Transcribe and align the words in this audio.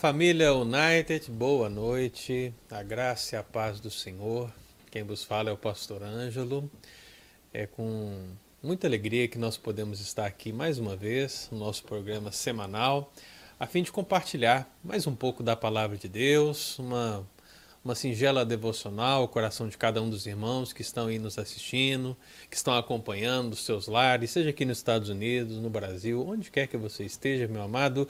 Família 0.00 0.54
United, 0.54 1.28
boa 1.28 1.68
noite, 1.68 2.54
a 2.70 2.84
graça 2.84 3.34
e 3.34 3.38
a 3.38 3.42
paz 3.42 3.80
do 3.80 3.90
Senhor. 3.90 4.48
Quem 4.92 5.02
vos 5.02 5.24
fala 5.24 5.50
é 5.50 5.52
o 5.52 5.56
pastor 5.56 6.04
Ângelo. 6.04 6.70
É 7.52 7.66
com 7.66 8.28
muita 8.62 8.86
alegria 8.86 9.26
que 9.26 9.36
nós 9.36 9.56
podemos 9.56 10.00
estar 10.00 10.24
aqui 10.24 10.52
mais 10.52 10.78
uma 10.78 10.94
vez 10.94 11.48
no 11.50 11.58
nosso 11.58 11.82
programa 11.82 12.30
semanal, 12.30 13.12
a 13.58 13.66
fim 13.66 13.82
de 13.82 13.90
compartilhar 13.90 14.72
mais 14.84 15.04
um 15.04 15.16
pouco 15.16 15.42
da 15.42 15.56
palavra 15.56 15.96
de 15.96 16.08
Deus, 16.08 16.78
uma 16.78 17.26
uma 17.88 17.94
singela 17.94 18.44
devocional 18.44 19.22
ao 19.22 19.28
coração 19.28 19.66
de 19.66 19.78
cada 19.78 20.02
um 20.02 20.10
dos 20.10 20.26
irmãos 20.26 20.74
que 20.74 20.82
estão 20.82 21.06
aí 21.06 21.18
nos 21.18 21.38
assistindo, 21.38 22.14
que 22.50 22.54
estão 22.54 22.76
acompanhando 22.76 23.54
os 23.54 23.64
seus 23.64 23.86
lares, 23.86 24.30
seja 24.30 24.50
aqui 24.50 24.66
nos 24.66 24.76
Estados 24.76 25.08
Unidos, 25.08 25.56
no 25.56 25.70
Brasil, 25.70 26.22
onde 26.28 26.50
quer 26.50 26.66
que 26.66 26.76
você 26.76 27.04
esteja, 27.04 27.48
meu 27.48 27.62
amado. 27.62 28.06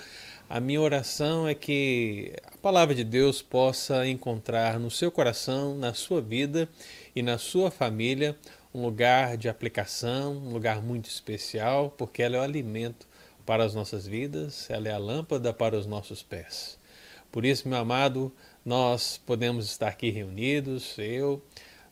A 0.50 0.58
minha 0.58 0.80
oração 0.80 1.46
é 1.46 1.54
que 1.54 2.32
a 2.52 2.56
palavra 2.56 2.92
de 2.92 3.04
Deus 3.04 3.40
possa 3.40 4.04
encontrar 4.04 4.80
no 4.80 4.90
seu 4.90 5.12
coração, 5.12 5.76
na 5.76 5.94
sua 5.94 6.20
vida 6.20 6.68
e 7.14 7.22
na 7.22 7.38
sua 7.38 7.70
família 7.70 8.36
um 8.74 8.82
lugar 8.82 9.36
de 9.36 9.48
aplicação, 9.48 10.32
um 10.38 10.52
lugar 10.52 10.82
muito 10.82 11.08
especial, 11.08 11.94
porque 11.96 12.20
ela 12.20 12.34
é 12.34 12.40
o 12.40 12.42
alimento 12.42 13.06
para 13.46 13.62
as 13.62 13.76
nossas 13.76 14.08
vidas, 14.08 14.68
ela 14.68 14.88
é 14.88 14.92
a 14.92 14.98
lâmpada 14.98 15.52
para 15.52 15.78
os 15.78 15.86
nossos 15.86 16.20
pés. 16.20 16.76
Por 17.30 17.44
isso, 17.44 17.68
meu 17.68 17.78
amado, 17.78 18.32
nós 18.64 19.20
podemos 19.24 19.66
estar 19.66 19.88
aqui 19.88 20.10
reunidos, 20.10 20.96
eu, 20.98 21.42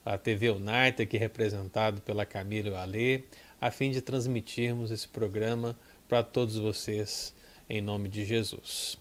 a 0.05 0.19
TV 0.19 0.51
United, 0.51 1.03
aqui 1.03 1.17
representado 1.17 2.01
pela 2.01 2.27
Camila 2.27 2.81
Alê, 2.81 3.23
a 3.61 3.71
fim 3.71 3.91
de 3.91 4.01
transmitirmos 4.01 4.91
esse 4.91 5.09
programa 5.09 5.77
para 6.09 6.23
todos 6.23 6.57
vocês, 6.57 7.35
em 7.69 7.81
nome 7.81 8.09
de 8.09 8.25
Jesus. 8.25 8.99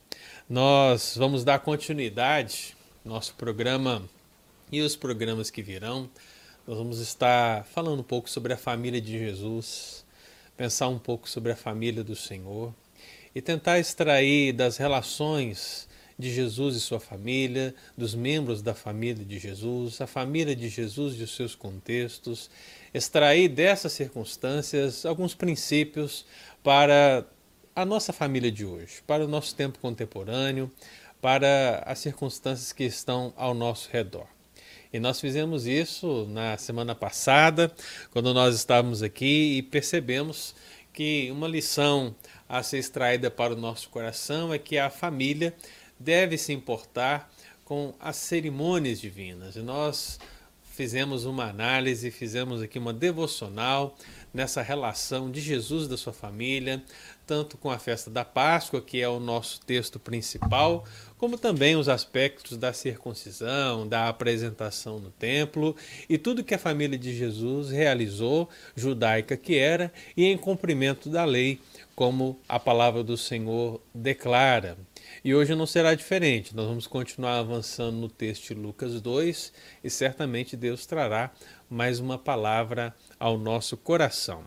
Nós 0.49 1.15
vamos 1.17 1.43
dar 1.43 1.59
continuidade 1.59 2.75
nosso 3.03 3.35
programa 3.35 4.01
e 4.71 4.81
os 4.81 4.95
programas 4.95 5.49
que 5.49 5.61
virão. 5.61 6.09
Nós 6.67 6.77
vamos 6.77 6.99
estar 6.99 7.63
falando 7.65 7.99
um 7.99 8.03
pouco 8.03 8.29
sobre 8.29 8.53
a 8.53 8.57
família 8.57 8.99
de 8.99 9.19
Jesus, 9.19 10.03
pensar 10.57 10.87
um 10.87 10.97
pouco 10.97 11.29
sobre 11.29 11.51
a 11.51 11.55
família 11.55 12.03
do 12.03 12.15
Senhor 12.15 12.73
e 13.35 13.41
tentar 13.41 13.77
extrair 13.79 14.53
das 14.53 14.77
relações 14.77 15.87
de 16.17 16.33
Jesus 16.33 16.75
e 16.75 16.79
sua 16.79 16.99
família, 16.99 17.75
dos 17.97 18.15
membros 18.15 18.61
da 18.61 18.73
família 18.73 19.25
de 19.25 19.37
Jesus, 19.37 19.99
a 19.99 20.07
família 20.07 20.55
de 20.55 20.69
Jesus 20.69 21.19
e 21.19 21.23
os 21.23 21.35
seus 21.35 21.55
contextos, 21.55 22.49
extrair 22.93 23.49
dessas 23.49 23.91
circunstâncias 23.93 25.05
alguns 25.05 25.35
princípios 25.35 26.25
para 26.63 27.25
a 27.75 27.85
nossa 27.85 28.13
família 28.13 28.51
de 28.51 28.65
hoje, 28.65 29.01
para 29.05 29.25
o 29.25 29.27
nosso 29.27 29.53
tempo 29.53 29.79
contemporâneo, 29.79 30.71
para 31.21 31.83
as 31.85 31.99
circunstâncias 31.99 32.71
que 32.71 32.85
estão 32.85 33.33
ao 33.35 33.53
nosso 33.53 33.89
redor. 33.91 34.27
E 34.93 34.99
nós 34.99 35.19
fizemos 35.19 35.67
isso 35.67 36.25
na 36.29 36.57
semana 36.57 36.95
passada, 36.95 37.69
quando 38.11 38.33
nós 38.33 38.55
estávamos 38.55 39.03
aqui 39.03 39.57
e 39.57 39.61
percebemos 39.61 40.55
que 40.93 41.29
uma 41.29 41.49
lição 41.49 42.15
a 42.47 42.63
ser 42.63 42.77
extraída 42.77 43.29
para 43.29 43.53
o 43.53 43.57
nosso 43.57 43.89
coração 43.89 44.53
é 44.53 44.57
que 44.57 44.77
a 44.77 44.89
família 44.89 45.53
deve 45.99 46.37
se 46.37 46.53
importar 46.53 47.31
com 47.63 47.93
as 47.99 48.17
cerimônias 48.17 49.01
divinas. 49.01 49.55
E 49.55 49.61
nós 49.61 50.19
fizemos 50.75 51.25
uma 51.25 51.45
análise, 51.45 52.11
fizemos 52.11 52.61
aqui 52.61 52.77
uma 52.77 52.91
devocional 52.93 53.97
nessa 54.33 54.61
relação 54.61 55.31
de 55.31 55.39
Jesus 55.39 55.87
da 55.87 55.95
sua 55.95 56.11
família, 56.11 56.83
tanto 57.25 57.57
com 57.57 57.71
a 57.71 57.79
festa 57.79 58.11
da 58.11 58.25
Páscoa, 58.25 58.81
que 58.81 59.01
é 59.01 59.07
o 59.07 59.19
nosso 59.19 59.61
texto 59.61 59.97
principal, 59.97 60.83
como 61.17 61.37
também 61.37 61.77
os 61.77 61.87
aspectos 61.87 62.57
da 62.57 62.73
circuncisão, 62.73 63.87
da 63.87 64.09
apresentação 64.09 64.99
no 64.99 65.09
templo 65.11 65.73
e 66.09 66.17
tudo 66.17 66.43
que 66.43 66.53
a 66.53 66.59
família 66.59 66.99
de 66.99 67.15
Jesus 67.15 67.69
realizou, 67.69 68.49
judaica 68.75 69.37
que 69.37 69.57
era, 69.57 69.91
e 70.17 70.25
em 70.25 70.37
cumprimento 70.37 71.09
da 71.09 71.23
lei, 71.23 71.61
como 71.95 72.37
a 72.49 72.59
palavra 72.59 73.01
do 73.01 73.15
Senhor 73.15 73.81
declara. 73.93 74.77
E 75.25 75.33
hoje 75.33 75.55
não 75.55 75.65
será 75.65 75.95
diferente. 75.95 76.55
Nós 76.55 76.67
vamos 76.67 76.85
continuar 76.85 77.39
avançando 77.39 77.97
no 77.97 78.07
texto 78.07 78.49
de 78.49 78.53
Lucas 78.53 79.01
2 79.01 79.51
e 79.83 79.89
certamente 79.89 80.55
Deus 80.55 80.85
trará 80.85 81.31
mais 81.67 81.99
uma 81.99 82.15
palavra 82.15 82.93
ao 83.19 83.35
nosso 83.35 83.75
coração. 83.75 84.43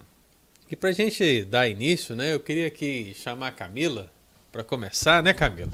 E 0.71 0.77
para 0.77 0.91
a 0.91 0.93
gente 0.93 1.45
dar 1.45 1.69
início, 1.69 2.15
né, 2.15 2.33
eu 2.33 2.39
queria 2.39 2.69
aqui 2.69 3.13
chamar 3.17 3.49
a 3.49 3.51
Camila 3.51 4.09
para 4.53 4.63
começar, 4.63 5.21
né, 5.21 5.35
Camila? 5.35 5.73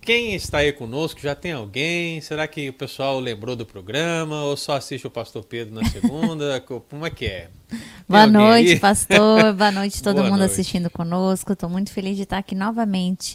Quem 0.00 0.32
está 0.32 0.58
aí 0.58 0.72
conosco? 0.72 1.20
Já 1.20 1.34
tem 1.34 1.50
alguém? 1.50 2.20
Será 2.20 2.46
que 2.46 2.68
o 2.68 2.72
pessoal 2.72 3.18
lembrou 3.18 3.56
do 3.56 3.66
programa 3.66 4.44
ou 4.44 4.56
só 4.56 4.76
assiste 4.76 5.08
o 5.08 5.10
Pastor 5.10 5.42
Pedro 5.42 5.74
na 5.74 5.84
segunda? 5.90 6.60
Como 6.88 7.04
é 7.04 7.10
que 7.10 7.26
é? 7.26 7.50
Tem 7.68 7.80
Boa 8.08 8.28
noite, 8.28 8.74
aí? 8.74 8.78
pastor. 8.78 9.54
Boa 9.54 9.72
noite 9.72 10.00
todo 10.00 10.18
Boa 10.18 10.28
mundo 10.28 10.38
noite. 10.38 10.52
assistindo 10.52 10.88
conosco. 10.88 11.52
Estou 11.52 11.68
muito 11.68 11.90
feliz 11.90 12.16
de 12.16 12.22
estar 12.22 12.38
aqui 12.38 12.54
novamente 12.54 13.34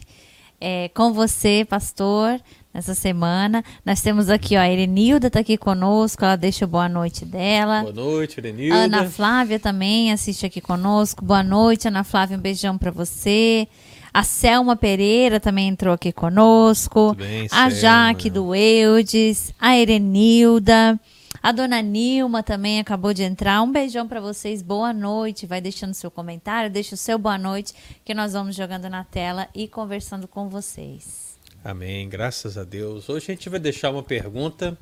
é, 0.66 0.90
com 0.94 1.12
você, 1.12 1.66
pastor, 1.70 2.40
nessa 2.74 2.96
semana. 2.96 3.62
Nós 3.86 4.02
temos 4.02 4.30
aqui, 4.30 4.56
ó, 4.56 4.62
a 4.62 4.70
Erenilda 4.70 5.28
está 5.28 5.42
aqui 5.42 5.58
conosco, 5.58 6.24
ela 6.24 6.38
deixa 6.38 6.66
boa 6.66 6.88
noite 6.88 7.26
dela. 7.26 7.82
Boa 7.82 7.94
noite, 7.94 8.40
Erenilda. 8.40 8.78
Ana 8.78 9.10
Flávia 9.10 9.60
também 9.60 10.14
assiste 10.14 10.46
aqui 10.46 10.62
conosco. 10.62 11.24
Boa 11.24 11.44
noite, 11.44 11.90
Ana 11.90 12.06
Flávia, 12.06 12.38
um 12.38 12.40
beijão 12.40 12.78
para 12.78 12.92
você. 12.92 13.68
A 14.14 14.24
Selma 14.24 14.78
Pereira 14.78 15.38
também 15.38 15.68
entrou 15.68 15.94
aqui 15.94 16.14
conosco. 16.14 17.14
Bem, 17.16 17.48
a 17.52 17.70
Selma. 17.70 17.72
Jaque 17.72 18.30
do 18.30 18.56
Eudes, 18.56 19.54
a 19.60 19.78
Erenilda. 19.78 20.98
A 21.44 21.52
dona 21.52 21.82
Nilma 21.82 22.42
também 22.42 22.80
acabou 22.80 23.14
de 23.14 23.22
entrar. 23.22 23.62
Um 23.62 23.70
beijão 23.70 24.08
para 24.08 24.22
vocês. 24.22 24.62
Boa 24.62 24.94
noite. 24.94 25.46
Vai 25.46 25.60
deixando 25.60 25.94
seu 25.94 26.10
comentário, 26.10 26.72
deixa 26.72 26.96
o 26.96 26.98
seu 26.98 27.20
boa 27.20 27.38
noite, 27.38 27.74
que 28.06 28.14
nós 28.14 28.32
vamos 28.32 28.56
jogando 28.56 28.90
na 28.90 29.04
tela 29.04 29.50
e 29.54 29.68
conversando 29.68 30.26
com 30.26 30.48
vocês. 30.48 31.38
Amém. 31.62 32.08
Graças 32.08 32.58
a 32.58 32.64
Deus. 32.64 33.10
Hoje 33.10 33.26
a 33.30 33.36
gente 33.36 33.50
vai 33.50 33.60
deixar 33.60 33.90
uma 33.90 34.02
pergunta. 34.02 34.78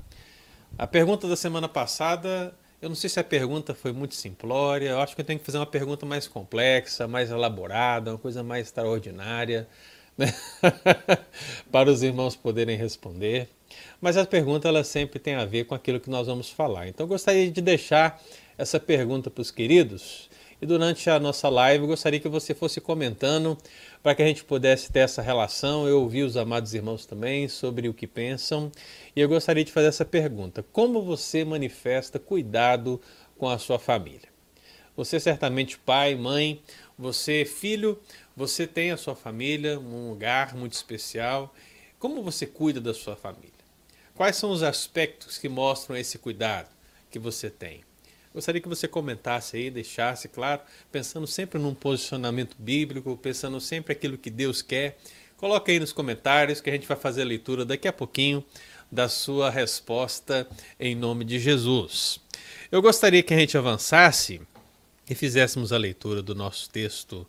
A 0.77 0.85
pergunta 0.85 1.27
da 1.27 1.35
semana 1.35 1.67
passada, 1.67 2.53
eu 2.79 2.89
não 2.89 2.95
sei 2.95 3.09
se 3.09 3.19
a 3.19 3.23
pergunta 3.23 3.73
foi 3.73 3.91
muito 3.91 4.13
simplória. 4.13 4.89
Eu 4.89 5.01
acho 5.01 5.15
que 5.15 5.21
eu 5.21 5.25
tenho 5.25 5.39
que 5.39 5.45
fazer 5.45 5.57
uma 5.57 5.65
pergunta 5.65 6.05
mais 6.05 6.27
complexa, 6.27 7.07
mais 7.07 7.31
elaborada, 7.31 8.11
uma 8.11 8.19
coisa 8.19 8.43
mais 8.43 8.67
extraordinária, 8.67 9.67
né? 10.15 10.31
para 11.71 11.89
os 11.89 12.03
irmãos 12.03 12.35
poderem 12.35 12.77
responder. 12.77 13.49
Mas 13.99 14.17
a 14.17 14.25
pergunta 14.25 14.67
ela 14.67 14.83
sempre 14.83 15.19
tem 15.19 15.35
a 15.35 15.45
ver 15.45 15.65
com 15.65 15.75
aquilo 15.75 15.99
que 15.99 16.09
nós 16.09 16.27
vamos 16.27 16.49
falar. 16.49 16.87
Então 16.87 17.07
gostaria 17.07 17.49
de 17.49 17.61
deixar 17.61 18.21
essa 18.57 18.79
pergunta 18.79 19.29
para 19.29 19.41
os 19.41 19.51
queridos 19.51 20.29
e 20.61 20.65
durante 20.65 21.09
a 21.09 21.19
nossa 21.19 21.49
live 21.49 21.87
gostaria 21.87 22.19
que 22.19 22.29
você 22.29 22.53
fosse 22.53 22.79
comentando 22.79 23.57
para 24.03 24.13
que 24.13 24.21
a 24.21 24.27
gente 24.27 24.43
pudesse 24.43 24.91
ter 24.91 24.99
essa 24.99 25.21
relação. 25.21 25.87
Eu 25.87 26.01
ouvi 26.01 26.21
os 26.21 26.37
amados 26.37 26.75
irmãos 26.75 27.05
também 27.05 27.47
sobre 27.47 27.89
o 27.89 27.93
que 27.93 28.05
pensam 28.05 28.71
e 29.15 29.19
eu 29.19 29.27
gostaria 29.27 29.65
de 29.65 29.71
fazer 29.71 29.87
essa 29.87 30.05
pergunta: 30.05 30.63
como 30.71 31.01
você 31.01 31.43
manifesta 31.43 32.19
cuidado 32.19 33.01
com 33.37 33.49
a 33.49 33.57
sua 33.57 33.79
família? 33.79 34.29
Você 34.95 35.19
certamente 35.19 35.79
pai, 35.79 36.13
mãe, 36.13 36.61
você 36.95 37.43
filho, 37.43 37.99
você 38.37 38.67
tem 38.67 38.91
a 38.91 38.97
sua 38.97 39.15
família, 39.15 39.79
um 39.79 40.09
lugar 40.11 40.53
muito 40.53 40.73
especial. 40.73 41.51
Como 41.97 42.21
você 42.21 42.45
cuida 42.45 42.79
da 42.79 42.93
sua 42.93 43.15
família? 43.15 43.60
Quais 44.21 44.35
são 44.35 44.51
os 44.51 44.61
aspectos 44.61 45.39
que 45.39 45.49
mostram 45.49 45.97
esse 45.97 46.19
cuidado 46.19 46.69
que 47.09 47.17
você 47.17 47.49
tem? 47.49 47.81
Gostaria 48.31 48.61
que 48.61 48.69
você 48.69 48.87
comentasse 48.87 49.57
aí, 49.57 49.71
deixasse, 49.71 50.27
claro, 50.27 50.61
pensando 50.91 51.25
sempre 51.25 51.57
num 51.57 51.73
posicionamento 51.73 52.55
bíblico, 52.59 53.17
pensando 53.17 53.59
sempre 53.59 53.93
aquilo 53.93 54.19
que 54.19 54.29
Deus 54.29 54.61
quer. 54.61 54.99
Coloque 55.37 55.71
aí 55.71 55.79
nos 55.79 55.91
comentários 55.91 56.61
que 56.61 56.69
a 56.69 56.73
gente 56.73 56.87
vai 56.87 56.95
fazer 56.95 57.23
a 57.23 57.25
leitura 57.25 57.65
daqui 57.65 57.87
a 57.87 57.91
pouquinho 57.91 58.45
da 58.91 59.09
sua 59.09 59.49
resposta 59.49 60.47
em 60.79 60.93
nome 60.93 61.25
de 61.25 61.39
Jesus. 61.39 62.19
Eu 62.71 62.79
gostaria 62.79 63.23
que 63.23 63.33
a 63.33 63.39
gente 63.39 63.57
avançasse 63.57 64.39
e 65.09 65.15
fizéssemos 65.15 65.73
a 65.73 65.79
leitura 65.79 66.21
do 66.21 66.35
nosso 66.35 66.69
texto 66.69 67.25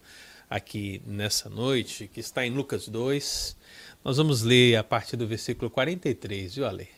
aqui 0.50 1.00
nessa 1.06 1.49
noite, 1.49 2.06
que 2.12 2.21
está 2.21 2.47
em 2.47 2.50
Lucas 2.50 2.87
2, 2.87 3.56
nós 4.04 4.16
vamos 4.16 4.43
ler 4.43 4.76
a 4.76 4.84
partir 4.84 5.16
do 5.16 5.26
versículo 5.26 5.70
43, 5.70 6.56
viu, 6.56 6.66
Ale? 6.66 6.88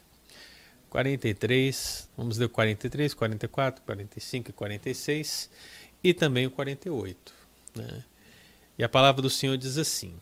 43, 0.88 2.08
vamos 2.16 2.38
ler 2.38 2.46
o 2.46 2.48
43, 2.48 3.12
44, 3.12 3.82
45 3.82 4.50
e 4.50 4.52
46 4.52 5.50
e 6.02 6.14
também 6.14 6.46
o 6.46 6.50
48. 6.50 7.34
Né? 7.74 8.04
E 8.78 8.84
a 8.84 8.88
palavra 8.88 9.20
do 9.20 9.28
Senhor 9.28 9.56
diz 9.58 9.76
assim: 9.76 10.14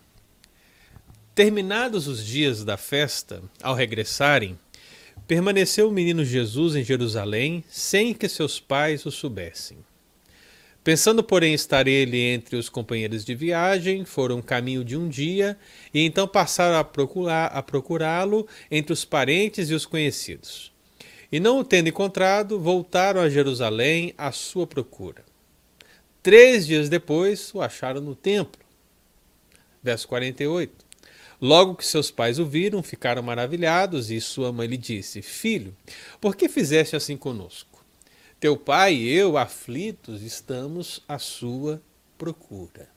Terminados 1.35 2.09
os 2.09 2.25
dias 2.25 2.65
da 2.65 2.77
festa, 2.77 3.43
ao 3.63 3.75
regressarem, 3.75 4.59
permaneceu 5.27 5.89
o 5.89 5.93
menino 5.93 6.25
Jesus 6.25 6.75
em 6.75 6.83
Jerusalém 6.83 7.65
sem 7.69 8.13
que 8.13 8.29
seus 8.29 8.59
pais 8.59 9.07
o 9.07 9.11
soubessem. 9.11 9.79
Pensando, 10.85 11.23
porém, 11.23 11.55
estar 11.55 11.87
ele 11.87 12.19
entre 12.19 12.57
os 12.57 12.69
companheiros 12.69 13.25
de 13.25 13.37
viagem, 13.37 14.05
foram 14.05 14.43
caminho 14.43 14.85
de 14.85 14.97
um 14.97 15.09
dia, 15.09 15.57
e 15.95 16.05
então 16.05 16.27
passaram 16.27 16.77
a 16.77 16.83
procurá-lo 16.83 17.57
a 17.57 17.63
procurá 17.63 18.25
entre 18.69 18.93
os 18.93 19.05
parentes 19.05 19.71
e 19.71 19.75
os 19.75 19.87
conhecidos. 19.87 20.73
E 21.31 21.39
não 21.39 21.61
o 21.61 21.65
tendo 21.65 21.89
encontrado, 21.89 22.59
voltaram 22.59 23.21
a 23.21 23.29
Jerusalém 23.29 24.13
à 24.19 24.33
sua 24.33 24.67
procura. 24.67 25.25
Três 26.21 26.67
dias 26.67 26.89
depois, 26.89 27.55
o 27.55 27.63
acharam 27.63 28.01
no 28.01 28.17
templo. 28.17 28.61
Verso 29.83 30.07
48. 30.09 30.85
Logo 31.41 31.77
que 31.77 31.87
seus 31.87 32.11
pais 32.11 32.39
o 32.39 32.45
viram, 32.45 32.83
ficaram 32.83 33.23
maravilhados, 33.23 34.11
e 34.11 34.21
sua 34.21 34.53
mãe 34.53 34.67
lhe 34.67 34.77
disse: 34.77 35.23
Filho, 35.23 35.77
por 36.21 36.37
que 36.37 36.49
fizeste 36.49 36.95
assim 36.95 37.17
conosco? 37.17 37.72
Teu 38.43 38.57
pai 38.57 38.95
e 38.95 39.09
eu, 39.09 39.39
aflitos, 39.39 40.21
estamos 40.21 41.01
à 41.07 41.17
sua 41.17 41.81
procura. 42.19 42.89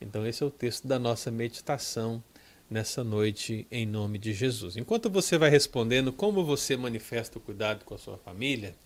Então, 0.00 0.24
esse 0.24 0.44
é 0.44 0.46
o 0.46 0.50
texto 0.50 0.86
da 0.86 0.96
nossa 0.96 1.28
meditação 1.28 2.22
nessa 2.70 3.02
noite, 3.02 3.66
em 3.68 3.84
nome 3.84 4.16
de 4.16 4.32
Jesus. 4.32 4.76
Enquanto 4.76 5.10
você 5.10 5.36
vai 5.36 5.50
respondendo 5.50 6.12
como 6.12 6.44
você 6.44 6.76
manifesta 6.76 7.36
o 7.36 7.40
cuidado 7.40 7.84
com 7.84 7.96
a 7.96 7.98
sua 7.98 8.16
família, 8.16 8.76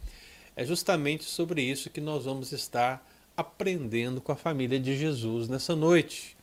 é 0.57 0.65
justamente 0.65 1.25
sobre 1.25 1.61
isso 1.61 1.91
que 1.91 2.01
nós 2.01 2.25
vamos 2.25 2.51
estar 2.53 3.07
aprendendo 3.37 4.23
com 4.23 4.33
a 4.33 4.37
família 4.37 4.81
de 4.81 4.97
Jesus 4.97 5.49
nessa 5.49 5.77
noite. 5.77 6.35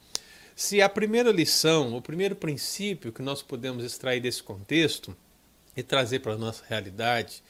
Se 0.56 0.84
a 0.84 0.88
primeira 0.88 1.32
lição, 1.32 1.98
o 1.98 2.02
primeiro 2.02 2.36
princípio 2.36 3.12
que 3.12 3.24
nós 3.24 3.42
podemos 3.42 3.84
extrair 3.84 4.20
desse 4.20 4.44
contexto 4.44 5.18
e 5.76 5.82
trazer 5.82 6.20
para 6.20 6.34
a 6.34 6.38
nossa 6.38 6.64
realidade 6.70 7.42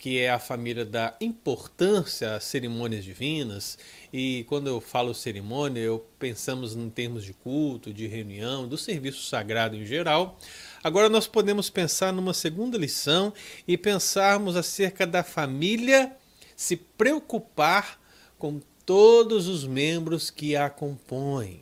que 0.00 0.18
é 0.18 0.30
a 0.30 0.38
família 0.38 0.82
da 0.82 1.14
importância 1.20 2.34
às 2.34 2.44
cerimônias 2.44 3.04
divinas. 3.04 3.76
E 4.10 4.46
quando 4.48 4.66
eu 4.66 4.80
falo 4.80 5.12
cerimônia, 5.12 5.78
eu 5.78 6.06
pensamos 6.18 6.74
em 6.74 6.88
termos 6.88 7.22
de 7.22 7.34
culto, 7.34 7.92
de 7.92 8.06
reunião, 8.06 8.66
do 8.66 8.78
serviço 8.78 9.22
sagrado 9.28 9.76
em 9.76 9.84
geral. 9.84 10.38
Agora 10.82 11.10
nós 11.10 11.26
podemos 11.26 11.68
pensar 11.68 12.14
numa 12.14 12.32
segunda 12.32 12.78
lição 12.78 13.30
e 13.68 13.76
pensarmos 13.76 14.56
acerca 14.56 15.06
da 15.06 15.22
família 15.22 16.16
se 16.56 16.76
preocupar 16.76 18.00
com 18.38 18.58
todos 18.86 19.48
os 19.48 19.66
membros 19.66 20.30
que 20.30 20.56
a 20.56 20.70
compõem. 20.70 21.60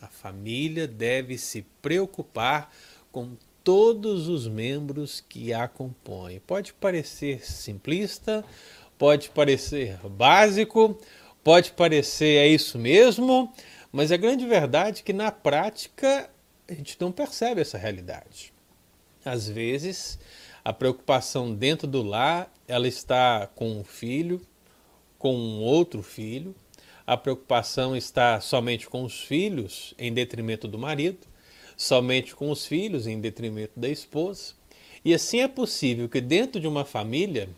A 0.00 0.08
família 0.08 0.88
deve 0.88 1.36
se 1.36 1.66
preocupar 1.82 2.72
com 3.12 3.36
todos 3.64 4.28
os 4.28 4.46
membros 4.48 5.22
que 5.28 5.52
a 5.52 5.68
compõem. 5.68 6.40
Pode 6.40 6.72
parecer 6.72 7.44
simplista, 7.44 8.44
pode 8.98 9.30
parecer 9.30 9.98
básico, 10.08 10.98
pode 11.42 11.72
parecer 11.72 12.36
é 12.38 12.48
isso 12.48 12.78
mesmo, 12.78 13.52
mas 13.90 14.12
a 14.12 14.16
grande 14.16 14.46
verdade 14.46 15.00
é 15.00 15.04
que 15.04 15.12
na 15.12 15.30
prática 15.30 16.30
a 16.68 16.74
gente 16.74 16.96
não 17.00 17.12
percebe 17.12 17.60
essa 17.60 17.78
realidade. 17.78 18.52
Às 19.24 19.48
vezes, 19.48 20.18
a 20.64 20.72
preocupação 20.72 21.54
dentro 21.54 21.86
do 21.86 22.02
lar, 22.02 22.52
ela 22.66 22.88
está 22.88 23.46
com 23.54 23.80
um 23.80 23.84
filho, 23.84 24.40
com 25.18 25.34
um 25.36 25.60
outro 25.60 26.02
filho, 26.02 26.54
a 27.06 27.16
preocupação 27.16 27.96
está 27.96 28.40
somente 28.40 28.88
com 28.88 29.04
os 29.04 29.20
filhos 29.20 29.94
em 29.98 30.12
detrimento 30.12 30.66
do 30.68 30.78
marido, 30.78 31.26
somente 31.76 32.34
com 32.34 32.50
os 32.50 32.66
filhos 32.66 33.06
em 33.06 33.20
detrimento 33.20 33.78
da 33.78 33.88
esposa. 33.88 34.54
E 35.04 35.12
assim 35.12 35.40
é 35.40 35.48
possível 35.48 36.08
que 36.08 36.20
dentro 36.20 36.60
de 36.60 36.66
uma 36.66 36.84
família 36.84 37.48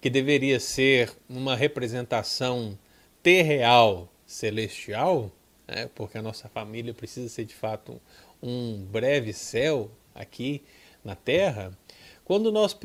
que 0.00 0.10
deveria 0.10 0.58
ser 0.58 1.12
uma 1.28 1.54
representação 1.54 2.78
terreal, 3.22 4.08
celestial, 4.26 5.30
né, 5.66 5.88
porque 5.94 6.18
a 6.18 6.22
nossa 6.22 6.48
família 6.48 6.92
precisa 6.92 7.28
ser 7.28 7.44
de 7.44 7.54
fato 7.54 8.00
um 8.42 8.84
breve 8.90 9.32
céu 9.32 9.90
aqui 10.14 10.62
na 11.04 11.14
terra, 11.14 11.76
quando 12.24 12.52
nós 12.52 12.76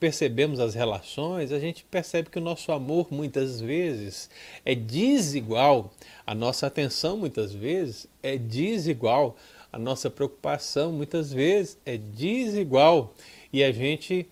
percebemos 0.00 0.58
as 0.58 0.74
relações, 0.74 1.52
a 1.52 1.60
gente 1.60 1.84
percebe 1.84 2.28
que 2.28 2.38
o 2.38 2.42
nosso 2.42 2.72
amor 2.72 3.06
muitas 3.10 3.60
vezes 3.60 4.28
é 4.64 4.74
desigual, 4.74 5.92
a 6.26 6.34
nossa 6.34 6.66
atenção 6.66 7.16
muitas 7.16 7.52
vezes 7.52 8.08
é 8.22 8.36
desigual 8.36 9.36
a 9.72 9.78
nossa 9.78 10.10
preocupação 10.10 10.92
muitas 10.92 11.32
vezes 11.32 11.78
é 11.84 11.96
desigual 11.96 13.14
e 13.52 13.62
a 13.62 13.72
gente 13.72 14.28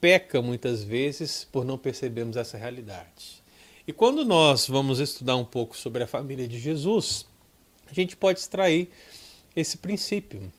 peca 0.00 0.40
muitas 0.40 0.82
vezes 0.82 1.44
por 1.50 1.64
não 1.64 1.76
percebermos 1.76 2.36
essa 2.36 2.56
realidade. 2.56 3.42
E 3.86 3.92
quando 3.92 4.24
nós 4.24 4.68
vamos 4.68 5.00
estudar 5.00 5.36
um 5.36 5.44
pouco 5.44 5.76
sobre 5.76 6.02
a 6.02 6.06
família 6.06 6.46
de 6.46 6.58
Jesus, 6.58 7.26
a 7.90 7.92
gente 7.92 8.16
pode 8.16 8.38
extrair 8.38 8.90
esse 9.54 9.76
princípio 9.76 10.52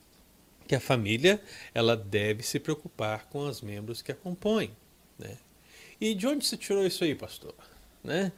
que 0.68 0.75
a 0.75 0.80
família 0.80 1.42
ela 1.74 1.96
deve 1.96 2.44
se 2.44 2.60
preocupar 2.60 3.28
com 3.30 3.40
os 3.40 3.62
membros 3.62 4.02
que 4.02 4.12
a 4.12 4.16
compõem, 4.16 4.72
né? 5.18 5.38
E 6.00 6.16
de 6.16 6.28
onde 6.28 6.46
se 6.46 6.58
tirou 6.58 6.86
isso 6.86 7.04
aí, 7.04 7.13
pastor? 7.13 7.54
Né? 8.04 8.31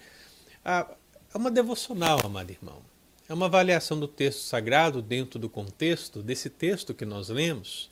Ah, 0.63 0.87
é 1.33 1.37
uma 1.37 1.49
devocional, 1.49 2.19
amado 2.23 2.51
irmão. 2.51 2.81
É 3.27 3.33
uma 3.33 3.45
avaliação 3.45 3.97
do 3.97 4.07
texto 4.07 4.41
sagrado 4.41 5.01
dentro 5.01 5.39
do 5.39 5.47
contexto 5.47 6.21
desse 6.21 6.49
texto 6.49 6.93
que 6.93 7.05
nós 7.05 7.29
lemos. 7.29 7.89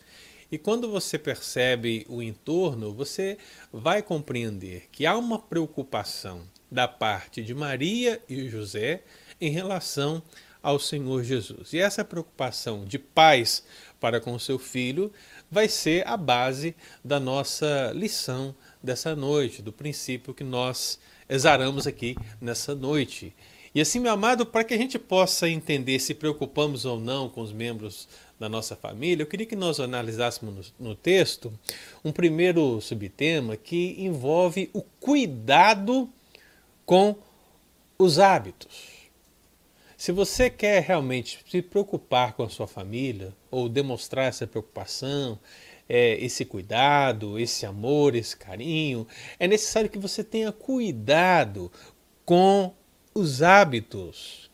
E 0.51 0.57
quando 0.57 0.91
você 0.91 1.17
percebe 1.17 2.05
o 2.09 2.21
entorno, 2.21 2.93
você 2.93 3.37
vai 3.71 4.01
compreender 4.01 4.89
que 4.91 5.05
há 5.05 5.17
uma 5.17 5.39
preocupação 5.39 6.41
da 6.69 6.85
parte 6.85 7.41
de 7.41 7.53
Maria 7.53 8.21
e 8.27 8.49
José 8.49 9.03
em 9.39 9.49
relação 9.49 10.21
ao 10.61 10.77
Senhor 10.77 11.23
Jesus. 11.23 11.71
E 11.71 11.79
essa 11.79 12.03
preocupação 12.03 12.83
de 12.83 12.99
pais 12.99 13.63
para 14.01 14.19
com 14.19 14.37
seu 14.37 14.59
filho 14.59 15.13
vai 15.49 15.69
ser 15.69 16.05
a 16.05 16.17
base 16.17 16.75
da 17.05 17.21
nossa 17.21 17.93
lição 17.95 18.53
dessa 18.83 19.15
noite, 19.15 19.61
do 19.61 19.71
princípio 19.71 20.33
que 20.33 20.43
nós 20.43 20.99
exaramos 21.29 21.87
aqui 21.87 22.17
nessa 22.41 22.75
noite. 22.75 23.33
E 23.73 23.79
assim, 23.79 23.99
meu 23.99 24.11
amado, 24.11 24.45
para 24.45 24.63
que 24.65 24.73
a 24.73 24.77
gente 24.77 24.99
possa 24.99 25.49
entender 25.49 25.97
se 25.99 26.13
preocupamos 26.13 26.83
ou 26.83 26.99
não 26.99 27.29
com 27.29 27.41
os 27.41 27.53
membros 27.53 28.07
da 28.37 28.49
nossa 28.49 28.75
família, 28.75 29.23
eu 29.23 29.27
queria 29.27 29.45
que 29.45 29.55
nós 29.55 29.79
analisássemos 29.79 30.73
no, 30.77 30.89
no 30.89 30.95
texto 30.95 31.53
um 32.03 32.11
primeiro 32.11 32.81
subtema 32.81 33.55
que 33.55 33.95
envolve 33.97 34.69
o 34.73 34.81
cuidado 34.99 36.09
com 36.85 37.15
os 37.97 38.19
hábitos. 38.19 38.91
Se 39.95 40.11
você 40.11 40.49
quer 40.49 40.81
realmente 40.81 41.39
se 41.47 41.61
preocupar 41.61 42.33
com 42.33 42.43
a 42.43 42.49
sua 42.49 42.67
família, 42.67 43.33
ou 43.51 43.69
demonstrar 43.69 44.25
essa 44.27 44.47
preocupação, 44.47 45.37
é, 45.87 46.15
esse 46.15 46.43
cuidado, 46.43 47.37
esse 47.37 47.65
amor, 47.65 48.15
esse 48.15 48.35
carinho, 48.35 49.07
é 49.39 49.47
necessário 49.47 49.89
que 49.89 49.99
você 49.99 50.23
tenha 50.23 50.51
cuidado 50.51 51.71
com 52.25 52.73
os 53.13 53.41
hábitos. 53.41 54.49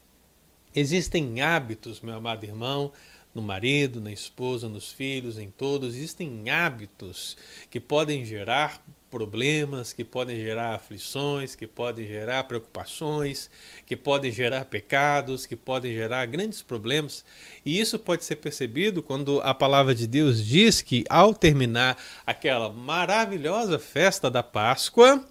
Existem 0.76 1.42
hábitos, 1.42 2.02
meu 2.02 2.16
amado 2.16 2.44
irmão, 2.44 2.92
no 3.34 3.42
marido, 3.42 4.02
na 4.02 4.12
esposa, 4.12 4.68
nos 4.68 4.92
filhos, 4.92 5.38
em 5.38 5.50
todos. 5.50 5.96
Existem 5.96 6.50
hábitos 6.50 7.38
que 7.70 7.80
podem 7.80 8.26
gerar 8.26 8.84
problemas, 9.12 9.94
que 9.94 10.04
podem 10.04 10.38
gerar 10.38 10.76
aflições, 10.76 11.56
que 11.56 11.68
podem 11.68 12.06
gerar 12.08 12.44
preocupações, 12.44 13.50
que 13.86 13.96
podem 13.96 14.32
gerar 14.32 14.66
pecados, 14.66 15.46
que 15.46 15.56
podem 15.56 15.94
gerar 15.94 16.26
grandes 16.26 16.62
problemas. 16.62 17.24
E 17.64 17.80
isso 17.80 17.98
pode 18.00 18.26
ser 18.26 18.38
percebido 18.38 19.02
quando 19.04 19.40
a 19.42 19.54
palavra 19.54 19.94
de 19.94 20.08
Deus 20.08 20.44
diz 20.44 20.82
que, 20.82 21.06
ao 21.10 21.34
terminar 21.34 21.98
aquela 22.26 22.72
maravilhosa 22.72 23.80
festa 23.80 24.30
da 24.30 24.44
Páscoa, 24.44 25.24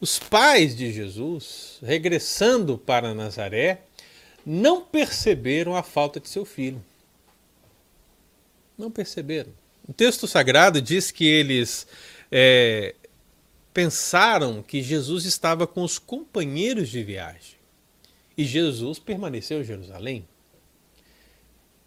os 0.00 0.18
pais 0.18 0.76
de 0.76 0.92
Jesus, 0.92 1.78
regressando 1.82 2.76
para 2.76 3.14
Nazaré, 3.14 3.82
não 4.44 4.82
perceberam 4.82 5.74
a 5.74 5.82
falta 5.82 6.20
de 6.20 6.28
seu 6.28 6.44
filho. 6.44 6.82
Não 8.76 8.90
perceberam. 8.90 9.52
O 9.88 9.92
texto 9.92 10.26
sagrado 10.26 10.82
diz 10.82 11.10
que 11.10 11.26
eles 11.26 11.86
é, 12.30 12.94
pensaram 13.72 14.62
que 14.62 14.82
Jesus 14.82 15.24
estava 15.24 15.66
com 15.66 15.82
os 15.82 15.98
companheiros 15.98 16.88
de 16.88 17.02
viagem 17.02 17.56
e 18.36 18.44
Jesus 18.44 18.98
permaneceu 18.98 19.60
em 19.60 19.64
Jerusalém. 19.64 20.26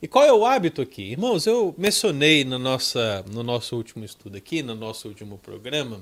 E 0.01 0.07
qual 0.07 0.23
é 0.23 0.31
o 0.31 0.45
hábito 0.45 0.81
aqui? 0.81 1.11
Irmãos, 1.11 1.45
eu 1.45 1.75
mencionei 1.77 2.45
no, 2.45 2.57
nossa, 2.57 3.23
no 3.29 3.43
nosso 3.43 3.75
último 3.75 4.05
estudo 4.05 4.37
aqui, 4.37 4.63
no 4.63 4.73
nosso 4.73 5.07
último 5.09 5.37
programa, 5.37 6.01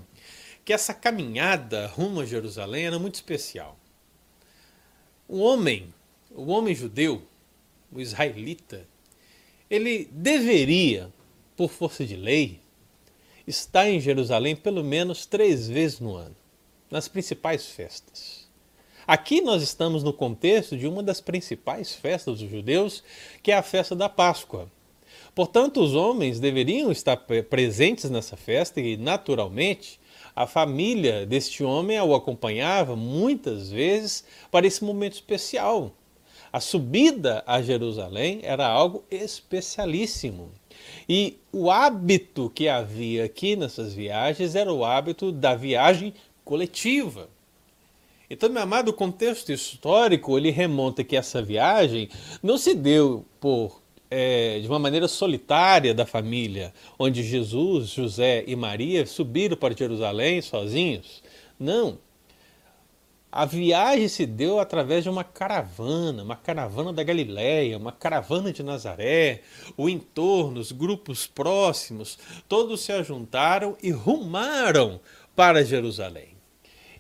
que 0.67 0.73
essa 0.73 0.93
caminhada 0.93 1.87
rumo 1.87 2.19
a 2.19 2.25
Jerusalém 2.25 2.87
era 2.87 2.99
muito 2.99 3.15
especial. 3.15 3.79
O 5.25 5.39
homem, 5.39 5.93
o 6.29 6.47
homem 6.47 6.75
judeu, 6.75 7.21
o 7.89 8.01
israelita, 8.01 8.85
ele 9.69 10.09
deveria, 10.11 11.09
por 11.55 11.71
força 11.71 12.05
de 12.05 12.17
lei, 12.17 12.59
estar 13.47 13.89
em 13.89 14.01
Jerusalém 14.01 14.57
pelo 14.57 14.83
menos 14.83 15.25
três 15.25 15.69
vezes 15.69 16.01
no 16.01 16.17
ano, 16.17 16.35
nas 16.91 17.07
principais 17.07 17.67
festas. 17.67 18.45
Aqui 19.07 19.39
nós 19.39 19.63
estamos 19.63 20.03
no 20.03 20.11
contexto 20.11 20.75
de 20.75 20.85
uma 20.85 21.01
das 21.01 21.21
principais 21.21 21.93
festas 21.93 22.39
dos 22.39 22.49
judeus, 22.49 23.05
que 23.41 23.53
é 23.53 23.55
a 23.55 23.63
festa 23.63 23.95
da 23.95 24.09
Páscoa. 24.09 24.69
Portanto, 25.33 25.79
os 25.79 25.95
homens 25.95 26.41
deveriam 26.41 26.91
estar 26.91 27.15
presentes 27.15 28.09
nessa 28.09 28.35
festa 28.35 28.81
e, 28.81 28.97
naturalmente, 28.97 29.97
a 30.37 30.45
família 30.45 31.25
deste 31.25 31.63
homem 31.63 31.99
o 31.99 32.13
acompanhava 32.13 32.95
muitas 32.95 33.71
vezes 33.71 34.23
para 34.51 34.67
esse 34.67 34.83
momento 34.83 35.13
especial. 35.13 35.91
A 36.53 36.59
subida 36.59 37.43
a 37.47 37.59
Jerusalém 37.59 38.41
era 38.43 38.67
algo 38.67 39.03
especialíssimo. 39.09 40.51
E 41.09 41.39
o 41.51 41.71
hábito 41.71 42.51
que 42.53 42.69
havia 42.69 43.25
aqui 43.25 43.55
nessas 43.55 43.95
viagens 43.95 44.53
era 44.53 44.71
o 44.71 44.85
hábito 44.85 45.31
da 45.31 45.55
viagem 45.55 46.13
coletiva. 46.45 47.27
Então, 48.29 48.47
meu 48.47 48.61
amado, 48.61 48.89
o 48.89 48.93
contexto 48.93 49.51
histórico 49.51 50.37
ele 50.37 50.51
remonta 50.51 51.03
que 51.03 51.17
essa 51.17 51.41
viagem 51.41 52.09
não 52.43 52.59
se 52.59 52.75
deu 52.75 53.25
por 53.39 53.81
é, 54.09 54.59
de 54.59 54.67
uma 54.67 54.79
maneira 54.79 55.07
solitária 55.07 55.93
da 55.93 56.05
família, 56.05 56.73
onde 56.97 57.23
Jesus, 57.23 57.89
José 57.89 58.43
e 58.47 58.55
Maria 58.55 59.05
subiram 59.05 59.57
para 59.57 59.75
Jerusalém 59.75 60.41
sozinhos. 60.41 61.23
Não. 61.59 61.99
A 63.29 63.45
viagem 63.45 64.07
se 64.07 64.25
deu 64.25 64.59
através 64.59 65.03
de 65.03 65.09
uma 65.09 65.23
caravana, 65.23 66.23
uma 66.23 66.35
caravana 66.35 66.93
da 66.93 67.03
Galiléia, 67.03 67.77
uma 67.77 67.91
caravana 67.91 68.53
de 68.53 68.63
Nazaré, 68.63 69.41
o 69.75 69.89
entorno, 69.89 70.59
os 70.59 70.71
grupos 70.71 71.27
próximos, 71.27 72.17
todos 72.47 72.81
se 72.81 72.91
ajuntaram 72.91 73.77
e 73.83 73.91
rumaram 73.91 74.99
para 75.35 75.63
Jerusalém. 75.63 76.37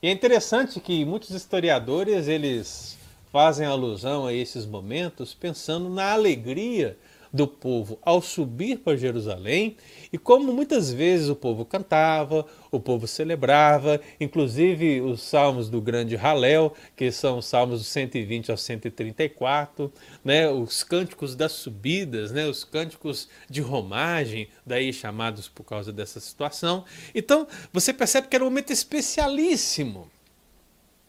E 0.01 0.07
é 0.07 0.11
interessante 0.11 0.79
que 0.79 1.03
muitos 1.05 1.31
historiadores 1.31 2.27
eles 2.27 2.96
fazem 3.31 3.65
alusão 3.65 4.25
a 4.25 4.33
esses 4.33 4.65
momentos 4.65 5.33
pensando 5.33 5.89
na 5.89 6.11
alegria 6.11 6.97
do 7.31 7.47
povo 7.47 7.99
ao 8.01 8.21
subir 8.21 8.79
para 8.79 8.97
Jerusalém 8.97 9.75
e 10.11 10.17
como 10.17 10.53
muitas 10.53 10.91
vezes 10.91 11.29
o 11.29 11.35
povo 11.35 11.65
cantava, 11.65 12.45
o 12.71 12.79
povo 12.79 13.05
celebrava, 13.07 13.99
inclusive 14.19 15.01
os 15.01 15.21
salmos 15.21 15.69
do 15.69 15.81
grande 15.81 16.15
Halel, 16.15 16.73
que 16.95 17.11
são 17.11 17.39
os 17.39 17.45
salmos 17.45 17.79
do 17.81 17.85
120 17.85 18.51
ao 18.51 18.57
134, 18.57 19.91
né, 20.23 20.49
os 20.49 20.83
cânticos 20.83 21.35
das 21.35 21.51
subidas, 21.51 22.31
né, 22.31 22.47
os 22.47 22.63
cânticos 22.63 23.27
de 23.49 23.61
romagem, 23.61 24.47
daí 24.65 24.93
chamados 24.93 25.47
por 25.47 25.63
causa 25.63 25.91
dessa 25.91 26.19
situação. 26.19 26.85
Então, 27.13 27.47
você 27.71 27.93
percebe 27.93 28.27
que 28.27 28.35
era 28.35 28.43
um 28.43 28.49
momento 28.49 28.71
especialíssimo. 28.71 30.09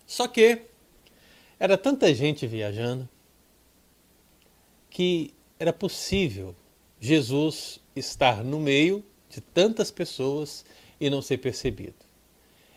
Só 0.06 0.26
que 0.26 0.67
era 1.58 1.76
tanta 1.76 2.12
gente 2.14 2.46
viajando 2.46 3.08
que 4.90 5.34
era 5.58 5.72
possível 5.72 6.54
Jesus 7.00 7.80
estar 7.94 8.44
no 8.44 8.60
meio 8.60 9.04
de 9.28 9.40
tantas 9.40 9.90
pessoas 9.90 10.64
e 11.00 11.10
não 11.10 11.20
ser 11.20 11.38
percebido. 11.38 11.94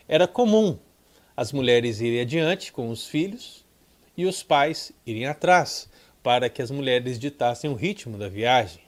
Era 0.06 0.26
comum 0.26 0.78
as 1.36 1.52
mulheres 1.52 2.00
irem 2.00 2.20
adiante 2.20 2.72
com 2.72 2.90
os 2.90 3.06
filhos 3.06 3.64
e 4.16 4.26
os 4.26 4.42
pais 4.42 4.92
irem 5.06 5.26
atrás, 5.26 5.88
para 6.22 6.48
que 6.48 6.60
as 6.60 6.70
mulheres 6.70 7.18
ditassem 7.18 7.70
o 7.70 7.74
ritmo 7.74 8.18
da 8.18 8.28
viagem. 8.28 8.82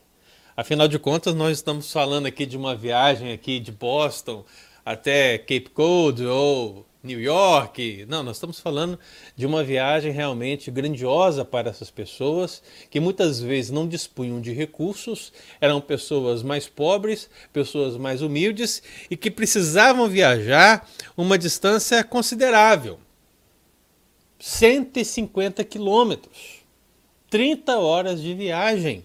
Afinal 0.56 0.86
de 0.86 0.98
contas, 0.98 1.34
nós 1.34 1.56
estamos 1.58 1.90
falando 1.90 2.26
aqui 2.26 2.46
de 2.46 2.56
uma 2.56 2.76
viagem 2.76 3.32
aqui 3.32 3.58
de 3.58 3.72
Boston 3.72 4.44
até 4.84 5.38
Cape 5.38 5.70
Cod 5.70 6.24
ou 6.26 6.86
New 7.04 7.20
York. 7.20 8.06
Não, 8.08 8.23
nós 8.23 8.37
estamos 8.37 8.58
falando 8.58 8.99
de 9.37 9.44
uma 9.44 9.62
viagem 9.62 10.11
realmente 10.11 10.70
grandiosa 10.70 11.44
para 11.44 11.68
essas 11.68 11.90
pessoas 11.90 12.62
que 12.90 12.99
muitas 12.99 13.40
vezes 13.40 13.70
não 13.70 13.87
dispunham 13.87 14.40
de 14.40 14.52
recursos, 14.52 15.32
eram 15.61 15.80
pessoas 15.80 16.42
mais 16.42 16.66
pobres, 16.66 17.28
pessoas 17.52 17.96
mais 17.99 18.23
humildes 18.23 18.82
e 19.11 19.16
que 19.16 19.30
precisavam 19.30 20.08
viajar 20.08 20.88
uma 21.16 21.37
distância 21.37 22.02
considerável 22.02 22.99
150 24.38 25.62
quilômetros, 25.64 26.64
30 27.30 27.78
horas 27.78 28.20
de 28.20 28.34
viagem 28.34 29.04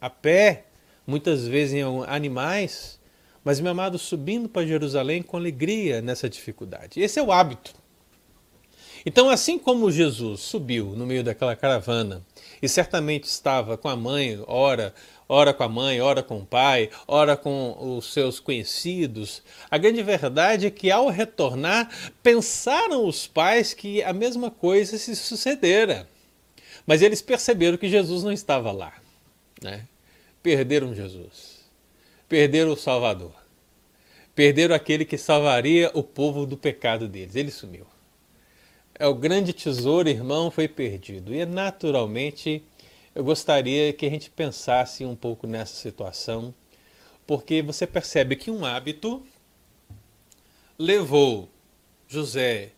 a 0.00 0.08
pé, 0.08 0.64
muitas 1.06 1.46
vezes 1.46 1.74
em 1.74 1.82
animais 2.06 2.99
mas, 3.44 3.58
meu 3.58 3.72
amado, 3.72 3.98
subindo 3.98 4.48
para 4.48 4.66
Jerusalém 4.66 5.22
com 5.22 5.36
alegria 5.36 6.02
nessa 6.02 6.28
dificuldade. 6.28 7.00
Esse 7.00 7.18
é 7.18 7.22
o 7.22 7.32
hábito. 7.32 7.74
Então, 9.04 9.30
assim 9.30 9.58
como 9.58 9.90
Jesus 9.90 10.40
subiu 10.40 10.94
no 10.94 11.06
meio 11.06 11.24
daquela 11.24 11.56
caravana 11.56 12.22
e 12.60 12.68
certamente 12.68 13.24
estava 13.24 13.78
com 13.78 13.88
a 13.88 13.96
mãe, 13.96 14.38
ora, 14.46 14.94
ora 15.26 15.54
com 15.54 15.62
a 15.62 15.68
mãe, 15.70 16.02
ora 16.02 16.22
com 16.22 16.40
o 16.40 16.44
pai, 16.44 16.90
ora 17.08 17.34
com 17.34 17.96
os 17.96 18.12
seus 18.12 18.38
conhecidos, 18.38 19.42
a 19.70 19.78
grande 19.78 20.02
verdade 20.02 20.66
é 20.66 20.70
que 20.70 20.90
ao 20.90 21.08
retornar, 21.08 21.90
pensaram 22.22 23.06
os 23.06 23.26
pais 23.26 23.72
que 23.72 24.02
a 24.02 24.12
mesma 24.12 24.50
coisa 24.50 24.98
se 24.98 25.16
sucedera. 25.16 26.06
Mas 26.86 27.00
eles 27.00 27.22
perceberam 27.22 27.78
que 27.78 27.88
Jesus 27.88 28.22
não 28.22 28.32
estava 28.32 28.70
lá. 28.70 28.92
Né? 29.62 29.86
Perderam 30.42 30.94
Jesus 30.94 31.59
perderam 32.30 32.72
o 32.72 32.76
Salvador. 32.76 33.34
Perderam 34.36 34.72
aquele 34.72 35.04
que 35.04 35.18
salvaria 35.18 35.90
o 35.92 36.02
povo 36.04 36.46
do 36.46 36.56
pecado 36.56 37.08
deles. 37.08 37.34
Ele 37.34 37.50
sumiu. 37.50 37.84
É 38.94 39.04
o 39.06 39.14
grande 39.14 39.52
tesouro, 39.52 40.08
irmão, 40.08 40.48
foi 40.48 40.68
perdido. 40.68 41.34
E 41.34 41.44
naturalmente 41.44 42.62
eu 43.16 43.24
gostaria 43.24 43.92
que 43.92 44.06
a 44.06 44.10
gente 44.10 44.30
pensasse 44.30 45.04
um 45.04 45.16
pouco 45.16 45.48
nessa 45.48 45.74
situação, 45.74 46.54
porque 47.26 47.62
você 47.62 47.84
percebe 47.84 48.36
que 48.36 48.50
um 48.50 48.64
hábito 48.64 49.26
levou 50.78 51.48
José 52.06 52.70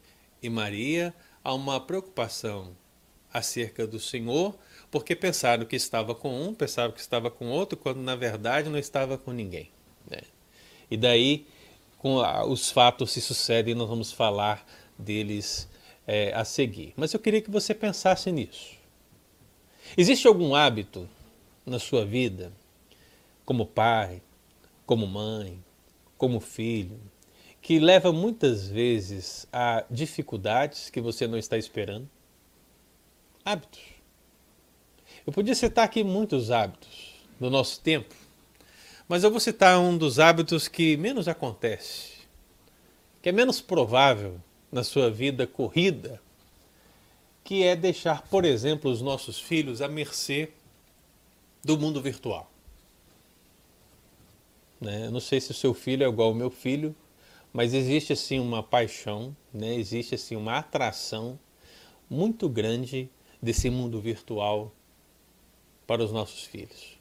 e 0.42 0.48
Maria 0.48 1.12
a 1.44 1.52
uma 1.52 1.78
preocupação 1.78 2.74
acerca 3.30 3.86
do 3.86 4.00
Senhor, 4.00 4.56
porque 4.92 5.16
pensaram 5.16 5.64
que 5.64 5.74
estava 5.74 6.14
com 6.14 6.48
um, 6.48 6.54
pensaram 6.54 6.92
que 6.92 7.00
estava 7.00 7.30
com 7.30 7.48
outro, 7.48 7.78
quando 7.78 8.00
na 8.00 8.14
verdade 8.14 8.68
não 8.68 8.78
estava 8.78 9.16
com 9.16 9.32
ninguém. 9.32 9.70
Né? 10.08 10.20
E 10.90 10.98
daí 10.98 11.46
com 11.96 12.20
a, 12.20 12.44
os 12.44 12.70
fatos 12.70 13.10
se 13.10 13.20
sucedem, 13.20 13.74
nós 13.74 13.88
vamos 13.88 14.12
falar 14.12 14.66
deles 14.98 15.66
é, 16.06 16.30
a 16.34 16.44
seguir. 16.44 16.92
Mas 16.94 17.14
eu 17.14 17.20
queria 17.20 17.40
que 17.40 17.50
você 17.50 17.74
pensasse 17.74 18.30
nisso. 18.30 18.76
Existe 19.96 20.26
algum 20.26 20.54
hábito 20.54 21.08
na 21.64 21.78
sua 21.78 22.04
vida, 22.04 22.52
como 23.46 23.64
pai, 23.64 24.20
como 24.84 25.06
mãe, 25.06 25.58
como 26.18 26.38
filho, 26.38 27.00
que 27.62 27.78
leva 27.78 28.12
muitas 28.12 28.68
vezes 28.68 29.46
a 29.50 29.84
dificuldades 29.90 30.90
que 30.90 31.00
você 31.00 31.26
não 31.26 31.38
está 31.38 31.56
esperando? 31.56 32.08
Hábitos. 33.42 33.91
Eu 35.24 35.32
podia 35.32 35.54
citar 35.54 35.84
aqui 35.84 36.02
muitos 36.02 36.50
hábitos 36.50 37.14
do 37.38 37.48
nosso 37.48 37.80
tempo, 37.80 38.12
mas 39.08 39.22
eu 39.22 39.30
vou 39.30 39.38
citar 39.38 39.78
um 39.78 39.96
dos 39.96 40.18
hábitos 40.18 40.66
que 40.66 40.96
menos 40.96 41.28
acontece, 41.28 42.26
que 43.20 43.28
é 43.28 43.32
menos 43.32 43.60
provável 43.60 44.40
na 44.70 44.82
sua 44.82 45.08
vida 45.12 45.46
corrida, 45.46 46.20
que 47.44 47.62
é 47.62 47.76
deixar, 47.76 48.22
por 48.22 48.44
exemplo, 48.44 48.90
os 48.90 49.00
nossos 49.00 49.38
filhos 49.38 49.80
à 49.80 49.86
mercê 49.86 50.50
do 51.62 51.78
mundo 51.78 52.02
virtual. 52.02 52.50
Né? 54.80 55.06
Eu 55.06 55.12
não 55.12 55.20
sei 55.20 55.40
se 55.40 55.52
o 55.52 55.54
seu 55.54 55.72
filho 55.72 56.02
é 56.02 56.08
igual 56.08 56.30
ao 56.30 56.34
meu 56.34 56.50
filho, 56.50 56.96
mas 57.52 57.74
existe 57.74 58.12
assim 58.12 58.40
uma 58.40 58.60
paixão, 58.60 59.36
né? 59.54 59.72
existe 59.76 60.16
assim 60.16 60.34
uma 60.34 60.58
atração 60.58 61.38
muito 62.10 62.48
grande 62.48 63.08
desse 63.40 63.70
mundo 63.70 64.00
virtual 64.00 64.72
para 65.92 66.04
os 66.04 66.10
nossos 66.10 66.44
filhos. 66.44 66.96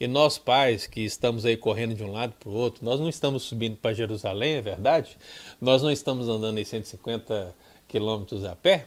E 0.00 0.06
nós 0.06 0.38
pais 0.38 0.86
que 0.86 1.02
estamos 1.02 1.44
aí 1.44 1.58
correndo 1.58 1.94
de 1.94 2.02
um 2.02 2.10
lado 2.10 2.32
para 2.40 2.48
o 2.48 2.54
outro, 2.54 2.82
nós 2.82 2.98
não 2.98 3.06
estamos 3.06 3.42
subindo 3.42 3.76
para 3.76 3.92
Jerusalém, 3.92 4.54
é 4.54 4.62
verdade? 4.62 5.18
Nós 5.60 5.82
não 5.82 5.90
estamos 5.90 6.26
andando 6.26 6.56
em 6.56 6.64
150 6.64 7.54
quilômetros 7.86 8.46
a 8.46 8.56
pé? 8.56 8.86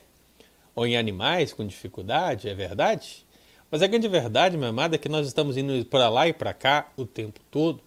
Ou 0.74 0.88
em 0.88 0.98
animais 0.98 1.54
com 1.54 1.68
dificuldade, 1.68 2.50
é 2.50 2.56
verdade? 2.56 3.28
Mas 3.70 3.84
a 3.84 3.88
grande 3.88 4.08
verdade, 4.08 4.58
minha 4.58 4.70
amada, 4.70 4.96
é 4.96 4.98
que 4.98 5.10
nós 5.10 5.28
estamos 5.28 5.56
indo 5.56 5.86
para 5.86 6.10
lá 6.10 6.28
e 6.28 6.34
para 6.34 6.52
cá 6.52 6.92
o 6.98 7.06
tempo 7.06 7.40
todo. 7.52 7.80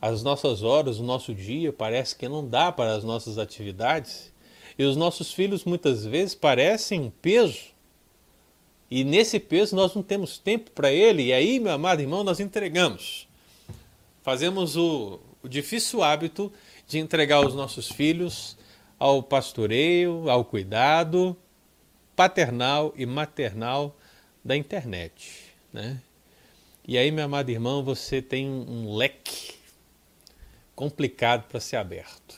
As 0.00 0.22
nossas 0.22 0.62
horas, 0.62 1.00
o 1.00 1.02
nosso 1.02 1.34
dia 1.34 1.72
parece 1.72 2.14
que 2.14 2.28
não 2.28 2.46
dá 2.46 2.70
para 2.70 2.94
as 2.94 3.02
nossas 3.02 3.38
atividades. 3.38 4.32
E 4.78 4.84
os 4.84 4.96
nossos 4.96 5.32
filhos 5.32 5.64
muitas 5.64 6.04
vezes 6.06 6.36
parecem 6.36 7.00
um 7.00 7.10
peso 7.10 7.70
e 8.90 9.04
nesse 9.04 9.38
peso 9.38 9.76
nós 9.76 9.94
não 9.94 10.02
temos 10.02 10.38
tempo 10.38 10.70
para 10.72 10.90
ele, 10.90 11.24
e 11.24 11.32
aí, 11.32 11.60
meu 11.60 11.72
amado 11.72 12.00
irmão, 12.00 12.24
nós 12.24 12.40
entregamos. 12.40 13.28
Fazemos 14.22 14.76
o, 14.76 15.20
o 15.42 15.48
difícil 15.48 16.02
hábito 16.02 16.52
de 16.86 16.98
entregar 16.98 17.40
os 17.46 17.54
nossos 17.54 17.88
filhos 17.88 18.56
ao 18.98 19.22
pastoreio, 19.22 20.28
ao 20.28 20.44
cuidado 20.44 21.36
paternal 22.20 22.92
e 22.98 23.06
maternal 23.06 23.96
da 24.44 24.54
internet. 24.54 25.54
Né? 25.72 25.98
E 26.86 26.98
aí, 26.98 27.10
meu 27.10 27.24
amado 27.24 27.48
irmão, 27.48 27.82
você 27.82 28.20
tem 28.20 28.46
um 28.46 28.94
leque 28.94 29.54
complicado 30.74 31.48
para 31.48 31.58
ser 31.60 31.76
aberto. 31.76 32.34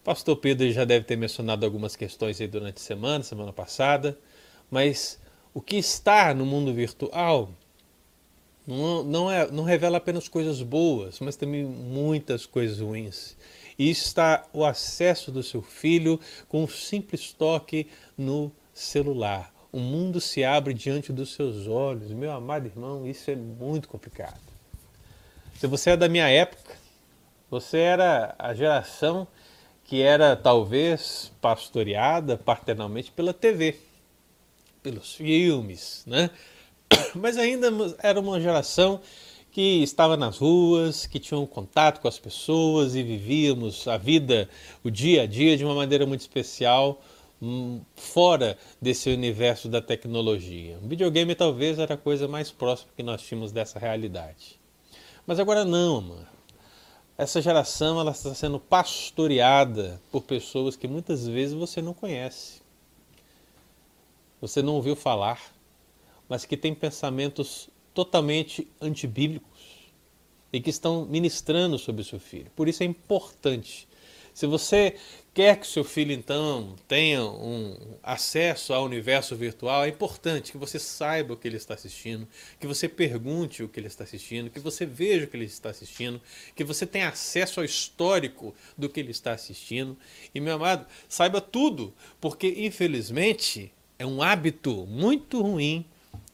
O 0.00 0.04
pastor 0.04 0.36
Pedro 0.36 0.72
já 0.72 0.86
deve 0.86 1.04
ter 1.04 1.16
mencionado 1.16 1.66
algumas 1.66 1.94
questões 1.94 2.40
aí 2.40 2.48
durante 2.48 2.78
a 2.78 2.80
semana, 2.80 3.22
semana 3.22 3.52
passada, 3.52 4.18
mas 4.70 5.20
o 5.54 5.60
que 5.60 5.76
está 5.76 6.32
no 6.34 6.46
mundo 6.46 6.72
virtual 6.72 7.50
não, 8.66 9.02
não, 9.02 9.30
é, 9.30 9.50
não 9.50 9.64
revela 9.64 9.98
apenas 9.98 10.28
coisas 10.28 10.62
boas, 10.62 11.18
mas 11.20 11.36
também 11.36 11.64
muitas 11.64 12.46
coisas 12.46 12.80
ruins. 12.80 13.36
E 13.78 13.90
está 13.90 14.44
o 14.52 14.64
acesso 14.64 15.32
do 15.32 15.42
seu 15.42 15.62
filho 15.62 16.20
com 16.48 16.62
um 16.62 16.68
simples 16.68 17.32
toque 17.32 17.88
no 18.16 18.52
celular. 18.72 19.52
O 19.72 19.80
mundo 19.80 20.20
se 20.20 20.44
abre 20.44 20.74
diante 20.74 21.12
dos 21.12 21.34
seus 21.34 21.66
olhos. 21.66 22.12
Meu 22.12 22.30
amado 22.30 22.66
irmão, 22.66 23.06
isso 23.06 23.30
é 23.30 23.34
muito 23.34 23.88
complicado. 23.88 24.38
Se 25.58 25.66
você 25.66 25.90
é 25.90 25.96
da 25.96 26.08
minha 26.08 26.28
época, 26.28 26.76
você 27.50 27.78
era 27.78 28.34
a 28.38 28.54
geração 28.54 29.26
que 29.84 30.02
era 30.02 30.36
talvez 30.36 31.32
pastoreada 31.40 32.36
paternalmente 32.36 33.10
pela 33.10 33.34
TV, 33.34 33.78
pelos 34.82 35.14
filmes, 35.14 36.02
né? 36.06 36.30
Mas 37.14 37.36
ainda 37.38 37.68
era 38.02 38.18
uma 38.20 38.40
geração 38.40 39.00
que 39.52 39.82
estava 39.82 40.16
nas 40.16 40.38
ruas, 40.38 41.06
que 41.06 41.20
tinham 41.20 41.46
contato 41.46 42.00
com 42.00 42.08
as 42.08 42.18
pessoas 42.18 42.94
e 42.94 43.02
vivíamos 43.02 43.86
a 43.86 43.98
vida, 43.98 44.48
o 44.82 44.90
dia 44.90 45.22
a 45.22 45.26
dia 45.26 45.58
de 45.58 45.64
uma 45.64 45.74
maneira 45.74 46.06
muito 46.06 46.22
especial, 46.22 47.02
hum, 47.40 47.82
fora 47.94 48.56
desse 48.80 49.10
universo 49.10 49.68
da 49.68 49.82
tecnologia. 49.82 50.78
O 50.82 50.88
videogame 50.88 51.34
talvez 51.34 51.78
era 51.78 51.94
a 51.94 51.98
coisa 51.98 52.26
mais 52.26 52.50
próxima 52.50 52.90
que 52.96 53.02
nós 53.02 53.20
tínhamos 53.20 53.52
dessa 53.52 53.78
realidade. 53.78 54.58
Mas 55.26 55.38
agora 55.38 55.66
não, 55.66 56.00
mano. 56.00 56.26
Essa 57.18 57.42
geração 57.42 58.00
ela 58.00 58.12
está 58.12 58.34
sendo 58.34 58.58
pastoreada 58.58 60.00
por 60.10 60.22
pessoas 60.22 60.76
que 60.76 60.88
muitas 60.88 61.28
vezes 61.28 61.54
você 61.54 61.82
não 61.82 61.92
conhece. 61.92 62.61
Você 64.42 64.60
não 64.60 64.74
ouviu 64.74 64.96
falar, 64.96 65.40
mas 66.28 66.44
que 66.44 66.56
têm 66.56 66.74
pensamentos 66.74 67.70
totalmente 67.94 68.66
antibíblicos 68.80 69.92
e 70.52 70.60
que 70.60 70.68
estão 70.68 71.06
ministrando 71.06 71.78
sobre 71.78 72.02
o 72.02 72.04
seu 72.04 72.18
filho. 72.18 72.50
Por 72.56 72.68
isso 72.68 72.82
é 72.82 72.86
importante. 72.86 73.86
Se 74.34 74.44
você 74.46 74.96
quer 75.32 75.60
que 75.60 75.66
seu 75.66 75.84
filho 75.84 76.10
então 76.10 76.74
tenha 76.88 77.22
um 77.22 77.96
acesso 78.02 78.74
ao 78.74 78.84
universo 78.84 79.36
virtual, 79.36 79.84
é 79.84 79.88
importante 79.88 80.50
que 80.50 80.58
você 80.58 80.76
saiba 80.76 81.34
o 81.34 81.36
que 81.36 81.46
ele 81.46 81.56
está 81.56 81.74
assistindo, 81.74 82.26
que 82.58 82.66
você 82.66 82.88
pergunte 82.88 83.62
o 83.62 83.68
que 83.68 83.78
ele 83.78 83.86
está 83.86 84.02
assistindo, 84.02 84.50
que 84.50 84.58
você 84.58 84.84
veja 84.84 85.24
o 85.24 85.28
que 85.28 85.36
ele 85.36 85.44
está 85.44 85.70
assistindo, 85.70 86.20
que 86.56 86.64
você 86.64 86.84
tenha 86.84 87.10
acesso 87.10 87.60
ao 87.60 87.64
histórico 87.64 88.52
do 88.76 88.88
que 88.88 88.98
ele 88.98 89.12
está 89.12 89.34
assistindo. 89.34 89.96
E 90.34 90.40
meu 90.40 90.54
amado, 90.54 90.84
saiba 91.08 91.40
tudo, 91.40 91.94
porque 92.20 92.48
infelizmente 92.48 93.72
é 94.02 94.06
um 94.06 94.20
hábito 94.20 94.84
muito 94.88 95.40
ruim 95.40 95.84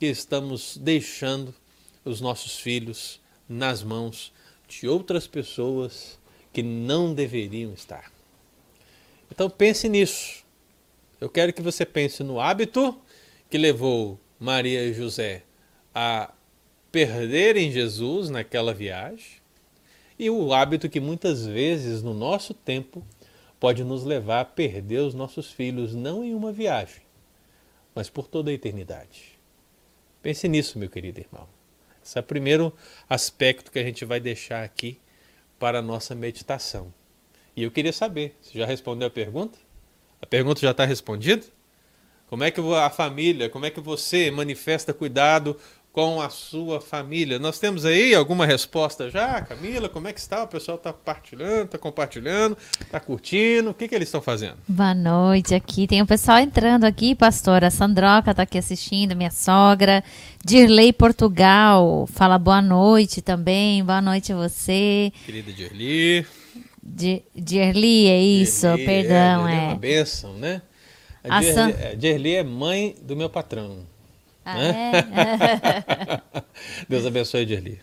que 0.00 0.06
estamos 0.06 0.78
deixando 0.78 1.54
os 2.02 2.18
nossos 2.18 2.58
filhos 2.58 3.20
nas 3.46 3.82
mãos 3.82 4.32
de 4.66 4.88
outras 4.88 5.26
pessoas 5.26 6.18
que 6.50 6.62
não 6.62 7.12
deveriam 7.12 7.74
estar. 7.74 8.10
Então 9.30 9.50
pense 9.50 9.86
nisso. 9.86 10.46
Eu 11.20 11.28
quero 11.28 11.52
que 11.52 11.60
você 11.60 11.84
pense 11.84 12.24
no 12.24 12.40
hábito 12.40 12.98
que 13.50 13.58
levou 13.58 14.18
Maria 14.40 14.82
e 14.84 14.94
José 14.94 15.42
a 15.94 16.32
perderem 16.90 17.70
Jesus 17.70 18.30
naquela 18.30 18.72
viagem 18.72 19.42
e 20.18 20.30
o 20.30 20.54
hábito 20.54 20.88
que 20.88 21.00
muitas 21.00 21.44
vezes 21.44 22.02
no 22.02 22.14
nosso 22.14 22.54
tempo 22.54 23.04
pode 23.60 23.84
nos 23.84 24.04
levar 24.04 24.40
a 24.40 24.46
perder 24.46 25.00
os 25.00 25.12
nossos 25.12 25.52
filhos 25.52 25.94
não 25.94 26.24
em 26.24 26.34
uma 26.34 26.50
viagem, 26.50 27.02
mas 27.94 28.08
por 28.08 28.26
toda 28.28 28.50
a 28.50 28.54
eternidade. 28.54 29.38
Pense 30.22 30.48
nisso, 30.48 30.78
meu 30.78 30.88
querido 30.88 31.20
irmão. 31.20 31.48
Esse 32.04 32.18
é 32.18 32.20
o 32.20 32.24
primeiro 32.24 32.74
aspecto 33.08 33.70
que 33.70 33.78
a 33.78 33.82
gente 33.82 34.04
vai 34.04 34.20
deixar 34.20 34.64
aqui 34.64 34.98
para 35.58 35.80
a 35.80 35.82
nossa 35.82 36.14
meditação. 36.14 36.92
E 37.54 37.62
eu 37.62 37.70
queria 37.70 37.92
saber, 37.92 38.36
você 38.40 38.58
já 38.58 38.66
respondeu 38.66 39.08
a 39.08 39.10
pergunta? 39.10 39.58
A 40.22 40.26
pergunta 40.26 40.60
já 40.60 40.70
está 40.70 40.84
respondida? 40.84 41.44
Como 42.28 42.44
é 42.44 42.50
que 42.50 42.60
a 42.60 42.90
família, 42.90 43.48
como 43.48 43.64
é 43.64 43.70
que 43.70 43.80
você 43.80 44.30
manifesta 44.30 44.92
cuidado 44.92 45.58
com 45.98 46.20
a 46.20 46.30
sua 46.30 46.80
família. 46.80 47.40
Nós 47.40 47.58
temos 47.58 47.84
aí 47.84 48.14
alguma 48.14 48.46
resposta 48.46 49.10
já, 49.10 49.40
Camila? 49.40 49.88
Como 49.88 50.06
é 50.06 50.12
que 50.12 50.20
está? 50.20 50.44
O 50.44 50.46
pessoal 50.46 50.76
está 50.76 50.92
compartilhando, 50.92 51.64
está 51.64 51.76
compartilhando, 51.76 52.56
está 52.80 53.00
curtindo. 53.00 53.70
O 53.70 53.74
que, 53.74 53.88
que 53.88 53.96
eles 53.96 54.06
estão 54.06 54.22
fazendo? 54.22 54.58
Boa 54.68 54.94
noite 54.94 55.56
aqui. 55.56 55.88
Tem 55.88 56.00
o 56.00 56.04
um 56.04 56.06
pessoal 56.06 56.38
entrando 56.38 56.84
aqui, 56.84 57.16
pastora 57.16 57.68
Sandroca 57.68 58.30
está 58.30 58.44
aqui 58.44 58.56
assistindo, 58.56 59.16
minha 59.16 59.32
sogra. 59.32 60.04
Dirley 60.44 60.92
Portugal 60.92 62.06
fala 62.12 62.38
boa 62.38 62.62
noite 62.62 63.20
também. 63.20 63.82
Boa 63.82 64.00
noite 64.00 64.32
a 64.32 64.36
você. 64.36 65.12
Querida 65.26 65.52
Dirley. 65.52 66.24
Dirley, 67.34 68.06
é 68.06 68.22
isso, 68.22 68.68
Dirley, 68.68 68.86
perdão. 68.86 69.48
É, 69.48 69.56
é. 69.56 69.60
uma 69.70 69.74
bênção, 69.74 70.32
né? 70.34 70.62
A, 71.28 71.38
a 71.38 71.42
San... 71.42 71.72
Dirley 71.96 72.36
é 72.36 72.44
mãe 72.44 72.94
do 73.02 73.16
meu 73.16 73.28
patrão. 73.28 73.97
Ah, 74.50 74.54
né? 74.54 74.92
é? 76.32 76.42
Deus 76.88 77.04
abençoe, 77.04 77.44
Dirli. 77.44 77.80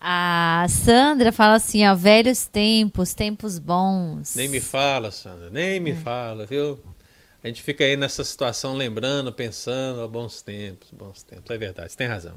A 0.00 0.66
Sandra 0.68 1.32
fala 1.32 1.54
assim, 1.54 1.86
ó, 1.86 1.94
velhos 1.94 2.46
tempos, 2.46 3.12
tempos 3.12 3.58
bons. 3.58 4.36
Nem 4.36 4.48
me 4.48 4.60
fala, 4.60 5.10
Sandra, 5.10 5.50
nem 5.50 5.80
me 5.80 5.90
é. 5.90 5.94
fala, 5.96 6.46
viu? 6.46 6.78
A 7.42 7.48
gente 7.48 7.62
fica 7.62 7.84
aí 7.84 7.96
nessa 7.96 8.22
situação 8.22 8.74
lembrando, 8.74 9.32
pensando, 9.32 10.00
ó, 10.00 10.08
bons 10.08 10.42
tempos, 10.42 10.90
bons 10.92 11.22
tempos. 11.22 11.50
É 11.50 11.58
verdade, 11.58 11.90
você 11.90 11.96
tem 11.96 12.06
razão. 12.06 12.34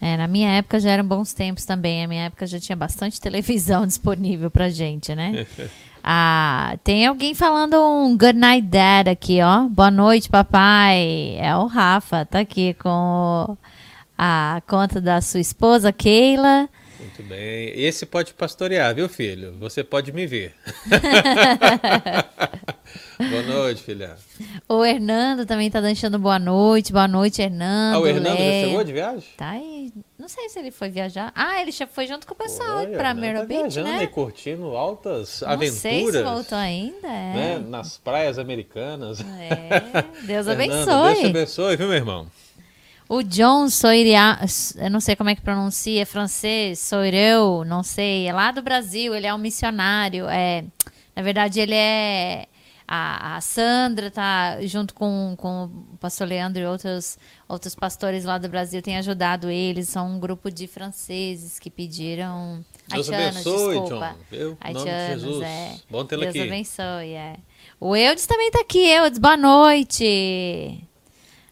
É, 0.00 0.16
na 0.16 0.28
minha 0.28 0.50
época 0.50 0.78
já 0.78 0.90
eram 0.90 1.04
bons 1.04 1.32
tempos 1.32 1.64
também. 1.64 2.02
Na 2.02 2.08
minha 2.08 2.24
época 2.24 2.46
já 2.46 2.60
tinha 2.60 2.76
bastante 2.76 3.20
televisão 3.20 3.84
disponível 3.86 4.50
pra 4.50 4.68
gente, 4.68 5.14
né? 5.14 5.46
ah, 6.02 6.76
tem 6.84 7.06
alguém 7.06 7.34
falando 7.34 7.74
um 7.74 8.16
good 8.16 8.34
night 8.38 8.66
dad 8.66 9.08
aqui, 9.08 9.40
ó. 9.42 9.62
Boa 9.68 9.90
noite, 9.90 10.28
papai. 10.28 11.36
É 11.38 11.54
o 11.56 11.66
Rafa, 11.66 12.24
tá 12.24 12.40
aqui 12.40 12.74
com 12.74 13.56
a 14.16 14.62
conta 14.66 15.00
da 15.00 15.20
sua 15.20 15.40
esposa, 15.40 15.92
Keila. 15.92 16.68
Muito 16.98 17.22
bem. 17.22 17.68
Esse 17.80 18.04
pode 18.04 18.34
pastorear, 18.34 18.92
viu, 18.94 19.08
filho? 19.08 19.54
Você 19.60 19.84
pode 19.84 20.10
me 20.12 20.26
ver. 20.26 20.54
boa 23.18 23.42
noite, 23.42 23.82
filha. 23.82 24.16
O 24.68 24.84
Hernando 24.84 25.46
também 25.46 25.70
tá 25.70 25.80
deixando 25.80 26.18
boa 26.18 26.38
noite. 26.40 26.92
Boa 26.92 27.06
noite, 27.06 27.40
Hernando. 27.40 27.96
Ah, 27.96 28.00
o 28.00 28.06
Hernando 28.06 28.38
já 28.38 28.66
chegou 28.66 28.84
de 28.84 28.92
viagem? 28.92 29.28
Tá 29.36 29.50
aí. 29.50 29.92
Não 30.18 30.28
sei 30.28 30.48
se 30.48 30.58
ele 30.58 30.72
foi 30.72 30.90
viajar. 30.90 31.30
Ah, 31.36 31.62
ele 31.62 31.70
já 31.70 31.86
foi 31.86 32.06
junto 32.08 32.26
com 32.26 32.34
o 32.34 32.36
pessoal 32.36 32.78
Oi, 32.78 32.88
pra 32.88 33.14
Mero 33.14 33.40
tá 33.40 33.46
Beach, 33.46 33.80
né? 33.80 34.02
e 34.02 34.06
curtindo 34.08 34.76
altas 34.76 35.40
Não 35.42 35.50
aventuras. 35.50 35.74
Não 35.74 35.80
sei 35.90 36.12
se 36.12 36.22
voltou 36.22 36.58
ainda, 36.58 37.06
é. 37.06 37.34
Né? 37.34 37.58
Nas 37.68 37.96
praias 37.96 38.38
americanas. 38.38 39.20
É. 39.20 40.26
Deus 40.26 40.46
abençoe. 40.48 40.84
Deus 40.84 41.18
te 41.20 41.26
abençoe, 41.26 41.76
viu, 41.76 41.86
meu 41.86 41.96
irmão? 41.96 42.26
O 43.08 43.22
John 43.22 43.70
Soiria, 43.70 44.38
eu 44.76 44.90
não 44.90 45.00
sei 45.00 45.16
como 45.16 45.30
é 45.30 45.34
que 45.34 45.40
pronuncia, 45.40 46.02
é 46.02 46.04
francês, 46.04 46.78
Soireu, 46.78 47.64
não 47.64 47.82
sei, 47.82 48.26
é 48.26 48.32
lá 48.34 48.50
do 48.50 48.60
Brasil, 48.60 49.14
ele 49.14 49.26
é 49.26 49.32
um 49.32 49.38
missionário. 49.38 50.28
É, 50.28 50.62
na 51.16 51.22
verdade, 51.22 51.58
ele 51.58 51.74
é. 51.74 52.46
A, 52.90 53.36
a 53.36 53.40
Sandra 53.42 54.10
tá 54.10 54.62
junto 54.62 54.94
com, 54.94 55.34
com 55.36 55.64
o 55.64 55.96
pastor 55.98 56.26
Leandro 56.26 56.62
e 56.62 56.66
outros, 56.66 57.18
outros 57.46 57.74
pastores 57.74 58.24
lá 58.24 58.38
do 58.38 58.48
Brasil 58.48 58.80
têm 58.80 58.96
ajudado 58.96 59.50
eles. 59.50 59.88
São 59.88 60.16
um 60.16 60.18
grupo 60.18 60.50
de 60.50 60.66
franceses 60.66 61.58
que 61.58 61.70
pediram. 61.70 62.64
Deus 62.88 63.10
Haitianos, 63.10 63.46
abençoe, 63.46 63.80
desculpa. 63.80 64.08
John. 64.08 64.16
Viu? 64.30 64.58
Haitianos, 64.60 65.22
Jesus. 65.22 65.42
É. 65.42 65.74
Bom 65.90 66.04
tê-lo 66.04 66.22
aqui. 66.24 66.32
Deus 66.32 66.46
abençoe, 66.46 67.12
é. 67.12 67.36
O 67.78 67.94
Eudes 67.94 68.26
também 68.26 68.48
está 68.48 68.60
aqui. 68.60 68.86
Eudes, 68.86 69.18
boa 69.18 69.36
noite. 69.36 70.87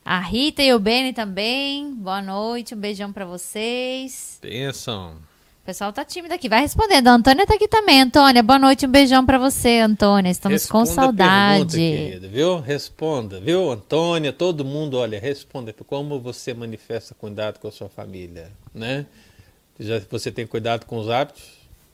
A 0.09 0.21
Rita 0.21 0.63
e 0.63 0.73
o 0.73 0.79
Beni 0.79 1.13
também. 1.13 1.93
Boa 1.93 2.23
noite, 2.23 2.77
um 2.77 2.79
beijão 2.79 3.13
para 3.13 3.25
vocês. 3.25 4.39
Bênção. 4.41 5.17
O 5.63 5.67
pessoal 5.67 5.93
tá 5.93 6.05
tímido 6.05 6.33
aqui, 6.33 6.49
vai 6.49 6.61
respondendo. 6.61 7.09
A 7.09 7.15
Antônia 7.15 7.45
tá 7.45 7.57
aqui 7.57 7.67
também. 7.67 8.03
Antônia, 8.03 8.41
boa 8.41 8.57
noite, 8.57 8.87
um 8.87 8.89
beijão 8.89 9.27
para 9.27 9.37
você, 9.37 9.81
Antônia. 9.81 10.31
Estamos 10.31 10.63
responda 10.63 10.89
com 10.89 10.95
saudade. 10.95 11.77
Pergunta, 11.77 12.05
querida, 12.05 12.29
viu? 12.29 12.61
Responda, 12.61 13.41
viu, 13.41 13.73
Antônia? 13.73 14.33
Todo 14.33 14.65
mundo, 14.65 14.97
olha, 14.97 15.19
responda. 15.19 15.73
Como 15.73 16.21
você 16.21 16.55
manifesta 16.55 17.13
cuidado 17.13 17.59
com 17.59 17.67
a 17.67 17.73
sua 17.73 17.89
família, 17.89 18.53
né? 18.73 19.07
Já 19.77 20.01
você 20.09 20.31
tem 20.31 20.47
cuidado 20.47 20.87
com 20.87 20.99
os 20.99 21.11
hábitos? 21.11 21.43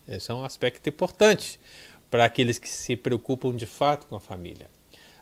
Esse 0.07 0.31
é 0.31 0.35
um 0.35 0.44
aspecto 0.44 0.87
importante. 0.87 1.59
para 2.11 2.27
aqueles 2.27 2.59
que 2.59 2.68
se 2.68 2.94
preocupam 2.94 3.57
de 3.57 3.64
fato 3.64 4.07
com 4.07 4.14
a 4.14 4.20
família. 4.20 4.68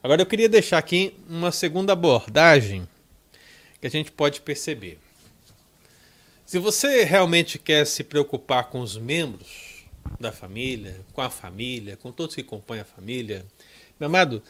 Agora 0.03 0.23
eu 0.23 0.27
queria 0.27 0.49
deixar 0.49 0.79
aqui 0.79 1.15
uma 1.29 1.53
segunda 1.53 1.93
abordagem 1.93 2.89
que 3.79 3.87
a 3.87 3.91
gente 3.91 4.11
pode 4.11 4.41
perceber. 4.41 4.99
Se 6.47 6.59
você 6.59 7.05
realmente 7.05 7.59
quer 7.59 7.87
se 7.87 8.03
preocupar 8.03 8.71
com 8.71 8.81
os 8.81 8.97
membros 8.97 9.85
da 10.19 10.33
família, 10.33 11.01
com 11.13 11.21
a 11.21 11.29
família, 11.29 11.99
com 11.99 12.11
todos 12.11 12.35
que 12.35 12.43
compõem 12.43 12.81
a 12.81 12.85
família, 12.85 13.45
meu 13.99 14.07
amado, 14.07 14.43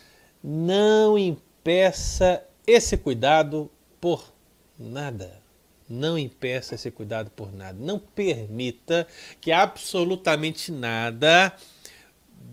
não 0.42 1.18
impeça 1.18 2.44
esse 2.64 2.96
cuidado 2.96 3.68
por 4.00 4.32
nada. 4.78 5.42
Não 5.88 6.16
impeça 6.16 6.76
esse 6.76 6.92
cuidado 6.92 7.28
por 7.28 7.52
nada. 7.52 7.76
Não 7.76 7.98
permita 7.98 9.04
que 9.40 9.50
absolutamente 9.50 10.70
nada 10.70 11.52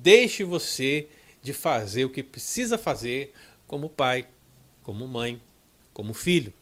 deixe 0.01 0.43
você 0.43 1.07
de 1.47 1.53
fazer 1.53 2.03
o 2.03 2.09
que 2.09 2.21
precisa 2.21 2.77
fazer 2.77 3.33
como 3.65 3.89
pai, 3.89 4.27
como 4.83 5.07
mãe, 5.07 5.41
como 5.93 6.13
filho. 6.13 6.53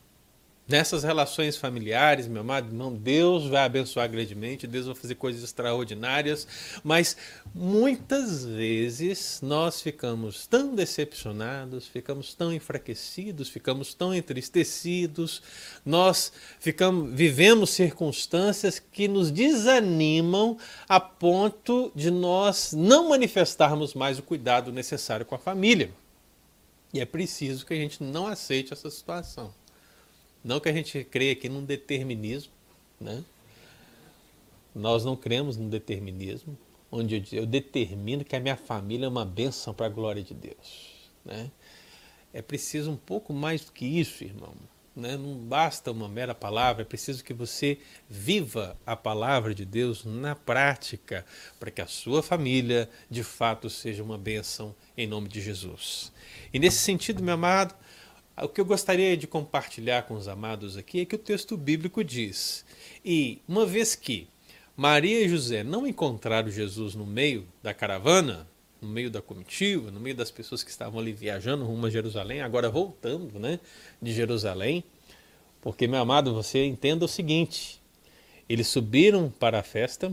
Nessas 0.68 1.04
relações 1.04 1.56
familiares, 1.56 2.28
meu 2.28 2.42
amado 2.42 2.70
irmão, 2.70 2.92
Deus 2.92 3.46
vai 3.46 3.66
abençoar 3.66 4.10
grandemente, 4.10 4.66
Deus 4.66 4.88
vai 4.88 4.96
fazer 4.96 5.14
coisas 5.14 5.44
extraordinárias, 5.44 6.48
mas 6.84 7.16
muitas 7.54 8.44
vezes 8.44 9.42
nós 9.44 9.80
ficamos 9.80 10.48
tão 10.48 10.74
decepcionados, 10.74 11.86
ficamos 11.86 12.34
tão 12.34 12.52
enfraquecidos, 12.52 13.48
ficamos 13.48 13.94
tão 13.94 14.12
entristecidos, 14.12 15.44
nós 15.86 16.34
ficamos, 16.60 17.14
vivemos 17.14 17.70
circunstâncias 17.70 18.80
que 18.80 19.08
nos 19.08 19.30
desanimam 19.30 20.58
a 20.90 21.00
ponto 21.00 21.92
de 21.94 22.10
nós 22.10 22.74
não 22.74 23.10
manifestarmos 23.10 23.94
mais 23.94 24.18
o 24.18 24.24
cuidado 24.24 24.72
necessário 24.72 25.28
com 25.28 25.36
a 25.36 25.40
família. 25.40 25.92
E 26.92 27.00
é 27.00 27.06
preciso 27.06 27.68
que 27.68 27.74
a 27.76 27.78
gente 27.78 28.02
não 28.02 28.26
aceite 28.26 28.74
essa 28.74 28.90
situação. 28.90 29.54
Não 30.46 30.60
que 30.60 30.70
a 30.70 30.74
gente 30.74 31.04
creia 31.04 31.32
aqui 31.32 31.50
num 31.50 31.66
determinismo, 31.66 32.54
né? 33.02 33.24
Nós 34.76 35.04
não 35.04 35.16
cremos 35.16 35.58
no 35.58 35.68
determinismo, 35.68 36.56
onde 36.92 37.16
eu, 37.16 37.40
eu 37.40 37.46
determino 37.48 38.24
que 38.24 38.36
a 38.36 38.40
minha 38.40 38.56
família 38.56 39.08
é 39.08 39.10
uma 39.10 39.26
bênção 39.26 39.74
para 39.74 39.88
a 39.88 39.90
glória 39.90 40.22
de 40.22 40.36
Deus, 40.36 41.10
né? 41.26 41.50
É 42.32 42.44
preciso 42.44 42.92
um 42.92 42.96
pouco 42.96 43.34
mais 43.34 43.66
do 43.66 43.72
que 43.72 43.88
isso, 43.88 44.24
irmão. 44.24 44.54
Né? 44.96 45.18
Não 45.18 45.36
basta 45.36 45.92
uma 45.92 46.08
mera 46.08 46.36
palavra, 46.36 46.84
é 46.84 46.86
preciso 46.86 47.24
que 47.24 47.34
você 47.34 47.80
viva 48.08 48.78
a 48.86 48.96
palavra 48.96 49.56
de 49.56 49.66
Deus 49.66 50.06
na 50.06 50.36
prática, 50.36 51.26
para 51.60 51.72
que 51.72 51.82
a 51.82 51.88
sua 51.88 52.22
família 52.22 52.88
de 53.10 53.24
fato 53.24 53.68
seja 53.68 54.04
uma 54.04 54.18
bênção 54.18 54.76
em 54.96 55.08
nome 55.08 55.28
de 55.28 55.42
Jesus. 55.42 56.12
E 56.54 56.60
nesse 56.60 56.78
sentido, 56.78 57.24
meu 57.24 57.34
amado, 57.34 57.74
o 58.44 58.50
que 58.50 58.60
eu 58.60 58.66
gostaria 58.66 59.16
de 59.16 59.28
compartilhar 59.28 60.04
com 60.04 60.14
os 60.14 60.28
amados 60.28 60.76
aqui 60.76 61.02
é 61.02 61.06
que 61.06 61.16
o 61.16 61.20
texto 61.20 61.56
bíblico 61.56 62.04
diz: 62.04 62.66
E 63.04 63.42
uma 63.48 63.66
vez 63.66 63.96
que 63.96 64.28
Maria 64.76 65.22
e 65.22 65.30
José 65.30 65.64
não 65.64 65.88
encontraram 65.88 66.50
Jesus 66.50 66.96
no 66.96 67.06
meio 67.06 67.48
da 67.64 67.74
caravana, 67.74 68.46
no 68.82 68.90
meio 68.90 69.10
da 69.10 69.22
comitiva, 69.22 69.90
no 69.90 70.02
meio 70.02 70.16
das 70.16 70.30
pessoas 70.30 70.64
que 70.64 70.70
estavam 70.70 71.00
ali 71.00 71.14
viajando 71.14 71.64
rumo 71.64 71.86
a 71.86 71.90
Jerusalém, 71.90 72.42
agora 72.42 72.70
voltando 72.70 73.40
né, 73.40 73.60
de 74.02 74.12
Jerusalém, 74.14 74.84
porque, 75.62 75.88
meu 75.88 76.00
amado, 76.00 76.34
você 76.34 76.66
entenda 76.66 77.06
o 77.06 77.08
seguinte: 77.08 77.82
eles 78.50 78.68
subiram 78.68 79.30
para 79.40 79.60
a 79.60 79.64
festa, 79.64 80.12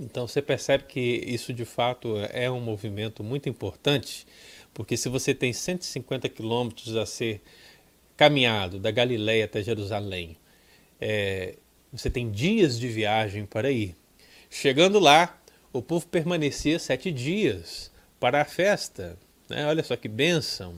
então 0.00 0.26
você 0.26 0.40
percebe 0.40 0.84
que 0.84 1.00
isso 1.26 1.52
de 1.52 1.66
fato 1.66 2.16
é 2.32 2.50
um 2.50 2.60
movimento 2.60 3.22
muito 3.22 3.50
importante 3.50 4.26
porque 4.72 4.96
se 4.96 5.08
você 5.08 5.34
tem 5.34 5.52
150 5.52 6.28
quilômetros 6.28 6.96
a 6.96 7.04
ser 7.04 7.40
caminhado 8.16 8.78
da 8.78 8.90
Galileia 8.90 9.44
até 9.44 9.62
Jerusalém, 9.62 10.36
é, 11.00 11.56
você 11.92 12.10
tem 12.10 12.30
dias 12.30 12.78
de 12.78 12.88
viagem 12.88 13.46
para 13.46 13.70
ir. 13.70 13.94
Chegando 14.50 14.98
lá, 14.98 15.40
o 15.72 15.82
povo 15.82 16.06
permanecia 16.06 16.78
sete 16.78 17.12
dias 17.12 17.90
para 18.18 18.42
a 18.42 18.44
festa. 18.44 19.18
Né? 19.48 19.66
Olha 19.66 19.82
só 19.82 19.96
que 19.96 20.08
bênção. 20.08 20.74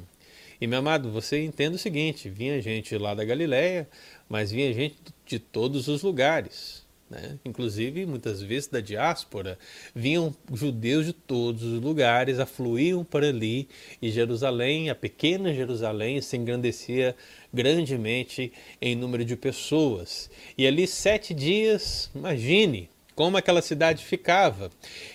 E 0.61 0.66
meu 0.66 0.81
amado, 0.81 1.11
você 1.11 1.42
entenda 1.42 1.76
o 1.76 1.79
seguinte: 1.79 2.29
vinha 2.29 2.61
gente 2.61 2.96
lá 2.98 3.14
da 3.14 3.24
Galileia, 3.24 3.88
mas 4.29 4.50
vinha 4.50 4.72
gente 4.72 4.96
de 5.24 5.38
todos 5.38 5.88
os 5.88 6.03
lugares. 6.03 6.79
Né? 7.10 7.40
Inclusive, 7.44 8.06
muitas 8.06 8.40
vezes 8.40 8.68
da 8.68 8.80
diáspora, 8.80 9.58
vinham 9.92 10.32
judeus 10.54 11.06
de 11.06 11.12
todos 11.12 11.64
os 11.64 11.82
lugares, 11.82 12.38
afluíam 12.38 13.04
para 13.04 13.26
ali, 13.26 13.68
e 14.00 14.10
Jerusalém, 14.10 14.88
a 14.88 14.94
pequena 14.94 15.52
Jerusalém, 15.52 16.20
se 16.20 16.36
engrandecia 16.36 17.16
grandemente 17.52 18.52
em 18.80 18.94
número 18.94 19.24
de 19.24 19.34
pessoas. 19.34 20.30
E 20.56 20.64
ali, 20.68 20.86
sete 20.86 21.34
dias, 21.34 22.08
imagine 22.14 22.88
como 23.16 23.36
aquela 23.36 23.60
cidade 23.60 24.04
ficava. 24.04 24.70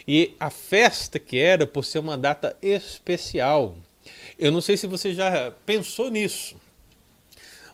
E 0.05 0.35
a 0.37 0.49
festa 0.49 1.17
que 1.17 1.37
era 1.37 1.65
por 1.65 1.85
ser 1.85 1.99
uma 1.99 2.17
data 2.17 2.57
especial. 2.61 3.77
Eu 4.37 4.51
não 4.51 4.59
sei 4.59 4.75
se 4.75 4.85
você 4.85 5.13
já 5.13 5.49
pensou 5.65 6.11
nisso, 6.11 6.57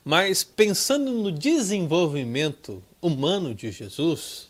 mas 0.06 0.44
pensando 0.44 1.12
no 1.12 1.32
desenvolvimento 1.32 2.84
humano 3.02 3.56
de 3.56 3.72
Jesus, 3.72 4.50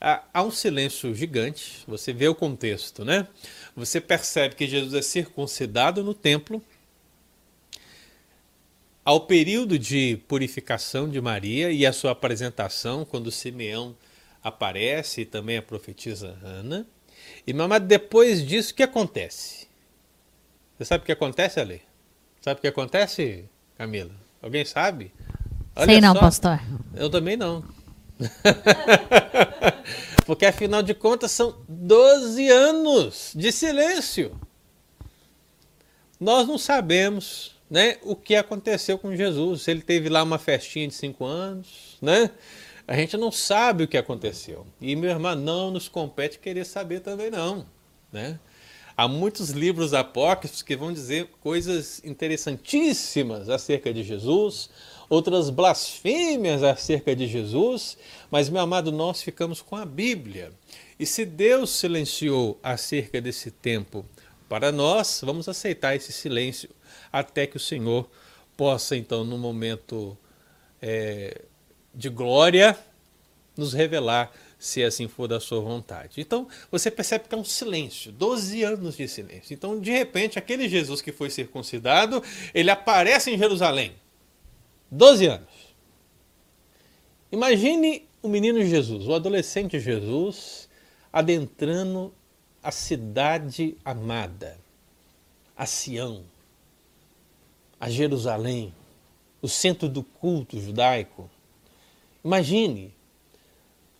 há 0.00 0.42
um 0.42 0.50
silêncio 0.50 1.14
gigante. 1.14 1.82
Você 1.86 2.12
vê 2.12 2.28
o 2.28 2.34
contexto, 2.34 3.04
né? 3.04 3.26
Você 3.74 4.00
percebe 4.00 4.54
que 4.54 4.66
Jesus 4.66 4.94
é 4.94 5.02
circuncidado 5.02 6.02
no 6.02 6.14
templo. 6.14 6.62
Ao 9.04 9.20
período 9.20 9.78
de 9.78 10.18
purificação 10.28 11.08
de 11.08 11.20
Maria 11.20 11.72
e 11.72 11.86
a 11.86 11.92
sua 11.92 12.12
apresentação, 12.12 13.04
quando 13.04 13.30
Simeão 13.30 13.96
aparece 14.42 15.22
e 15.22 15.24
também 15.24 15.56
a 15.56 15.62
profetisa 15.62 16.38
Ana. 16.42 16.86
E 17.46 17.52
mamãe, 17.52 17.80
depois 17.80 18.46
disso, 18.46 18.72
o 18.72 18.74
que 18.74 18.82
acontece? 18.82 19.68
Você 20.76 20.84
sabe 20.84 21.02
o 21.02 21.06
que 21.06 21.12
acontece, 21.12 21.60
Ali? 21.60 21.82
Sabe 22.40 22.58
o 22.58 22.60
que 22.60 22.68
acontece, 22.68 23.44
Camila? 23.76 24.14
Alguém 24.40 24.64
sabe? 24.64 25.12
Olha 25.76 25.86
Sei 25.86 26.00
não, 26.00 26.14
só. 26.14 26.20
pastor. 26.20 26.60
Eu 26.94 27.10
também 27.10 27.36
não. 27.36 27.64
Porque 30.26 30.46
afinal 30.46 30.82
de 30.82 30.94
contas 30.94 31.32
são 31.32 31.56
12 31.68 32.48
anos 32.48 33.32
de 33.34 33.50
silêncio. 33.50 34.38
Nós 36.18 36.46
não 36.46 36.58
sabemos 36.58 37.56
né, 37.70 37.96
o 38.02 38.14
que 38.14 38.36
aconteceu 38.36 38.98
com 38.98 39.14
Jesus. 39.14 39.62
Se 39.62 39.70
ele 39.70 39.80
teve 39.80 40.08
lá 40.08 40.22
uma 40.22 40.38
festinha 40.38 40.86
de 40.86 40.94
cinco 40.94 41.24
anos, 41.24 41.96
né? 42.02 42.30
A 42.86 42.96
gente 42.96 43.16
não 43.16 43.30
sabe 43.30 43.84
o 43.84 43.88
que 43.88 43.96
aconteceu. 43.96 44.66
E 44.80 44.96
meu 44.96 45.10
irmão, 45.10 45.36
não 45.36 45.70
nos 45.70 45.88
compete 45.88 46.40
querer 46.40 46.64
saber 46.64 47.00
também 47.00 47.30
não, 47.30 47.64
né? 48.12 48.38
Há 48.96 49.08
muitos 49.08 49.50
livros 49.50 49.94
apócrifos 49.94 50.60
que 50.60 50.76
vão 50.76 50.92
dizer 50.92 51.30
coisas 51.40 52.02
interessantíssimas 52.04 53.48
acerca 53.48 53.94
de 53.94 54.02
Jesus, 54.02 54.68
outras 55.10 55.50
blasfêmias 55.50 56.62
acerca 56.62 57.16
de 57.16 57.26
Jesus, 57.26 57.98
mas, 58.30 58.48
meu 58.48 58.62
amado, 58.62 58.92
nós 58.92 59.20
ficamos 59.20 59.60
com 59.60 59.74
a 59.74 59.84
Bíblia. 59.84 60.52
E 60.98 61.04
se 61.04 61.26
Deus 61.26 61.70
silenciou 61.70 62.58
acerca 62.62 63.20
desse 63.20 63.50
tempo 63.50 64.06
para 64.48 64.70
nós, 64.70 65.20
vamos 65.24 65.48
aceitar 65.48 65.96
esse 65.96 66.12
silêncio 66.12 66.70
até 67.12 67.44
que 67.44 67.56
o 67.56 67.60
Senhor 67.60 68.08
possa, 68.56 68.96
então, 68.96 69.24
no 69.24 69.36
momento 69.36 70.16
é, 70.80 71.42
de 71.92 72.08
glória, 72.08 72.78
nos 73.56 73.72
revelar 73.72 74.32
se 74.60 74.84
assim 74.84 75.08
for 75.08 75.26
da 75.26 75.40
sua 75.40 75.60
vontade. 75.60 76.20
Então, 76.20 76.46
você 76.70 76.88
percebe 76.88 77.24
que 77.26 77.34
é 77.34 77.38
um 77.38 77.44
silêncio, 77.44 78.12
12 78.12 78.62
anos 78.62 78.96
de 78.96 79.08
silêncio. 79.08 79.54
Então, 79.54 79.80
de 79.80 79.90
repente, 79.90 80.38
aquele 80.38 80.68
Jesus 80.68 81.02
que 81.02 81.10
foi 81.10 81.30
circuncidado, 81.30 82.22
ele 82.54 82.70
aparece 82.70 83.30
em 83.30 83.38
Jerusalém. 83.38 83.94
12 84.90 85.26
anos. 85.26 85.74
Imagine 87.30 88.08
o 88.22 88.28
menino 88.28 88.62
Jesus, 88.64 89.06
o 89.06 89.14
adolescente 89.14 89.78
Jesus, 89.78 90.68
adentrando 91.12 92.12
a 92.62 92.70
cidade 92.70 93.76
amada, 93.84 94.58
a 95.56 95.64
Sião, 95.64 96.24
a 97.78 97.88
Jerusalém, 97.88 98.74
o 99.40 99.48
centro 99.48 99.88
do 99.88 100.02
culto 100.02 100.60
judaico. 100.60 101.30
Imagine 102.24 102.92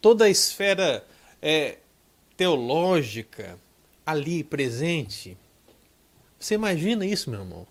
toda 0.01 0.25
a 0.25 0.29
esfera 0.29 1.07
é, 1.41 1.79
teológica 2.37 3.59
ali 4.05 4.43
presente. 4.43 5.37
Você 6.39 6.55
imagina 6.55 7.07
isso, 7.07 7.31
meu 7.31 7.41
irmão? 7.41 7.67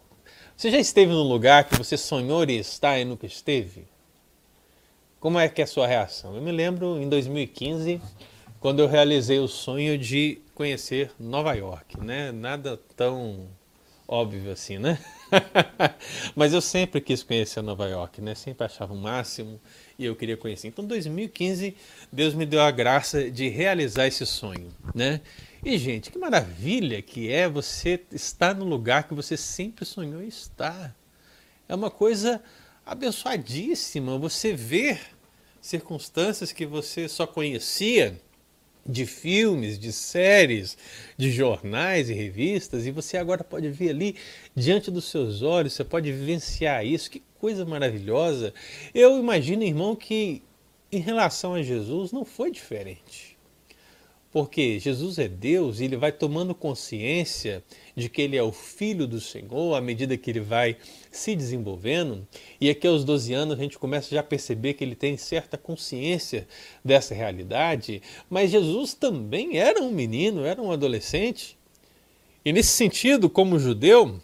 Você 0.60 0.72
já 0.72 0.78
esteve 0.78 1.14
num 1.14 1.24
lugar 1.24 1.64
que 1.64 1.78
você 1.78 1.96
sonhou 1.96 2.44
em 2.44 2.58
estar 2.58 3.00
e 3.00 3.06
nunca 3.06 3.26
esteve? 3.26 3.86
Como 5.18 5.40
é 5.40 5.48
que 5.48 5.62
é 5.62 5.64
a 5.64 5.68
sua 5.68 5.88
reação? 5.88 6.36
Eu 6.36 6.42
me 6.42 6.52
lembro 6.52 7.02
em 7.02 7.08
2015, 7.08 8.02
quando 8.60 8.82
eu 8.82 8.88
realizei 8.90 9.40
o 9.40 9.48
sonho 9.48 9.98
de 9.98 10.42
conhecer 10.54 11.12
Nova 11.18 11.54
York, 11.54 11.98
né? 12.02 12.34
Nada 12.34 12.78
tão 12.98 13.48
óbvio 14.06 14.52
assim, 14.52 14.78
né? 14.78 15.00
Mas 16.36 16.52
eu 16.52 16.60
sempre 16.60 17.00
quis 17.00 17.24
conhecer 17.24 17.62
Nova 17.62 17.88
York, 17.88 18.20
né? 18.20 18.36
Sempre 18.36 18.66
achava 18.66 18.94
o 18.94 18.98
máximo 18.98 19.62
e 19.98 20.04
eu 20.04 20.14
queria 20.14 20.36
conhecer. 20.36 20.68
Então, 20.68 20.84
2015, 20.84 21.74
Deus 22.12 22.34
me 22.34 22.46
deu 22.46 22.60
a 22.60 22.70
graça 22.70 23.32
de 23.32 23.48
realizar 23.48 24.08
esse 24.08 24.26
sonho, 24.26 24.68
né? 24.94 25.22
E 25.64 25.78
gente, 25.78 26.10
que 26.10 26.18
maravilha 26.18 27.02
que 27.02 27.30
é 27.32 27.48
você 27.48 28.02
estar 28.14 28.56
no 28.56 28.64
lugar 28.64 29.08
que 29.08 29.14
você 29.14 29.36
sempre 29.36 29.84
sonhou 29.84 30.22
estar. 30.22 30.96
É 31.68 31.76
uma 31.76 31.92
coisa 31.92 32.42
abençoadíssima 32.86 34.18
você 34.18 34.54
ver 34.54 35.00
circunstâncias 35.62 36.54
que 36.54 36.66
você 36.66 37.10
só 37.10 37.28
conhecia 37.28 38.20
de 38.86 39.06
filmes, 39.06 39.78
de 39.78 39.92
séries, 39.92 40.78
de 41.18 41.30
jornais 41.30 42.10
e 42.10 42.14
revistas, 42.14 42.86
e 42.86 42.92
você 42.92 43.18
agora 43.18 43.44
pode 43.44 43.70
ver 43.70 43.90
ali 43.90 44.16
diante 44.56 44.90
dos 44.90 45.06
seus 45.06 45.42
olhos, 45.42 45.74
você 45.74 45.84
pode 45.84 46.12
vivenciar 46.12 46.86
isso. 46.86 47.12
Que 47.12 47.22
coisa 47.38 47.66
maravilhosa! 47.66 48.54
Eu 48.94 49.20
imagino, 49.20 49.64
irmão, 49.64 49.96
que 49.96 50.42
em 50.92 51.00
relação 51.00 51.54
a 51.54 51.62
Jesus 51.62 52.12
não 52.12 52.26
foi 52.26 52.50
diferente. 52.50 53.38
Porque 54.32 54.78
Jesus 54.78 55.18
é 55.18 55.28
Deus 55.28 55.80
e 55.80 55.86
ele 55.86 55.98
vai 55.98 56.12
tomando 56.12 56.54
consciência 56.54 57.64
de 57.96 58.08
que 58.08 58.22
ele 58.22 58.38
é 58.38 58.44
o 58.44 58.52
filho 58.52 59.08
do 59.08 59.20
Senhor 59.20 59.76
à 59.76 59.82
medida 59.82 60.16
que 60.16 60.30
ele 60.30 60.40
vai 60.40 60.78
se 61.12 61.36
desenvolvendo. 61.36 62.28
E 62.62 62.70
aqui 62.70 62.86
aos 62.86 63.04
12 63.04 63.34
anos 63.34 63.58
a 63.58 63.62
gente 63.62 63.80
começa 63.80 64.14
já 64.14 64.20
a 64.20 64.24
perceber 64.24 64.76
que 64.76 64.84
ele 64.84 64.96
tem 64.96 65.18
certa 65.18 65.58
consciência 65.58 66.48
dessa 66.86 67.16
realidade. 67.16 68.04
Mas 68.30 68.52
Jesus 68.52 68.94
também 68.94 69.58
era 69.58 69.82
um 69.82 69.92
menino, 69.92 70.46
era 70.46 70.62
um 70.62 70.72
adolescente. 70.72 71.58
E 72.46 72.54
nesse 72.54 72.72
sentido, 72.72 73.32
como 73.32 73.58
judeu, 73.58 74.22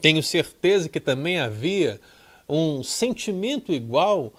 tenho 0.00 0.22
certeza 0.22 0.88
que 0.88 0.98
também 0.98 1.38
havia 1.38 2.00
um 2.48 2.82
sentimento 2.82 3.72
igual 3.72 4.32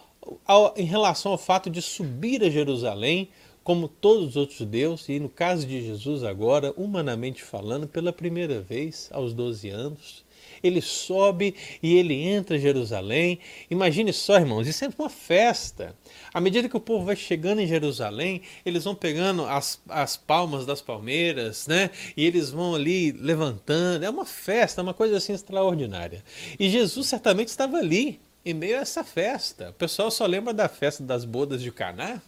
ao, 0.45 0.73
em 0.77 0.85
relação 0.85 1.31
ao 1.31 1.37
fato 1.37 1.69
de 1.69 1.81
subir 1.81 2.43
a 2.43 2.49
Jerusalém 2.49 3.29
como 3.69 3.87
todos 3.87 4.29
os 4.29 4.35
outros 4.35 4.57
judeus, 4.57 5.07
e 5.09 5.19
no 5.19 5.29
caso 5.29 5.67
de 5.67 5.85
Jesus 5.85 6.23
agora, 6.23 6.73
humanamente 6.75 7.43
falando, 7.43 7.87
pela 7.87 8.11
primeira 8.11 8.59
vez 8.59 9.07
aos 9.11 9.31
12 9.31 9.69
anos, 9.69 10.25
ele 10.63 10.81
sobe 10.81 11.53
e 11.83 11.95
ele 11.95 12.15
entra 12.15 12.57
em 12.57 12.59
Jerusalém. 12.59 13.37
Imagine 13.69 14.11
só, 14.11 14.37
irmãos, 14.37 14.67
isso 14.67 14.85
é 14.85 14.89
uma 14.97 15.07
festa. 15.07 15.95
À 16.33 16.41
medida 16.41 16.67
que 16.67 16.75
o 16.75 16.79
povo 16.79 17.05
vai 17.05 17.15
chegando 17.15 17.59
em 17.61 17.67
Jerusalém, 17.67 18.41
eles 18.65 18.85
vão 18.85 18.95
pegando 18.95 19.45
as, 19.45 19.79
as 19.87 20.17
palmas 20.17 20.65
das 20.65 20.81
palmeiras, 20.81 21.67
né? 21.67 21.91
E 22.17 22.25
eles 22.25 22.49
vão 22.49 22.73
ali 22.73 23.11
levantando. 23.11 24.03
É 24.03 24.09
uma 24.09 24.25
festa, 24.25 24.81
uma 24.81 24.95
coisa 24.95 25.17
assim 25.17 25.33
extraordinária. 25.33 26.23
E 26.59 26.71
Jesus 26.71 27.05
certamente 27.05 27.49
estava 27.49 27.77
ali, 27.77 28.19
em 28.43 28.55
meio 28.55 28.79
a 28.79 28.81
essa 28.81 29.03
festa. 29.03 29.69
O 29.69 29.73
pessoal 29.73 30.09
só 30.09 30.25
lembra 30.25 30.55
da 30.55 30.67
festa 30.67 31.03
das 31.03 31.23
bodas 31.23 31.61
de 31.61 31.71
Caná, 31.71 32.19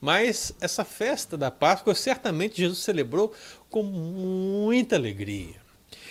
mas 0.00 0.52
essa 0.60 0.84
festa 0.84 1.36
da 1.36 1.50
Páscoa 1.50 1.94
certamente 1.94 2.58
Jesus 2.58 2.78
celebrou 2.78 3.32
com 3.70 3.82
muita 3.82 4.96
alegria. 4.96 5.56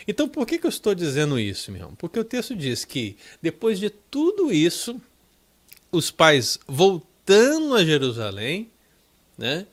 Então 0.08 0.28
por 0.28 0.46
que, 0.46 0.58
que 0.58 0.66
eu 0.66 0.70
estou 0.70 0.96
dizendo 0.96 1.40
isso, 1.40 1.72
meu 1.72 1.82
irmão? 1.82 1.96
Porque 1.96 2.20
o 2.20 2.24
texto 2.24 2.56
diz 2.56 2.86
que 2.86 3.18
depois 3.42 3.80
de 3.80 3.90
tudo 3.90 4.52
isso, 4.52 5.00
os 5.92 6.12
pais 6.12 6.60
voltando 6.68 7.76
a 7.76 7.84
Jerusalém, 7.84 8.70
né? 9.38 9.68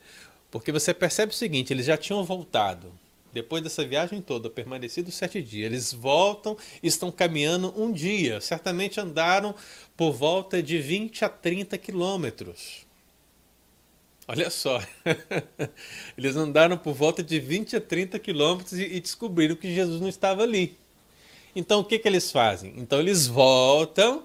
Porque 0.51 0.71
você 0.71 0.93
percebe 0.93 1.33
o 1.33 1.35
seguinte, 1.35 1.73
eles 1.73 1.85
já 1.85 1.97
tinham 1.97 2.23
voltado. 2.23 2.91
Depois 3.33 3.61
dessa 3.61 3.85
viagem 3.85 4.21
toda, 4.21 4.49
permanecido 4.49 5.11
sete 5.11 5.41
dias, 5.41 5.65
eles 5.65 5.91
voltam 5.91 6.57
e 6.81 6.87
estão 6.87 7.11
caminhando 7.11 7.73
um 7.75 7.91
dia. 7.91 8.39
Certamente 8.39 8.97
andaram 8.97 9.53
por 9.97 10.13
volta 10.13 10.63
de 10.63 10.77
20 10.77 11.25
a 11.25 11.29
30 11.29 11.77
quilômetros. 11.77 12.84
Olha 14.27 14.49
só, 14.49 14.81
eles 16.17 16.35
andaram 16.35 16.77
por 16.77 16.93
volta 16.93 17.21
de 17.21 17.39
20 17.39 17.75
a 17.75 17.81
30 17.81 18.17
quilômetros 18.17 18.79
e 18.79 18.99
descobriram 18.99 19.55
que 19.55 19.73
Jesus 19.73 20.01
não 20.01 20.09
estava 20.09 20.41
ali. 20.41 20.77
Então 21.55 21.81
o 21.81 21.85
que, 21.85 21.99
que 21.99 22.07
eles 22.07 22.31
fazem? 22.31 22.73
Então 22.77 22.99
eles 22.99 23.27
voltam 23.27 24.23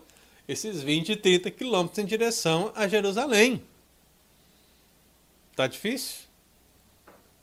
esses 0.48 0.82
20 0.82 1.12
e 1.12 1.16
30 1.16 1.50
quilômetros 1.50 1.98
em 1.98 2.06
direção 2.06 2.72
a 2.74 2.88
Jerusalém. 2.88 3.62
Tá 5.54 5.66
difícil? 5.66 6.22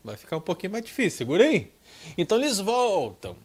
Vai 0.03 0.17
ficar 0.17 0.37
um 0.37 0.41
pouquinho 0.41 0.71
mais 0.71 0.83
difícil, 0.83 1.19
segura 1.19 1.43
aí. 1.43 1.71
Então 2.17 2.39
eles 2.39 2.59
voltam. 2.59 3.37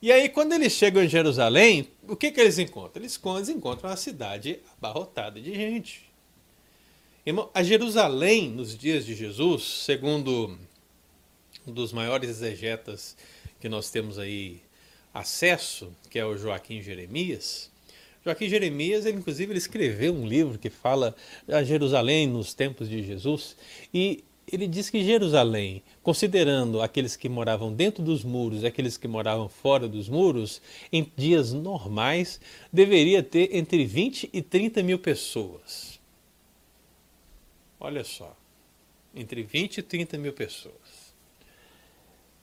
E 0.00 0.12
aí, 0.12 0.28
quando 0.28 0.52
eles 0.52 0.72
chegam 0.72 1.02
em 1.02 1.08
Jerusalém, 1.08 1.88
o 2.06 2.14
que, 2.14 2.30
que 2.30 2.40
eles 2.40 2.58
encontram? 2.58 3.02
Eles 3.02 3.18
encontram 3.48 3.90
uma 3.90 3.96
cidade 3.96 4.60
abarrotada 4.76 5.40
de 5.40 5.52
gente. 5.52 6.07
Irmão, 7.28 7.50
a 7.52 7.62
Jerusalém, 7.62 8.48
nos 8.48 8.74
dias 8.74 9.04
de 9.04 9.14
Jesus, 9.14 9.62
segundo 9.62 10.58
um 11.66 11.70
dos 11.70 11.92
maiores 11.92 12.30
exegetas 12.30 13.18
que 13.60 13.68
nós 13.68 13.90
temos 13.90 14.18
aí 14.18 14.62
acesso, 15.12 15.92
que 16.08 16.18
é 16.18 16.24
o 16.24 16.38
Joaquim 16.38 16.80
Jeremias, 16.80 17.70
Joaquim 18.24 18.48
Jeremias, 18.48 19.04
ele, 19.04 19.18
inclusive, 19.18 19.52
ele 19.52 19.58
escreveu 19.58 20.14
um 20.14 20.26
livro 20.26 20.58
que 20.58 20.70
fala 20.70 21.14
a 21.46 21.62
Jerusalém 21.62 22.26
nos 22.26 22.54
tempos 22.54 22.88
de 22.88 23.02
Jesus 23.02 23.58
e 23.92 24.24
ele 24.50 24.66
diz 24.66 24.88
que 24.88 25.04
Jerusalém, 25.04 25.82
considerando 26.02 26.80
aqueles 26.80 27.14
que 27.14 27.28
moravam 27.28 27.74
dentro 27.74 28.02
dos 28.02 28.24
muros 28.24 28.62
e 28.62 28.66
aqueles 28.66 28.96
que 28.96 29.06
moravam 29.06 29.50
fora 29.50 29.86
dos 29.86 30.08
muros, 30.08 30.62
em 30.90 31.12
dias 31.14 31.52
normais, 31.52 32.40
deveria 32.72 33.22
ter 33.22 33.54
entre 33.54 33.84
20 33.84 34.30
e 34.32 34.40
30 34.40 34.82
mil 34.82 34.98
pessoas. 34.98 35.97
Olha 37.80 38.02
só, 38.02 38.36
entre 39.14 39.42
20 39.42 39.78
e 39.78 39.82
30 39.82 40.18
mil 40.18 40.32
pessoas. 40.32 41.14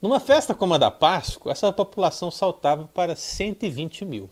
Numa 0.00 0.20
festa 0.20 0.54
como 0.54 0.74
a 0.74 0.78
da 0.78 0.90
Páscoa, 0.90 1.52
essa 1.52 1.72
população 1.72 2.30
saltava 2.30 2.86
para 2.86 3.16
120 3.16 4.04
mil. 4.04 4.30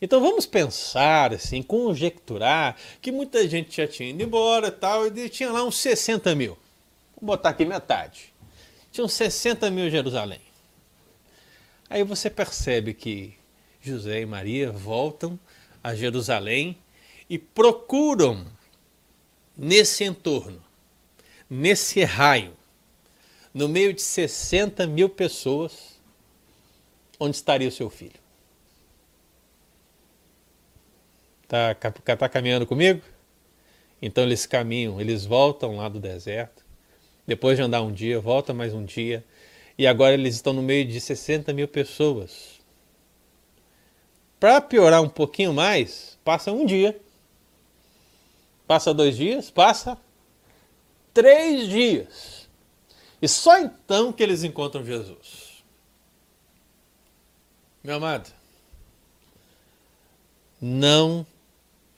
Então 0.00 0.20
vamos 0.20 0.46
pensar, 0.46 1.32
assim, 1.32 1.62
conjecturar 1.62 2.76
que 3.00 3.12
muita 3.12 3.48
gente 3.48 3.76
já 3.76 3.86
tinha 3.86 4.10
ido 4.10 4.22
embora 4.22 4.70
tal, 4.70 5.06
e 5.06 5.28
tinha 5.28 5.52
lá 5.52 5.62
uns 5.62 5.76
60 5.76 6.34
mil. 6.34 6.58
Vou 7.14 7.28
botar 7.28 7.50
aqui 7.50 7.64
metade. 7.64 8.34
Tinha 8.90 9.04
uns 9.04 9.12
60 9.12 9.70
mil 9.70 9.86
em 9.86 9.90
Jerusalém. 9.90 10.40
Aí 11.88 12.02
você 12.02 12.28
percebe 12.28 12.94
que 12.94 13.34
José 13.80 14.22
e 14.22 14.26
Maria 14.26 14.72
voltam 14.72 15.38
a 15.84 15.94
Jerusalém 15.94 16.76
e 17.30 17.38
procuram 17.38 18.44
nesse 19.62 20.02
entorno, 20.02 20.60
nesse 21.48 22.02
raio, 22.02 22.52
no 23.54 23.68
meio 23.68 23.92
de 23.92 24.02
60 24.02 24.88
mil 24.88 25.08
pessoas, 25.08 26.00
onde 27.20 27.36
estaria 27.36 27.68
o 27.68 27.72
seu 27.72 27.88
filho? 27.88 28.20
Está 31.44 31.76
tá 32.16 32.28
caminhando 32.28 32.66
comigo? 32.66 33.02
Então 34.00 34.24
eles 34.24 34.46
caminham, 34.46 35.00
eles 35.00 35.24
voltam 35.24 35.76
lá 35.76 35.88
do 35.88 36.00
deserto. 36.00 36.64
Depois 37.24 37.56
de 37.56 37.62
andar 37.62 37.82
um 37.82 37.92
dia, 37.92 38.18
volta 38.18 38.52
mais 38.52 38.74
um 38.74 38.84
dia. 38.84 39.24
E 39.78 39.86
agora 39.86 40.14
eles 40.14 40.34
estão 40.34 40.52
no 40.52 40.62
meio 40.62 40.84
de 40.84 41.00
60 41.00 41.52
mil 41.52 41.68
pessoas. 41.68 42.60
Para 44.40 44.60
piorar 44.60 45.02
um 45.02 45.08
pouquinho 45.08 45.52
mais, 45.52 46.18
passa 46.24 46.50
um 46.50 46.66
dia 46.66 47.00
Passa 48.66 48.94
dois 48.94 49.16
dias, 49.16 49.50
passa 49.50 49.98
três 51.12 51.68
dias. 51.68 52.48
E 53.20 53.28
só 53.28 53.58
então 53.58 54.12
que 54.12 54.22
eles 54.22 54.42
encontram 54.42 54.84
Jesus. 54.84 55.62
Meu 57.84 57.96
amado, 57.96 58.32
não 60.60 61.26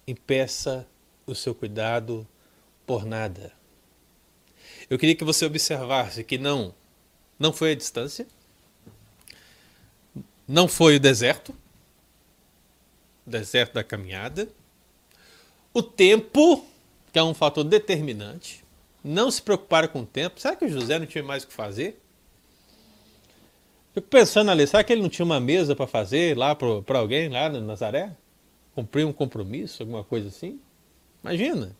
impeça 0.06 0.86
o 1.26 1.34
seu 1.34 1.54
cuidado 1.54 2.26
por 2.86 3.04
nada. 3.04 3.52
Eu 4.88 4.98
queria 4.98 5.14
que 5.14 5.24
você 5.24 5.46
observasse 5.46 6.24
que 6.24 6.38
não, 6.38 6.74
não 7.38 7.52
foi 7.52 7.72
a 7.72 7.74
distância, 7.74 8.26
não 10.46 10.68
foi 10.68 10.96
o 10.96 11.00
deserto, 11.00 11.54
o 13.26 13.30
deserto 13.30 13.74
da 13.74 13.84
caminhada, 13.84 14.48
o 15.74 15.82
tempo, 15.82 16.64
que 17.12 17.18
é 17.18 17.22
um 17.22 17.34
fator 17.34 17.64
determinante. 17.64 18.64
Não 19.02 19.30
se 19.30 19.42
preocupar 19.42 19.88
com 19.88 20.00
o 20.00 20.06
tempo. 20.06 20.40
Será 20.40 20.56
que 20.56 20.64
o 20.64 20.68
José 20.68 20.98
não 20.98 21.04
tinha 21.04 21.22
mais 21.22 21.42
o 21.42 21.48
que 21.48 21.52
fazer? 21.52 22.00
Fico 23.92 24.08
pensando 24.08 24.50
ali, 24.50 24.66
será 24.66 24.82
que 24.82 24.92
ele 24.92 25.02
não 25.02 25.08
tinha 25.08 25.24
uma 25.26 25.38
mesa 25.38 25.76
para 25.76 25.86
fazer 25.86 26.36
lá 26.36 26.54
para 26.54 26.98
alguém 26.98 27.28
lá 27.28 27.48
no 27.48 27.60
Nazaré? 27.60 28.12
Cumprir 28.74 29.06
um 29.06 29.12
compromisso, 29.12 29.82
alguma 29.82 30.02
coisa 30.02 30.28
assim? 30.28 30.58
Imagina. 31.22 31.76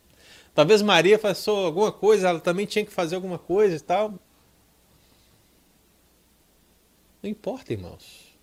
Talvez 0.55 0.83
Maria 0.83 1.19
passou 1.19 1.65
alguma 1.67 1.91
coisa, 1.91 2.29
ela 2.29 2.41
também 2.41 2.67
tinha 2.67 2.85
que 2.85 2.93
fazer 2.93 3.17
alguma 3.17 3.39
coisa 3.39 3.75
e 3.75 3.81
tal. 3.81 4.15
Não 7.23 7.29
importa, 7.31 7.73
irmãos. 7.73 8.37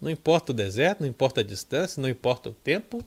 Não 0.00 0.10
importa 0.10 0.52
o 0.52 0.54
deserto, 0.54 1.00
não 1.00 1.08
importa 1.08 1.40
a 1.40 1.44
distância, 1.44 2.00
não 2.00 2.08
importa 2.08 2.48
o 2.48 2.54
tempo. 2.54 3.04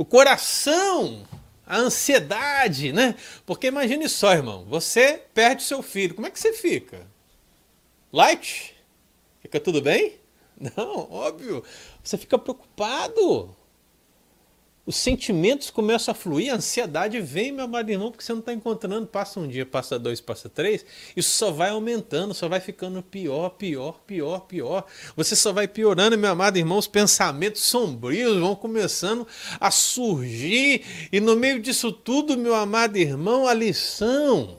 O 0.00 0.04
coração, 0.06 1.28
a 1.66 1.76
ansiedade, 1.76 2.90
né? 2.90 3.14
Porque 3.44 3.66
imagine 3.66 4.08
só, 4.08 4.32
irmão, 4.32 4.64
você 4.64 5.22
perde 5.34 5.62
seu 5.62 5.82
filho, 5.82 6.14
como 6.14 6.26
é 6.26 6.30
que 6.30 6.40
você 6.40 6.54
fica? 6.54 7.06
Light? 8.10 8.74
Fica 9.42 9.60
tudo 9.60 9.82
bem? 9.82 10.14
Não, 10.74 11.06
óbvio. 11.12 11.62
Você 12.02 12.16
fica 12.16 12.38
preocupado 12.38 13.54
os 14.90 14.96
sentimentos 14.96 15.70
começam 15.70 16.10
a 16.10 16.14
fluir, 16.16 16.52
a 16.52 16.56
ansiedade 16.56 17.20
vem, 17.20 17.52
meu 17.52 17.64
amado 17.64 17.88
irmão, 17.88 18.10
porque 18.10 18.24
você 18.24 18.32
não 18.32 18.40
está 18.40 18.52
encontrando. 18.52 19.06
Passa 19.06 19.38
um 19.38 19.46
dia, 19.46 19.64
passa 19.64 19.96
dois, 20.00 20.20
passa 20.20 20.48
três, 20.48 20.84
isso 21.14 21.30
só 21.30 21.52
vai 21.52 21.70
aumentando, 21.70 22.34
só 22.34 22.48
vai 22.48 22.58
ficando 22.58 23.00
pior, 23.00 23.50
pior, 23.50 24.00
pior, 24.04 24.40
pior. 24.40 24.84
Você 25.14 25.36
só 25.36 25.52
vai 25.52 25.68
piorando, 25.68 26.18
meu 26.18 26.28
amado 26.28 26.56
irmão, 26.56 26.76
os 26.76 26.88
pensamentos 26.88 27.62
sombrios 27.62 28.40
vão 28.40 28.56
começando 28.56 29.24
a 29.60 29.70
surgir, 29.70 30.82
e 31.12 31.20
no 31.20 31.36
meio 31.36 31.60
disso 31.60 31.92
tudo, 31.92 32.36
meu 32.36 32.56
amado 32.56 32.96
irmão, 32.96 33.46
a 33.46 33.54
lição. 33.54 34.58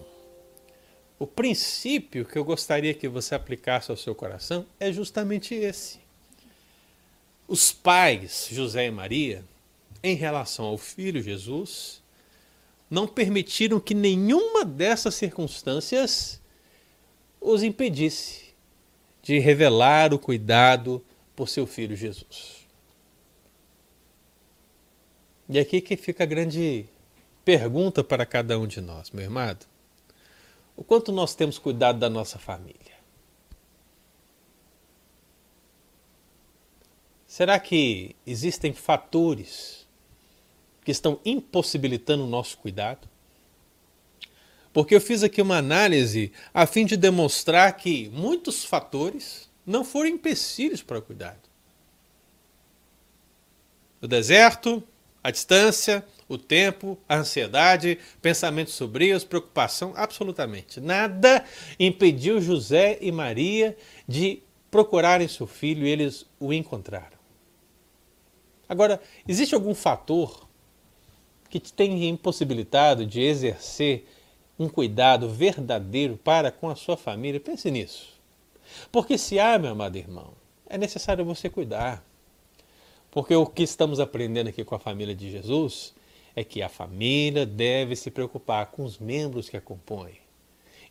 O 1.19 1.27
princípio 1.27 2.23
que 2.23 2.37
eu 2.37 2.45
gostaria 2.45 2.93
que 2.93 3.09
você 3.09 3.35
aplicasse 3.35 3.91
ao 3.91 3.97
seu 3.97 4.15
coração 4.15 4.65
é 4.79 4.93
justamente 4.93 5.53
esse. 5.53 5.99
Os 7.49 7.73
pais, 7.73 8.47
José 8.49 8.85
e 8.85 8.91
Maria, 8.91 9.43
em 10.03 10.15
relação 10.15 10.65
ao 10.65 10.77
Filho 10.77 11.21
Jesus, 11.21 12.01
não 12.89 13.07
permitiram 13.07 13.79
que 13.79 13.93
nenhuma 13.93 14.65
dessas 14.65 15.15
circunstâncias 15.15 16.41
os 17.39 17.63
impedisse 17.63 18.53
de 19.21 19.39
revelar 19.39 20.13
o 20.13 20.19
cuidado 20.19 21.03
por 21.35 21.47
seu 21.47 21.65
Filho 21.65 21.95
Jesus. 21.95 22.67
E 25.47 25.59
aqui 25.59 25.81
que 25.81 25.95
fica 25.97 26.23
a 26.23 26.27
grande 26.27 26.85
pergunta 27.43 28.03
para 28.03 28.25
cada 28.25 28.57
um 28.57 28.67
de 28.67 28.79
nós, 28.79 29.11
meu 29.11 29.23
irmão. 29.23 29.57
O 30.75 30.83
quanto 30.83 31.11
nós 31.11 31.35
temos 31.35 31.57
cuidado 31.57 31.99
da 31.99 32.09
nossa 32.09 32.39
família? 32.39 32.91
Será 37.27 37.59
que 37.59 38.15
existem 38.25 38.73
fatores 38.73 39.80
que 40.83 40.91
estão 40.91 41.19
impossibilitando 41.23 42.23
o 42.23 42.29
nosso 42.29 42.57
cuidado? 42.57 43.07
Porque 44.73 44.95
eu 44.95 45.01
fiz 45.01 45.23
aqui 45.23 45.41
uma 45.41 45.57
análise 45.57 46.31
a 46.53 46.65
fim 46.65 46.85
de 46.85 46.95
demonstrar 46.95 47.75
que 47.75 48.09
muitos 48.09 48.63
fatores 48.63 49.49
não 49.65 49.83
foram 49.83 50.09
empecilhos 50.09 50.81
para 50.81 50.99
o 50.99 51.01
cuidado. 51.01 51.49
O 54.01 54.07
deserto, 54.07 54.81
a 55.23 55.29
distância, 55.29 56.03
o 56.27 56.37
tempo, 56.37 56.97
a 57.07 57.17
ansiedade, 57.17 57.99
pensamentos 58.21 58.73
sombrios, 58.73 59.23
preocupação, 59.23 59.93
absolutamente 59.95 60.79
nada 60.79 61.43
impediu 61.79 62.41
José 62.41 62.97
e 63.01 63.11
Maria 63.11 63.77
de 64.07 64.41
procurarem 64.71 65.27
seu 65.27 65.45
filho 65.45 65.85
e 65.85 65.89
eles 65.89 66.25
o 66.39 66.53
encontraram. 66.53 67.19
Agora, 68.67 69.01
existe 69.27 69.53
algum 69.53 69.75
fator 69.75 70.47
que 71.51 71.59
te 71.59 71.73
tem 71.73 72.07
impossibilitado 72.07 73.05
de 73.05 73.21
exercer 73.21 74.07
um 74.57 74.69
cuidado 74.69 75.29
verdadeiro 75.29 76.15
para 76.15 76.49
com 76.49 76.69
a 76.69 76.75
sua 76.75 76.95
família, 76.95 77.41
pense 77.41 77.69
nisso. 77.69 78.07
Porque 78.89 79.17
se 79.17 79.37
há, 79.37 79.59
meu 79.59 79.71
amado 79.71 79.97
irmão, 79.97 80.29
é 80.69 80.77
necessário 80.77 81.25
você 81.25 81.49
cuidar. 81.49 82.03
Porque 83.11 83.35
o 83.35 83.45
que 83.45 83.63
estamos 83.63 83.99
aprendendo 83.99 84.47
aqui 84.47 84.63
com 84.63 84.73
a 84.73 84.79
família 84.79 85.13
de 85.13 85.29
Jesus 85.29 85.93
é 86.33 86.43
que 86.45 86.61
a 86.61 86.69
família 86.69 87.45
deve 87.45 87.97
se 87.97 88.09
preocupar 88.09 88.67
com 88.67 88.85
os 88.85 88.97
membros 88.97 89.49
que 89.49 89.57
a 89.57 89.61
compõem. 89.61 90.17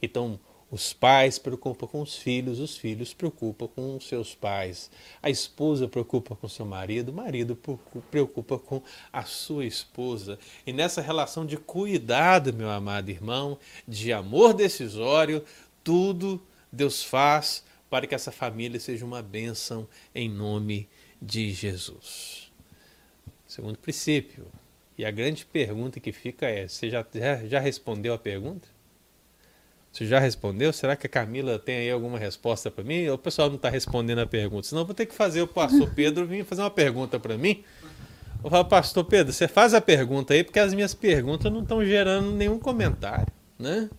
Então, 0.03 0.39
os 0.71 0.93
pais 0.93 1.39
preocupam 1.39 1.87
com 1.87 2.01
os 2.01 2.17
filhos, 2.17 2.61
os 2.61 2.77
filhos 2.77 3.13
preocupam 3.13 3.67
com 3.67 3.97
os 3.97 4.07
seus 4.07 4.35
pais. 4.35 4.91
A 5.21 5.29
esposa 5.29 5.89
preocupa 5.89 6.37
com 6.37 6.49
seu 6.49 6.65
marido, 6.65 7.09
o 7.09 7.15
marido 7.15 7.59
preocupa 8.11 8.59
com 8.59 8.81
a 9.13 9.25
sua 9.25 9.65
esposa. 9.65 10.39
E 10.65 10.73
nessa 10.73 11.01
relação 11.01 11.45
de 11.45 11.57
cuidado, 11.57 12.53
meu 12.53 12.71
amado 12.71 13.11
irmão, 13.11 13.59
de 13.87 14.13
amor 14.13 14.55
decisório, 14.55 15.45
tudo 15.83 16.41
Deus 16.71 17.03
faz 17.03 17.65
para 17.89 18.07
que 18.07 18.15
essa 18.15 18.31
família 18.31 18.79
seja 18.79 19.05
uma 19.05 19.21
bênção 19.21 19.89
em 20.15 20.29
nome 20.29 20.89
de 21.21 21.53
Jesus. 21.53 22.53
Segundo 23.45 23.77
princípio. 23.77 24.47
E 24.97 25.05
a 25.05 25.11
grande 25.11 25.45
pergunta 25.45 25.99
que 25.99 26.13
fica 26.13 26.47
é: 26.47 26.69
você 26.69 26.89
já, 26.89 27.05
já 27.49 27.59
respondeu 27.59 28.15
a 28.15 28.19
pergunta? 28.19 28.69
Você 29.93 30.07
já 30.07 30.21
respondeu? 30.21 30.73
Será 30.73 30.95
que 30.95 31.07
a 31.07 31.11
Camila 31.11 31.59
tem 31.59 31.77
aí 31.79 31.91
alguma 31.91 32.19
resposta 32.19 32.71
para 32.71 32.85
mim? 32.85 33.09
O 33.09 33.19
pessoal 33.19 33.49
não 33.49 33.57
está 33.57 33.69
respondendo 33.69 34.21
a 34.21 34.27
pergunta. 34.27 34.69
Senão 34.69 34.83
eu 34.83 34.87
vou 34.87 34.95
ter 34.95 35.07
que 35.07 35.15
fazer 35.15 35.43
o 35.43 35.49
pastor 35.49 35.91
Pedro 35.95 36.27
vir 36.27 36.45
fazer 36.45 36.63
uma 36.63 36.71
pergunta 36.71 37.19
para 37.19 37.37
mim. 37.37 37.65
Vou 38.41 38.51
falar, 38.51 38.65
pastor 38.65 39.05
Pedro, 39.05 39.33
você 39.33 39.49
faz 39.49 39.75
a 39.75 39.81
pergunta 39.81 40.33
aí, 40.33 40.45
porque 40.45 40.61
as 40.61 40.73
minhas 40.73 40.95
perguntas 40.95 41.53
não 41.53 41.61
estão 41.61 41.85
gerando 41.85 42.31
nenhum 42.31 42.59
comentário, 42.59 43.27
né? 43.59 43.91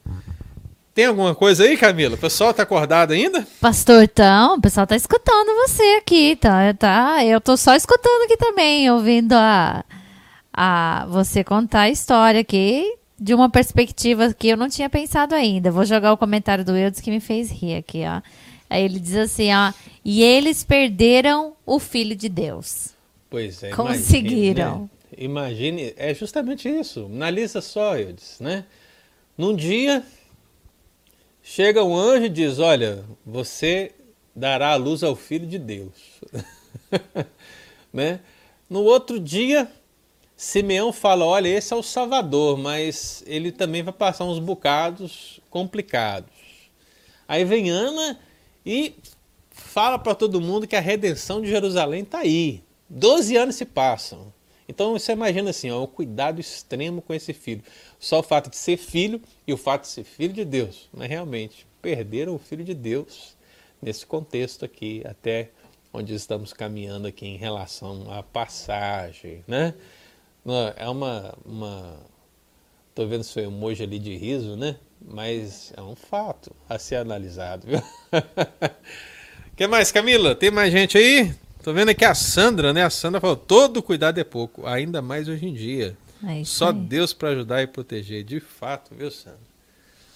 Tem 0.96 1.06
alguma 1.06 1.36
coisa 1.36 1.64
aí, 1.64 1.78
Camila? 1.78 2.16
O 2.16 2.18
pessoal 2.18 2.52
está 2.52 2.64
acordado 2.64 3.12
ainda? 3.12 3.46
Pastor, 3.60 4.04
então, 4.04 4.56
o 4.56 4.62
pessoal 4.62 4.86
está 4.86 4.96
escutando 4.96 5.48
você 5.68 5.84
aqui, 6.00 6.36
tá? 6.36 6.74
tá? 6.74 7.24
Eu 7.24 7.38
estou 7.38 7.56
só 7.56 7.76
escutando 7.76 8.24
aqui 8.24 8.36
também, 8.36 8.90
ouvindo 8.90 9.34
a, 9.34 9.86
a 10.52 11.06
você 11.10 11.44
contar 11.44 11.82
a 11.82 11.90
história 11.90 12.42
aqui 12.42 12.84
de 13.22 13.36
uma 13.36 13.52
perspectiva 13.52 14.34
que 14.34 14.48
eu 14.48 14.58
não 14.58 14.68
tinha 14.68 14.90
pensado 14.90 15.36
ainda. 15.36 15.70
Vou 15.70 15.86
jogar 15.86 16.12
o 16.12 16.18
comentário 16.18 16.66
do 16.66 16.76
Eudes 16.76 17.00
que 17.00 17.12
me 17.12 17.20
fez 17.20 17.52
rir 17.52 17.76
aqui, 17.76 18.02
ó. 18.04 18.20
Aí 18.68 18.84
ele 18.84 19.00
diz 19.00 19.16
assim, 19.16 19.54
ó, 19.54 19.72
e 20.04 20.24
eles 20.24 20.64
perderam 20.64 21.54
o 21.64 21.78
filho 21.78 22.16
de 22.16 22.28
Deus. 22.28 22.96
Pois 23.30 23.62
é. 23.62 23.70
Conseguiram. 23.70 24.90
Imagine, 25.16 25.84
né? 25.84 25.90
imagine 25.90 25.94
é 25.98 26.14
justamente 26.16 26.68
isso. 26.68 27.06
Analisa 27.06 27.62
só, 27.62 27.96
Eudes, 27.96 28.40
né? 28.40 28.66
Num 29.38 29.56
dia 29.56 30.04
chega 31.44 31.84
um 31.84 31.96
anjo 31.96 32.26
e 32.26 32.30
diz: 32.30 32.58
"Olha, 32.58 33.06
você 33.24 33.92
dará 34.36 34.72
a 34.72 34.78
luz 34.78 35.04
ao 35.04 35.16
filho 35.16 35.46
de 35.46 35.60
Deus". 35.60 36.22
né? 37.94 38.20
No 38.70 38.84
outro 38.84 39.20
dia, 39.20 39.70
Simeão 40.42 40.92
fala: 40.92 41.24
olha, 41.24 41.48
esse 41.48 41.72
é 41.72 41.76
o 41.76 41.84
Salvador, 41.84 42.58
mas 42.58 43.24
ele 43.28 43.52
também 43.52 43.84
vai 43.84 43.94
passar 43.94 44.26
uns 44.26 44.40
bocados 44.40 45.40
complicados. 45.52 46.32
Aí 47.28 47.46
vem 47.46 47.70
Ana 47.70 48.20
e 48.66 48.96
fala 49.52 50.00
para 50.00 50.16
todo 50.16 50.42
mundo 50.42 50.66
que 50.66 50.76
a 50.76 50.80
redenção 50.80 51.42
de 51.42 51.48
Jerusalém 51.48 52.02
está 52.02 52.22
aí. 52.22 52.64
Doze 52.90 53.38
anos 53.38 53.54
se 53.54 53.66
passam. 53.66 54.34
Então 54.68 54.94
você 54.94 55.12
imagina 55.12 55.52
assim, 55.52 55.70
ó, 55.70 55.86
cuidado 55.86 56.42
extremo 56.42 57.04
com 57.04 57.14
esse 57.14 57.34
filho. 57.34 57.62
Só 58.00 58.22
o 58.22 58.24
fato 58.24 58.50
de 58.50 58.58
ser 58.58 58.78
filho 58.78 59.22
e 59.46 59.54
o 59.54 59.58
fato 59.58 59.84
de 59.84 59.90
ser 59.90 60.04
filho 60.04 60.34
de 60.34 60.44
Deus. 60.44 60.90
Mas 60.92 61.08
realmente, 61.08 61.68
perderam 61.84 62.34
o 62.34 62.40
filho 62.40 62.64
de 62.64 62.74
Deus 62.74 63.38
nesse 63.80 64.08
contexto 64.08 64.66
aqui, 64.66 65.04
até 65.06 65.52
onde 65.94 66.16
estamos 66.16 66.52
caminhando 66.52 67.08
aqui 67.08 67.28
em 67.28 67.38
relação 67.38 68.12
à 68.12 68.24
passagem, 68.24 69.44
né? 69.48 69.76
É 70.76 70.90
uma. 70.90 71.34
uma 71.46 72.00
tô 72.96 73.06
vendo 73.08 73.24
seu 73.24 73.44
emoji 73.44 73.84
ali 73.84 74.00
de 74.00 74.16
riso, 74.16 74.56
né? 74.56 74.76
Mas 75.00 75.72
é 75.76 75.82
um 75.82 75.96
fato 75.96 76.52
a 76.70 76.78
ser 76.78 76.98
analisado, 76.98 77.66
viu? 77.68 77.82
que 79.56 79.68
mais, 79.68 79.92
Camila? 79.92 80.36
Tem 80.36 80.52
mais 80.52 80.72
gente 80.72 80.98
aí? 80.98 81.34
Tô 81.64 81.74
vendo 81.74 81.90
aqui 81.90 82.04
a 82.04 82.16
Sandra, 82.16 82.74
né? 82.74 82.84
A 82.84 82.90
Sandra 82.90 83.22
falou: 83.22 83.36
todo 83.36 83.84
cuidado 83.84 84.20
é 84.20 84.24
pouco, 84.24 84.66
ainda 84.66 85.02
mais 85.02 85.28
hoje 85.28 85.46
em 85.46 85.54
dia. 85.54 85.96
É 86.28 86.44
Só 86.44 86.70
aí. 86.70 86.76
Deus 86.76 87.14
para 87.14 87.30
ajudar 87.30 87.62
e 87.62 87.68
proteger. 87.68 88.24
De 88.24 88.40
fato, 88.40 88.94
viu, 88.96 89.10
Sandra? 89.10 89.52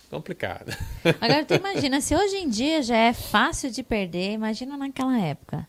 Complicado. 0.10 0.76
Agora 1.20 1.44
tu 1.46 1.56
imagina, 1.56 2.00
se 2.00 2.16
hoje 2.16 2.38
em 2.38 2.50
dia 2.50 2.82
já 2.82 2.96
é 2.96 3.14
fácil 3.14 3.72
de 3.72 3.84
perder, 3.84 4.34
imagina 4.34 4.78
naquela 4.78 5.20
época. 5.20 5.68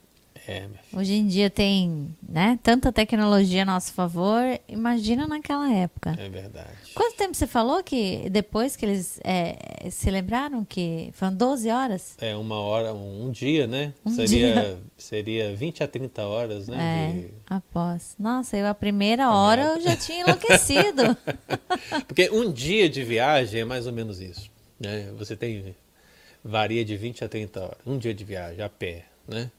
É, 0.48 0.66
Hoje 0.92 1.14
em 1.14 1.26
dia 1.26 1.50
tem 1.50 2.14
né, 2.26 2.58
tanta 2.62 2.92
tecnologia 2.92 3.62
a 3.62 3.64
nosso 3.64 3.92
favor, 3.92 4.42
imagina 4.68 5.26
naquela 5.26 5.72
época. 5.72 6.16
É 6.18 6.28
verdade. 6.28 6.68
Quanto 6.94 7.16
tempo 7.16 7.34
você 7.34 7.46
falou 7.48 7.82
que 7.82 8.30
depois 8.30 8.76
que 8.76 8.86
eles 8.86 9.18
é, 9.24 9.88
se 9.90 10.08
lembraram 10.08 10.64
que 10.64 11.10
foram 11.14 11.34
12 11.34 11.68
horas? 11.68 12.16
É, 12.20 12.36
uma 12.36 12.60
hora, 12.60 12.94
um, 12.94 13.26
um 13.26 13.30
dia, 13.32 13.66
né? 13.66 13.92
Um 14.04 14.10
seria, 14.10 14.54
dia. 14.54 14.78
seria 14.96 15.56
20 15.56 15.82
a 15.82 15.88
30 15.88 16.22
horas, 16.22 16.68
né? 16.68 16.76
É, 16.78 17.12
de... 17.12 17.34
após. 17.50 18.14
Nossa, 18.16 18.56
eu 18.56 18.66
a 18.68 18.74
primeira 18.74 19.32
hora 19.32 19.74
eu 19.74 19.80
já 19.80 19.96
tinha 19.96 20.20
enlouquecido. 20.20 21.16
Porque 22.06 22.30
um 22.30 22.52
dia 22.52 22.88
de 22.88 23.02
viagem 23.02 23.62
é 23.62 23.64
mais 23.64 23.86
ou 23.86 23.92
menos 23.92 24.20
isso. 24.20 24.48
Né? 24.78 25.10
Você 25.18 25.34
tem. 25.34 25.74
varia 26.44 26.84
de 26.84 26.96
20 26.96 27.24
a 27.24 27.28
30 27.28 27.60
horas. 27.60 27.78
Um 27.84 27.98
dia 27.98 28.14
de 28.14 28.24
viagem, 28.24 28.62
a 28.62 28.68
pé, 28.68 29.06
né? 29.26 29.50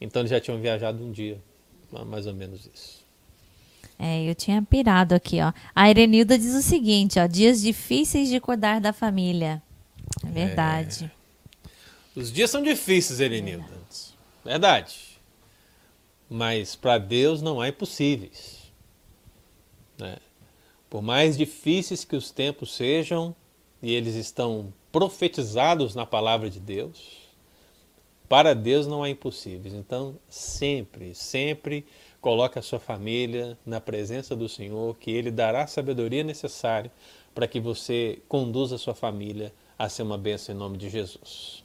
Então 0.00 0.22
eles 0.22 0.30
já 0.30 0.40
tinham 0.40 0.60
viajado 0.60 1.02
um 1.02 1.10
dia, 1.12 1.40
mais 2.06 2.26
ou 2.26 2.34
menos 2.34 2.68
isso. 2.72 3.04
É, 3.98 4.28
eu 4.28 4.34
tinha 4.34 4.60
pirado 4.62 5.14
aqui, 5.14 5.40
ó. 5.40 5.52
A 5.74 5.88
Erenilda 5.88 6.36
diz 6.36 6.54
o 6.54 6.62
seguinte, 6.62 7.18
ó, 7.18 7.26
dias 7.26 7.60
difíceis 7.60 8.28
de 8.28 8.40
cuidar 8.40 8.80
da 8.80 8.92
família. 8.92 9.62
É 10.24 10.30
verdade. 10.30 11.04
É. 11.04 12.20
Os 12.20 12.32
dias 12.32 12.50
são 12.50 12.62
difíceis, 12.62 13.20
Erenilda. 13.20 13.64
É. 14.44 14.48
Verdade. 14.50 15.20
Mas 16.28 16.74
para 16.74 16.98
Deus 16.98 17.40
não 17.40 17.60
há 17.60 17.68
impossíveis. 17.68 18.72
Né? 19.98 20.16
Por 20.90 21.02
mais 21.02 21.36
difíceis 21.36 22.04
que 22.04 22.16
os 22.16 22.30
tempos 22.30 22.74
sejam, 22.74 23.34
e 23.82 23.92
eles 23.92 24.14
estão 24.14 24.72
profetizados 24.90 25.94
na 25.94 26.06
palavra 26.06 26.48
de 26.48 26.60
Deus, 26.60 27.23
para 28.28 28.54
Deus 28.54 28.86
não 28.86 29.02
há 29.02 29.08
impossíveis. 29.08 29.74
Então, 29.74 30.16
sempre, 30.28 31.14
sempre 31.14 31.84
coloque 32.20 32.58
a 32.58 32.62
sua 32.62 32.80
família 32.80 33.58
na 33.66 33.80
presença 33.80 34.34
do 34.34 34.48
Senhor, 34.48 34.96
que 34.98 35.10
Ele 35.10 35.30
dará 35.30 35.64
a 35.64 35.66
sabedoria 35.66 36.24
necessária 36.24 36.90
para 37.34 37.46
que 37.46 37.60
você 37.60 38.18
conduza 38.28 38.76
a 38.76 38.78
sua 38.78 38.94
família 38.94 39.52
a 39.78 39.88
ser 39.88 40.02
uma 40.02 40.16
bênção 40.16 40.54
em 40.54 40.58
nome 40.58 40.78
de 40.78 40.88
Jesus. 40.88 41.62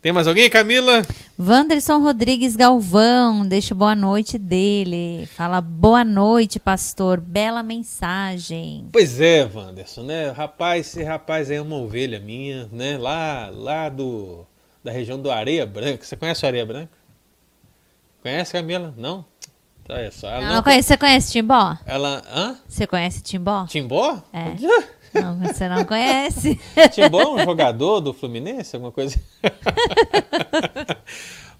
Tem 0.00 0.12
mais 0.12 0.28
alguém, 0.28 0.48
Camila? 0.48 1.02
Wanderson 1.38 2.00
Rodrigues 2.00 2.54
Galvão, 2.54 3.46
deixa 3.46 3.74
boa 3.74 3.94
noite 3.94 4.38
dele. 4.38 5.26
Fala 5.34 5.60
boa 5.60 6.04
noite, 6.04 6.60
pastor. 6.60 7.20
Bela 7.20 7.62
mensagem. 7.62 8.88
Pois 8.92 9.20
é, 9.20 9.44
Wanderson, 9.52 10.04
né? 10.04 10.30
Rapaz, 10.30 10.86
esse 10.86 11.02
rapaz 11.02 11.50
é 11.50 11.60
uma 11.60 11.76
ovelha 11.76 12.20
minha, 12.20 12.68
né? 12.70 12.96
Lá, 12.96 13.50
lá 13.52 13.88
do 13.88 14.46
da 14.86 14.92
região 14.92 15.20
do 15.20 15.32
Areia 15.32 15.66
Branca. 15.66 16.04
Você 16.04 16.16
conhece 16.16 16.44
o 16.44 16.46
Areia 16.46 16.64
Branca? 16.64 16.92
Conhece, 18.22 18.52
Camila? 18.52 18.94
Não? 18.96 19.24
Tá, 19.84 19.98
é 19.98 20.12
só. 20.12 20.28
Ela 20.28 20.46
não, 20.46 20.54
não 20.54 20.62
conhece, 20.62 20.88
você 20.88 20.96
conhece 20.96 21.32
Timbó? 21.32 21.76
Ela. 21.84 22.22
Hã? 22.32 22.56
Você 22.68 22.86
conhece 22.86 23.20
Timbó? 23.20 23.66
Timbó? 23.66 24.22
É. 24.32 24.54
Não, 25.14 25.38
você 25.38 25.66
não 25.66 25.82
conhece. 25.82 26.60
Timbó 26.92 27.22
é 27.22 27.28
um 27.28 27.44
jogador 27.44 28.00
do 28.00 28.12
Fluminense, 28.12 28.76
alguma 28.76 28.92
coisa? 28.92 29.18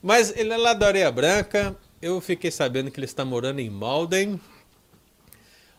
Mas 0.03 0.37
ele 0.37 0.53
é 0.53 0.57
lá 0.59 0.75
da 0.75 0.89
Areia 0.89 1.11
Branca. 1.11 1.75
Eu 2.03 2.21
fiquei 2.21 2.51
sabendo 2.51 2.91
que 2.91 3.01
ele 3.01 3.07
está 3.07 3.25
morando 3.25 3.61
em 3.61 3.71
Malden. 3.71 4.39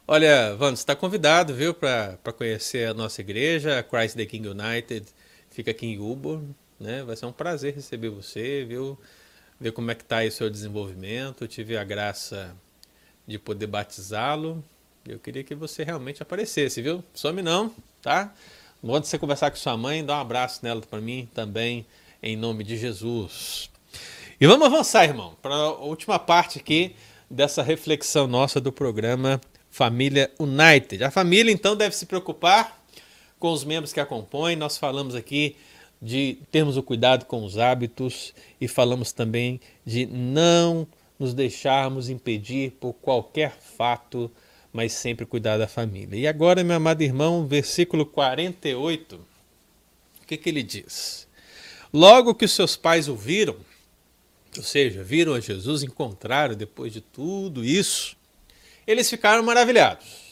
Olha, 0.08 0.56
Vando, 0.56 0.76
você 0.76 0.82
está 0.82 0.96
convidado, 0.96 1.54
viu, 1.54 1.72
para 1.72 2.18
conhecer 2.36 2.90
a 2.90 2.96
nossa 2.96 3.22
igreja, 3.22 3.84
Christ 3.84 4.16
the 4.16 4.26
King 4.26 4.48
United. 4.48 5.06
Fica 5.52 5.70
aqui 5.70 5.86
em 5.86 6.00
Uber. 6.00 6.40
Né? 6.80 7.04
Vai 7.04 7.16
ser 7.16 7.26
um 7.26 7.32
prazer 7.32 7.74
receber 7.74 8.10
você, 8.10 8.66
viu? 8.66 8.98
Ver 9.60 9.72
como 9.72 9.90
é 9.90 9.96
que 9.96 10.04
está 10.04 10.18
aí 10.18 10.28
o 10.28 10.32
seu 10.32 10.50
desenvolvimento. 10.50 11.44
Eu 11.44 11.48
tive 11.48 11.78
a 11.78 11.84
graça 11.84 12.56
de 13.26 13.40
poder 13.40 13.68
batizá-lo. 13.68 14.64
Eu 15.06 15.20
queria 15.20 15.44
que 15.44 15.56
você 15.56 15.84
realmente 15.84 16.22
aparecesse, 16.22 16.82
viu? 16.82 17.04
Some 17.14 17.42
não, 17.42 17.74
tá? 18.02 18.34
Quando 18.82 19.06
você 19.06 19.18
conversar 19.18 19.50
com 19.50 19.58
sua 19.58 19.76
mãe, 19.76 20.06
dá 20.06 20.18
um 20.18 20.22
abraço 20.22 20.60
nela 20.62 20.82
para 20.82 21.02
mim 21.02 21.28
também, 21.34 21.86
em 22.22 22.36
nome 22.36 22.64
de 22.64 22.78
Jesus. 22.78 23.70
E 24.40 24.46
vamos 24.46 24.68
avançar, 24.68 25.04
irmão, 25.04 25.36
para 25.42 25.56
a 25.56 25.72
última 25.72 26.20
parte 26.20 26.60
aqui 26.60 26.96
dessa 27.30 27.64
reflexão 27.64 28.28
nossa 28.28 28.62
do 28.62 28.72
programa 28.72 29.42
Família 29.70 30.32
United. 30.40 31.04
A 31.04 31.12
família, 31.12 31.52
então, 31.52 31.76
deve 31.76 31.96
se 31.96 32.06
preocupar 32.06 32.80
com 33.40 33.52
os 33.52 33.64
membros 33.64 33.92
que 33.92 34.00
a 34.00 34.06
compõem. 34.06 34.56
Nós 34.56 34.78
falamos 34.78 35.16
aqui 35.16 35.56
de 36.02 36.38
termos 36.52 36.78
o 36.78 36.84
cuidado 36.84 37.26
com 37.26 37.44
os 37.44 37.58
hábitos 37.58 38.34
e 38.62 38.68
falamos 38.68 39.12
também 39.12 39.60
de 39.86 40.06
não 40.06 40.88
nos 41.20 41.34
deixarmos 41.34 42.10
impedir 42.10 42.72
por 42.80 42.94
qualquer 42.94 43.58
fato, 43.60 44.32
mas 44.72 44.94
sempre 44.94 45.26
cuidar 45.26 45.58
da 45.58 45.68
família. 45.68 46.18
E 46.18 46.28
agora, 46.28 46.64
meu 46.64 46.76
amado 46.76 47.02
irmão, 47.02 47.48
versículo 47.48 48.06
48, 48.06 49.16
o 49.16 50.26
que, 50.28 50.38
que 50.38 50.50
ele 50.50 50.62
diz? 50.62 51.28
Logo 51.92 52.36
que 52.36 52.46
os 52.46 52.52
seus 52.52 52.76
pais 52.76 53.08
ouviram, 53.08 53.56
ou 54.56 54.64
seja, 54.64 55.04
viram 55.04 55.34
a 55.34 55.40
Jesus, 55.40 55.84
encontraram 55.84 56.56
depois 56.56 56.94
de 56.94 57.02
tudo 57.02 57.66
isso, 57.66 58.16
eles 58.86 59.10
ficaram 59.10 59.44
maravilhados. 59.44 60.28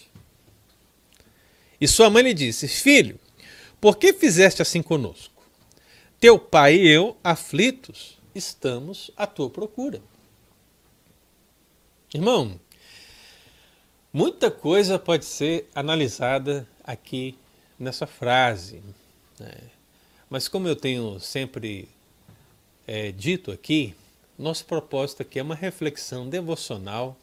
E 1.80 1.88
sua 1.88 2.09
mãe 2.09 2.24
lhe 2.24 2.34
disse: 2.34 2.68
Filho, 2.68 3.20
por 3.82 3.97
que 3.97 4.13
fizeste 4.13 4.61
assim 4.61 4.82
conosco? 4.82 5.34
Teu 6.20 6.39
pai 6.39 6.76
e 6.76 6.88
eu, 6.88 7.18
aflitos, 7.24 8.18
estamos 8.34 9.11
à 9.18 9.28
tua 9.28 9.49
procura. 9.49 10.01
Irmão, 12.13 12.59
muita 14.11 14.49
coisa 14.49 14.97
pode 14.97 15.26
ser 15.26 15.70
analisada 15.76 16.68
aqui 16.84 17.38
nessa 17.78 18.07
frase. 18.07 18.82
Né? 19.39 19.53
Mas 20.30 20.47
como 20.47 20.68
eu 20.68 20.76
tenho 20.76 21.20
sempre 21.20 21.89
é, 22.88 23.11
dito 23.11 23.51
aqui, 23.51 23.93
nosso 24.38 24.66
propósito 24.66 25.22
aqui 25.22 25.39
é 25.39 25.43
uma 25.43 25.55
reflexão 25.55 26.30
devocional 26.30 27.18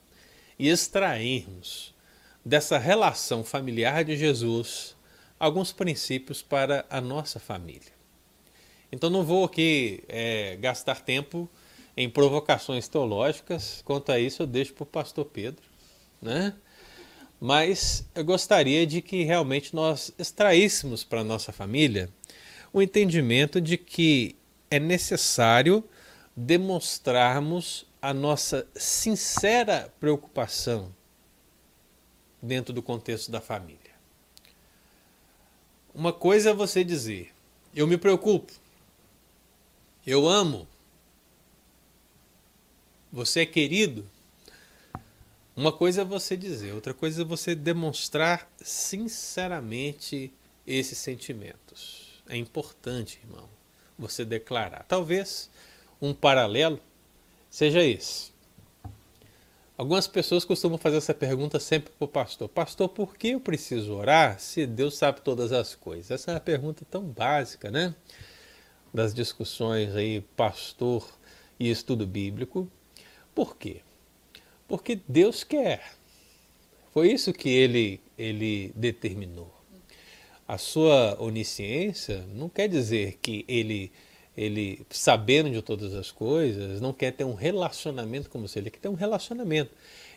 e 0.58 0.68
extrairmos 0.68 1.94
dessa 2.44 2.78
relação 2.78 3.42
familiar 3.42 4.04
de 4.04 4.16
Jesus 4.16 4.94
alguns 5.38 5.72
princípios 5.72 6.42
para 6.42 6.84
a 6.90 7.00
nossa 7.00 7.40
família. 7.40 8.01
Então 8.92 9.08
não 9.08 9.24
vou 9.24 9.44
aqui 9.44 10.04
é, 10.06 10.56
gastar 10.60 11.00
tempo 11.00 11.48
em 11.96 12.10
provocações 12.10 12.86
teológicas. 12.86 13.80
Quanto 13.84 14.12
a 14.12 14.20
isso, 14.20 14.42
eu 14.42 14.46
deixo 14.46 14.74
para 14.74 14.82
o 14.82 14.86
pastor 14.86 15.24
Pedro. 15.24 15.62
Né? 16.20 16.54
Mas 17.40 18.06
eu 18.14 18.24
gostaria 18.24 18.86
de 18.86 19.00
que 19.00 19.24
realmente 19.24 19.74
nós 19.74 20.12
extraíssemos 20.18 21.02
para 21.02 21.22
a 21.22 21.24
nossa 21.24 21.52
família 21.52 22.10
o 22.72 22.80
entendimento 22.80 23.60
de 23.60 23.76
que 23.76 24.36
é 24.70 24.78
necessário 24.78 25.82
demonstrarmos 26.36 27.86
a 28.00 28.12
nossa 28.12 28.66
sincera 28.74 29.92
preocupação 30.00 30.94
dentro 32.40 32.72
do 32.72 32.82
contexto 32.82 33.30
da 33.30 33.40
família. 33.40 33.78
Uma 35.94 36.12
coisa 36.12 36.50
é 36.50 36.54
você 36.54 36.82
dizer, 36.82 37.32
eu 37.74 37.86
me 37.86 37.98
preocupo, 37.98 38.52
eu 40.06 40.28
amo. 40.28 40.66
Você 43.12 43.40
é 43.40 43.46
querido. 43.46 44.08
Uma 45.54 45.70
coisa 45.70 46.00
é 46.00 46.04
você 46.04 46.34
dizer, 46.36 46.72
outra 46.72 46.94
coisa 46.94 47.22
é 47.22 47.24
você 47.24 47.54
demonstrar 47.54 48.50
sinceramente 48.60 50.32
esses 50.66 50.96
sentimentos. 50.96 52.22
É 52.26 52.36
importante, 52.36 53.20
irmão, 53.22 53.46
você 53.98 54.24
declarar. 54.24 54.84
Talvez 54.88 55.50
um 56.00 56.14
paralelo 56.14 56.80
seja 57.50 57.84
esse. 57.84 58.32
Algumas 59.76 60.06
pessoas 60.06 60.44
costumam 60.44 60.78
fazer 60.78 60.98
essa 60.98 61.12
pergunta 61.12 61.58
sempre 61.58 61.92
para 61.98 62.04
o 62.04 62.08
pastor: 62.08 62.48
Pastor, 62.48 62.88
por 62.88 63.16
que 63.16 63.28
eu 63.28 63.40
preciso 63.40 63.92
orar 63.92 64.38
se 64.38 64.66
Deus 64.66 64.96
sabe 64.96 65.20
todas 65.20 65.52
as 65.52 65.74
coisas? 65.74 66.10
Essa 66.10 66.30
é 66.30 66.34
uma 66.34 66.40
pergunta 66.40 66.86
tão 66.90 67.02
básica, 67.02 67.70
né? 67.70 67.94
Das 68.92 69.14
discussões 69.14 69.94
aí 69.94 70.20
pastor 70.36 71.08
e 71.58 71.70
estudo 71.70 72.06
bíblico. 72.06 72.68
Por 73.34 73.56
quê? 73.56 73.80
Porque 74.68 75.00
Deus 75.08 75.44
quer. 75.44 75.94
Foi 76.92 77.10
isso 77.10 77.32
que 77.32 77.48
ele, 77.48 78.00
ele 78.18 78.72
determinou. 78.74 79.52
A 80.46 80.58
sua 80.58 81.16
onisciência 81.20 82.24
não 82.34 82.48
quer 82.48 82.68
dizer 82.68 83.18
que 83.22 83.44
ele, 83.48 83.90
ele, 84.36 84.84
sabendo 84.90 85.50
de 85.50 85.62
todas 85.62 85.94
as 85.94 86.10
coisas, 86.10 86.80
não 86.80 86.92
quer 86.92 87.12
ter 87.12 87.24
um 87.24 87.34
relacionamento 87.34 88.28
com 88.28 88.40
você. 88.40 88.58
Ele 88.58 88.70
quer 88.70 88.80
ter 88.80 88.88
um 88.88 88.94
relacionamento. 88.94 89.70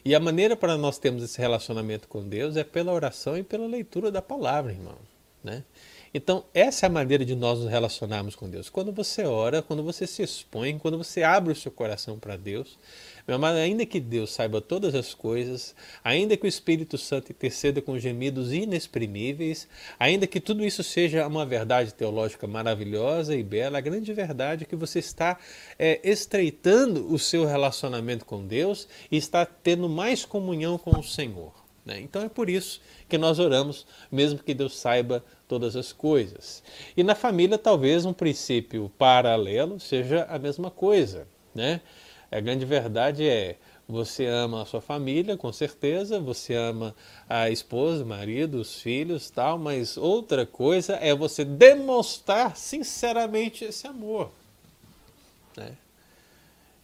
E 0.04 0.14
a 0.14 0.20
maneira 0.20 0.56
para 0.56 0.78
nós 0.78 0.98
termos 0.98 1.24
esse 1.24 1.40
relacionamento 1.40 2.08
com 2.08 2.28
Deus 2.28 2.58
é 2.58 2.64
pela 2.64 2.92
oração 2.92 3.38
e 3.38 3.44
pela 3.44 3.66
leitura 3.66 4.12
da 4.12 4.22
palavra, 4.22 4.72
irmão. 4.72 4.98
Né? 5.44 5.64
Então, 6.18 6.46
essa 6.54 6.86
é 6.86 6.88
a 6.88 6.90
maneira 6.90 7.26
de 7.26 7.36
nós 7.36 7.60
nos 7.60 7.70
relacionarmos 7.70 8.38
com 8.38 8.50
Deus. 8.50 8.70
Quando 8.70 8.90
você 8.94 9.26
ora, 9.26 9.62
quando 9.62 9.84
você 9.84 10.08
se 10.08 10.24
expõe, 10.24 10.80
quando 10.80 10.98
você 10.98 11.24
abre 11.24 11.52
o 11.52 11.56
seu 11.56 11.70
coração 11.70 12.18
para 12.18 12.38
Deus, 12.38 12.80
meu 13.28 13.36
amado, 13.36 13.58
ainda 13.58 13.86
que 13.86 14.00
Deus 14.00 14.32
saiba 14.32 14.62
todas 14.62 14.96
as 14.96 15.14
coisas, 15.14 15.76
ainda 16.02 16.38
que 16.38 16.46
o 16.46 16.48
Espírito 16.48 16.98
Santo 16.98 17.34
interceda 17.34 17.82
com 17.82 18.00
gemidos 18.00 18.54
inexprimíveis, 18.54 19.68
ainda 20.00 20.26
que 20.26 20.40
tudo 20.40 20.66
isso 20.66 20.84
seja 20.86 21.28
uma 21.28 21.46
verdade 21.46 21.94
teológica 21.94 22.48
maravilhosa 22.48 23.36
e 23.36 23.44
bela, 23.44 23.78
a 23.78 23.82
grande 23.82 24.14
verdade 24.14 24.64
é 24.64 24.66
que 24.66 24.76
você 24.78 25.00
está 25.00 25.38
é, 25.78 26.00
estreitando 26.02 27.14
o 27.14 27.20
seu 27.20 27.44
relacionamento 27.44 28.24
com 28.24 28.48
Deus 28.48 28.88
e 29.12 29.18
está 29.18 29.46
tendo 29.46 29.90
mais 29.90 30.24
comunhão 30.24 30.78
com 30.78 30.98
o 30.98 31.04
Senhor. 31.04 31.66
Né? 31.86 32.00
Então 32.00 32.24
é 32.24 32.30
por 32.30 32.50
isso 32.50 32.82
que 33.08 33.18
nós 33.18 33.38
oramos, 33.38 33.86
mesmo 34.12 34.40
que 34.40 34.54
Deus 34.54 34.78
saiba 34.78 35.24
todas 35.48 35.76
as 35.76 35.92
coisas. 35.92 36.64
E 36.96 37.04
na 37.04 37.16
família, 37.16 37.58
talvez 37.58 38.06
um 38.06 38.14
princípio 38.14 38.92
paralelo 38.98 39.80
seja 39.80 40.26
a 40.30 40.40
mesma 40.40 40.72
coisa. 40.72 41.28
Né? 41.54 41.82
A 42.32 42.40
grande 42.40 42.66
verdade 42.66 43.28
é 43.28 43.58
você 43.88 44.26
ama 44.26 44.64
a 44.64 44.66
sua 44.66 44.82
família, 44.82 45.38
com 45.38 45.54
certeza, 45.54 46.20
você 46.20 46.56
ama 46.56 46.96
a 47.30 47.50
esposa, 47.52 48.04
o 48.04 48.08
marido, 48.08 48.60
os 48.60 48.82
filhos, 48.82 49.30
tal, 49.30 49.60
mas 49.60 49.96
outra 49.96 50.46
coisa 50.46 50.96
é 50.96 51.14
você 51.14 51.46
demonstrar 51.46 52.58
sinceramente 52.58 53.64
esse 53.64 53.86
amor. 53.86 54.32
Né? 55.56 55.74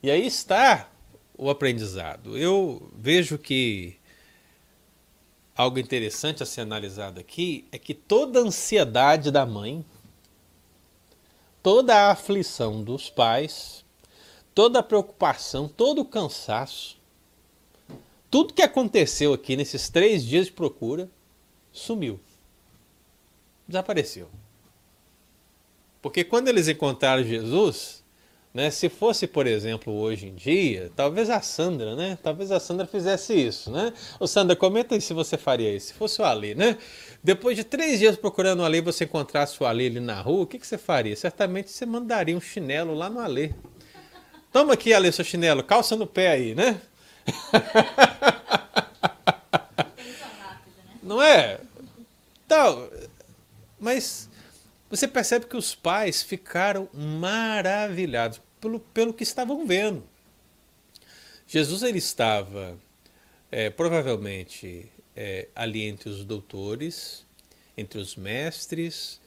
E 0.03 0.11
aí 0.11 0.25
está 0.25 0.89
o 1.35 1.49
aprendizado. 1.49 2.37
Eu 2.37 2.87
vejo 2.95 3.37
que 3.37 3.95
algo 5.55 5.79
interessante 5.79 6.41
a 6.41 6.45
ser 6.45 6.61
analisado 6.61 7.19
aqui 7.19 7.65
é 7.71 7.77
que 7.77 7.93
toda 7.93 8.39
a 8.39 8.43
ansiedade 8.43 9.31
da 9.31 9.45
mãe, 9.45 9.85
toda 11.61 11.95
a 11.95 12.11
aflição 12.11 12.83
dos 12.83 13.09
pais, 13.09 13.85
toda 14.55 14.79
a 14.79 14.83
preocupação, 14.83 15.67
todo 15.67 16.01
o 16.01 16.05
cansaço, 16.05 16.99
tudo 18.29 18.53
que 18.53 18.61
aconteceu 18.61 19.33
aqui 19.33 19.57
nesses 19.57 19.89
três 19.89 20.25
dias 20.25 20.45
de 20.45 20.53
procura 20.53 21.09
sumiu. 21.71 22.19
Desapareceu. 23.67 24.29
Porque 26.01 26.23
quando 26.23 26.47
eles 26.47 26.67
encontraram 26.67 27.23
Jesus, 27.23 28.00
né, 28.53 28.69
se 28.69 28.89
fosse, 28.89 29.27
por 29.27 29.47
exemplo, 29.47 29.93
hoje 29.93 30.27
em 30.27 30.35
dia, 30.35 30.91
talvez 30.95 31.29
a 31.29 31.41
Sandra, 31.41 31.95
né? 31.95 32.17
Talvez 32.21 32.51
a 32.51 32.59
Sandra 32.59 32.85
fizesse 32.85 33.33
isso, 33.33 33.71
né? 33.71 33.93
Ô 34.19 34.27
Sandra, 34.27 34.57
comenta 34.57 34.93
aí 34.93 34.99
se 34.99 35.13
você 35.13 35.37
faria 35.37 35.73
isso. 35.73 35.87
Se 35.87 35.93
fosse 35.93 36.21
o 36.21 36.25
Ali, 36.25 36.53
né? 36.53 36.77
Depois 37.23 37.55
de 37.55 37.63
três 37.63 37.97
dias 37.97 38.17
procurando 38.17 38.59
o 38.59 38.65
Ali, 38.65 38.81
você 38.81 39.05
encontrasse 39.05 39.61
o 39.63 39.65
Ali 39.65 39.87
ali 39.87 40.01
na 40.01 40.19
rua, 40.19 40.43
o 40.43 40.47
que, 40.47 40.59
que 40.59 40.67
você 40.67 40.77
faria? 40.77 41.15
Certamente 41.15 41.71
você 41.71 41.85
mandaria 41.85 42.35
um 42.35 42.41
chinelo 42.41 42.93
lá 42.93 43.09
no 43.09 43.21
Ali. 43.21 43.55
Toma 44.51 44.73
aqui, 44.73 44.93
Ale, 44.93 45.09
seu 45.13 45.23
chinelo, 45.23 45.63
calça 45.63 45.95
no 45.95 46.05
pé 46.05 46.31
aí, 46.31 46.53
né? 46.53 46.81
Não 51.01 51.21
é? 51.21 51.57
Então, 52.45 52.89
mas 53.79 54.29
você 54.91 55.07
percebe 55.07 55.45
que 55.45 55.55
os 55.55 55.73
pais 55.73 56.21
ficaram 56.21 56.89
maravilhados 56.93 58.41
pelo, 58.59 58.79
pelo 58.79 59.13
que 59.13 59.23
estavam 59.23 59.65
vendo. 59.65 60.03
Jesus 61.47 61.81
ele 61.81 61.97
estava 61.97 62.77
é, 63.49 63.69
provavelmente 63.69 64.91
é, 65.15 65.47
ali 65.55 65.83
entre 65.83 66.09
os 66.09 66.25
doutores, 66.25 67.25
entre 67.77 67.99
os 67.99 68.17
mestres, 68.17 69.21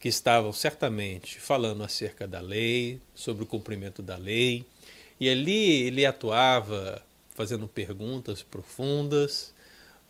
que 0.00 0.08
estavam 0.08 0.52
certamente 0.52 1.38
falando 1.38 1.84
acerca 1.84 2.26
da 2.26 2.40
lei, 2.40 2.98
sobre 3.14 3.44
o 3.44 3.46
cumprimento 3.46 4.02
da 4.02 4.16
lei, 4.16 4.64
e 5.20 5.28
ali 5.28 5.82
ele 5.82 6.06
atuava 6.06 7.04
fazendo 7.34 7.68
perguntas 7.68 8.42
profundas, 8.42 9.54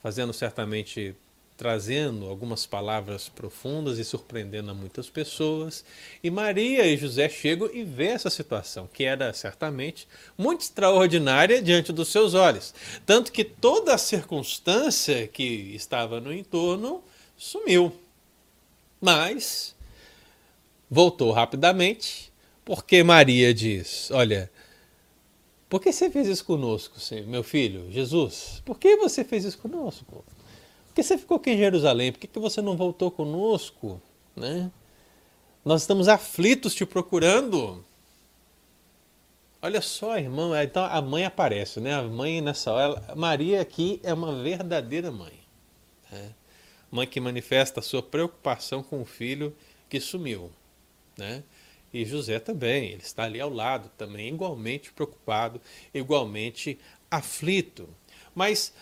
fazendo 0.00 0.32
certamente 0.32 1.14
trazendo 1.62 2.28
algumas 2.28 2.66
palavras 2.66 3.28
profundas 3.28 3.96
e 3.96 4.04
surpreendendo 4.04 4.72
a 4.72 4.74
muitas 4.74 5.08
pessoas. 5.08 5.84
E 6.20 6.28
Maria 6.28 6.84
e 6.84 6.96
José 6.96 7.28
chegam 7.28 7.70
e 7.72 7.84
vê 7.84 8.06
essa 8.06 8.28
situação, 8.28 8.88
que 8.92 9.04
era 9.04 9.32
certamente 9.32 10.08
muito 10.36 10.62
extraordinária 10.62 11.62
diante 11.62 11.92
dos 11.92 12.08
seus 12.08 12.34
olhos. 12.34 12.74
Tanto 13.06 13.30
que 13.30 13.44
toda 13.44 13.94
a 13.94 13.98
circunstância 13.98 15.28
que 15.28 15.44
estava 15.72 16.20
no 16.20 16.32
entorno 16.32 17.00
sumiu. 17.36 17.92
Mas 19.00 19.76
voltou 20.90 21.30
rapidamente, 21.30 22.32
porque 22.64 23.04
Maria 23.04 23.54
diz: 23.54 24.10
Olha, 24.10 24.50
por 25.68 25.80
que 25.80 25.92
você 25.92 26.10
fez 26.10 26.26
isso 26.26 26.44
conosco, 26.44 26.96
meu 27.28 27.44
filho, 27.44 27.88
Jesus? 27.88 28.60
Por 28.64 28.80
que 28.80 28.96
você 28.96 29.22
fez 29.22 29.44
isso 29.44 29.58
conosco? 29.58 30.24
Por 30.92 30.96
que 30.96 31.02
você 31.04 31.16
ficou 31.16 31.38
aqui 31.38 31.52
em 31.52 31.56
Jerusalém? 31.56 32.12
Por 32.12 32.18
que 32.20 32.38
você 32.38 32.60
não 32.60 32.76
voltou 32.76 33.10
conosco? 33.10 33.98
Né? 34.36 34.70
Nós 35.64 35.80
estamos 35.80 36.06
aflitos 36.06 36.74
te 36.74 36.84
procurando. 36.84 37.82
Olha 39.62 39.80
só, 39.80 40.18
irmão, 40.18 40.54
é, 40.54 40.64
então 40.64 40.84
a 40.84 41.00
mãe 41.00 41.24
aparece, 41.24 41.80
né? 41.80 41.94
A 41.94 42.02
mãe 42.02 42.42
nessa 42.42 42.70
hora, 42.70 43.14
Maria 43.16 43.62
aqui 43.62 44.00
é 44.02 44.12
uma 44.12 44.42
verdadeira 44.42 45.10
mãe. 45.10 45.32
Né? 46.10 46.34
Mãe 46.90 47.06
que 47.06 47.20
manifesta 47.20 47.80
a 47.80 47.82
sua 47.82 48.02
preocupação 48.02 48.82
com 48.82 49.00
o 49.00 49.06
filho 49.06 49.56
que 49.88 49.98
sumiu. 49.98 50.52
Né? 51.16 51.42
E 51.90 52.04
José 52.04 52.38
também, 52.38 52.90
ele 52.90 53.02
está 53.02 53.22
ali 53.22 53.40
ao 53.40 53.48
lado, 53.48 53.90
também 53.96 54.28
igualmente 54.28 54.92
preocupado, 54.92 55.58
igualmente 55.94 56.78
aflito. 57.10 57.88
Mas 58.34 58.74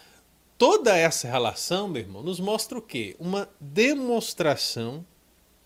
toda 0.60 0.96
essa 0.96 1.26
relação, 1.26 1.88
meu 1.88 2.02
irmão, 2.02 2.22
nos 2.22 2.38
mostra 2.38 2.78
o 2.78 2.82
quê? 2.82 3.16
Uma 3.18 3.48
demonstração 3.58 5.04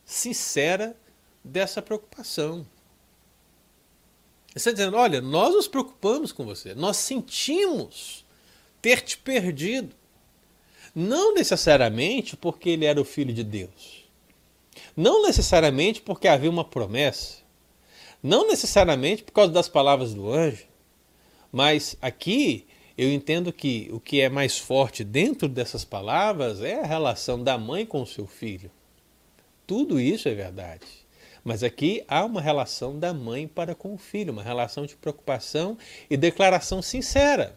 sincera 0.06 0.96
dessa 1.44 1.82
preocupação. 1.82 2.58
Ele 4.48 4.56
está 4.56 4.70
dizendo: 4.70 4.96
olha, 4.96 5.20
nós 5.20 5.52
nos 5.52 5.68
preocupamos 5.68 6.32
com 6.32 6.46
você, 6.46 6.74
nós 6.74 6.96
sentimos 6.96 8.24
ter 8.80 9.02
te 9.02 9.18
perdido. 9.18 9.94
Não 10.94 11.34
necessariamente 11.34 12.36
porque 12.36 12.70
ele 12.70 12.84
era 12.86 13.00
o 13.00 13.04
filho 13.04 13.34
de 13.34 13.42
Deus 13.42 14.04
não 14.96 15.22
necessariamente 15.22 16.00
porque 16.00 16.28
havia 16.28 16.50
uma 16.50 16.64
promessa, 16.64 17.38
não 18.22 18.48
necessariamente 18.48 19.22
por 19.22 19.32
causa 19.32 19.52
das 19.52 19.68
palavras 19.68 20.14
do 20.14 20.30
anjo, 20.30 20.66
mas 21.52 21.96
aqui 22.00 22.66
eu 22.96 23.12
entendo 23.12 23.52
que 23.52 23.88
o 23.92 23.98
que 23.98 24.20
é 24.20 24.28
mais 24.28 24.56
forte 24.56 25.02
dentro 25.02 25.48
dessas 25.48 25.84
palavras 25.84 26.62
é 26.62 26.80
a 26.80 26.86
relação 26.86 27.42
da 27.42 27.58
mãe 27.58 27.84
com 27.84 28.00
o 28.00 28.06
seu 28.06 28.26
filho. 28.26 28.70
Tudo 29.66 29.98
isso 29.98 30.28
é 30.28 30.34
verdade. 30.34 30.86
Mas 31.42 31.62
aqui 31.62 32.04
há 32.06 32.24
uma 32.24 32.40
relação 32.40 32.98
da 32.98 33.12
mãe 33.12 33.48
para 33.48 33.74
com 33.74 33.94
o 33.94 33.98
filho, 33.98 34.32
uma 34.32 34.42
relação 34.42 34.86
de 34.86 34.96
preocupação 34.96 35.76
e 36.08 36.16
declaração 36.16 36.80
sincera. 36.80 37.56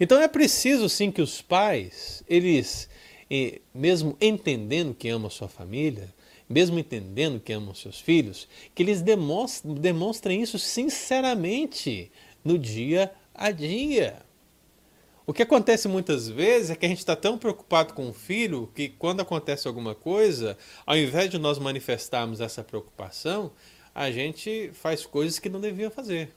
Então 0.00 0.20
é 0.20 0.28
preciso 0.28 0.88
sim 0.88 1.10
que 1.10 1.20
os 1.20 1.42
pais, 1.42 2.22
eles, 2.28 2.88
eh, 3.30 3.60
mesmo 3.74 4.16
entendendo 4.20 4.94
que 4.94 5.08
amam 5.08 5.26
a 5.26 5.30
sua 5.30 5.48
família, 5.48 6.08
mesmo 6.48 6.78
entendendo 6.78 7.40
que 7.40 7.52
amam 7.52 7.74
seus 7.74 8.00
filhos, 8.00 8.48
que 8.74 8.82
eles 8.82 9.02
demonstrem, 9.02 9.74
demonstrem 9.74 10.40
isso 10.40 10.58
sinceramente 10.58 12.10
no 12.44 12.58
dia 12.58 13.12
a 13.34 13.50
dia. 13.50 14.22
O 15.24 15.32
que 15.32 15.42
acontece 15.42 15.86
muitas 15.86 16.28
vezes 16.28 16.70
é 16.70 16.76
que 16.76 16.84
a 16.84 16.88
gente 16.88 16.98
está 16.98 17.14
tão 17.14 17.38
preocupado 17.38 17.94
com 17.94 18.08
o 18.08 18.12
filho 18.12 18.70
que 18.74 18.88
quando 18.88 19.20
acontece 19.20 19.68
alguma 19.68 19.94
coisa, 19.94 20.58
ao 20.84 20.96
invés 20.96 21.30
de 21.30 21.38
nós 21.38 21.58
manifestarmos 21.58 22.40
essa 22.40 22.64
preocupação, 22.64 23.52
a 23.94 24.10
gente 24.10 24.70
faz 24.74 25.06
coisas 25.06 25.38
que 25.38 25.48
não 25.48 25.60
devia 25.60 25.90
fazer. 25.90 26.32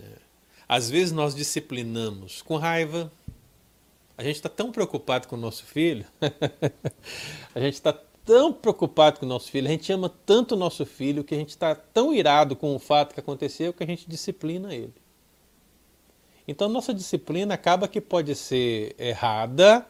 É. 0.00 0.04
Às 0.68 0.88
vezes 0.88 1.12
nós 1.12 1.34
disciplinamos 1.34 2.40
com 2.42 2.56
raiva, 2.56 3.10
a 4.16 4.22
gente 4.22 4.36
está 4.36 4.48
tão 4.48 4.70
preocupado 4.70 5.26
com 5.26 5.34
o 5.34 5.40
nosso 5.40 5.64
filho, 5.64 6.06
a 7.52 7.58
gente 7.58 7.74
está 7.74 7.92
tão 8.24 8.52
preocupado 8.52 9.18
com 9.18 9.26
o 9.26 9.28
nosso 9.28 9.50
filho, 9.50 9.66
a 9.66 9.70
gente 9.70 9.92
ama 9.92 10.08
tanto 10.08 10.54
o 10.54 10.58
nosso 10.58 10.86
filho 10.86 11.24
que 11.24 11.34
a 11.34 11.38
gente 11.38 11.48
está 11.48 11.74
tão 11.74 12.14
irado 12.14 12.54
com 12.54 12.76
o 12.76 12.78
fato 12.78 13.12
que 13.12 13.18
aconteceu 13.18 13.72
que 13.72 13.82
a 13.82 13.86
gente 13.86 14.08
disciplina 14.08 14.72
ele. 14.72 14.94
Então 16.50 16.68
nossa 16.68 16.92
disciplina 16.92 17.54
acaba 17.54 17.86
que 17.86 18.00
pode 18.00 18.34
ser 18.34 18.96
errada, 18.98 19.86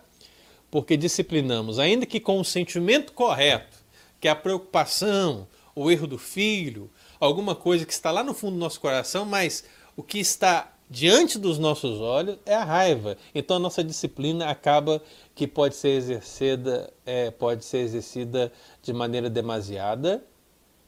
porque 0.70 0.94
disciplinamos, 0.94 1.78
ainda 1.78 2.04
que 2.04 2.20
com 2.20 2.38
o 2.38 2.44
sentimento 2.44 3.14
correto, 3.14 3.78
que 4.20 4.28
é 4.28 4.30
a 4.30 4.36
preocupação, 4.36 5.48
o 5.74 5.90
erro 5.90 6.06
do 6.06 6.18
filho, 6.18 6.90
alguma 7.18 7.54
coisa 7.54 7.86
que 7.86 7.92
está 7.94 8.10
lá 8.10 8.22
no 8.22 8.34
fundo 8.34 8.52
do 8.52 8.58
nosso 8.58 8.78
coração, 8.78 9.24
mas 9.24 9.64
o 9.96 10.02
que 10.02 10.18
está 10.18 10.70
diante 10.90 11.38
dos 11.38 11.58
nossos 11.58 11.98
olhos 11.98 12.36
é 12.44 12.54
a 12.54 12.62
raiva. 12.62 13.16
Então 13.34 13.56
a 13.56 13.60
nossa 13.60 13.82
disciplina 13.82 14.50
acaba 14.50 15.02
que 15.34 15.46
pode 15.46 15.74
ser 15.74 15.96
exercida, 15.96 16.92
é, 17.06 17.30
pode 17.30 17.64
ser 17.64 17.78
exercida 17.78 18.52
de 18.82 18.92
maneira 18.92 19.30
demasiada, 19.30 20.22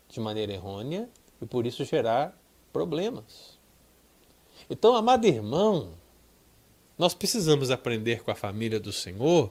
de 0.07 0.21
maneira 0.21 0.53
errônea, 0.53 1.09
e 1.41 1.47
por 1.47 1.65
isso 1.65 1.83
gerar 1.83 2.39
problemas. 2.75 3.52
Então, 4.73 4.97
amado 4.97 5.27
irmão, 5.27 5.91
nós 6.97 7.13
precisamos 7.13 7.71
aprender 7.71 8.23
com 8.23 8.31
a 8.31 8.35
família 8.35 8.81
do 8.81 8.91
Senhor 8.91 9.51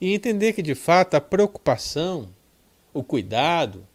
e 0.00 0.14
entender 0.14 0.54
que 0.54 0.62
de 0.62 0.74
fato 0.74 1.16
a 1.16 1.20
preocupação, 1.20 2.30
o 2.94 3.04
cuidado, 3.04 3.86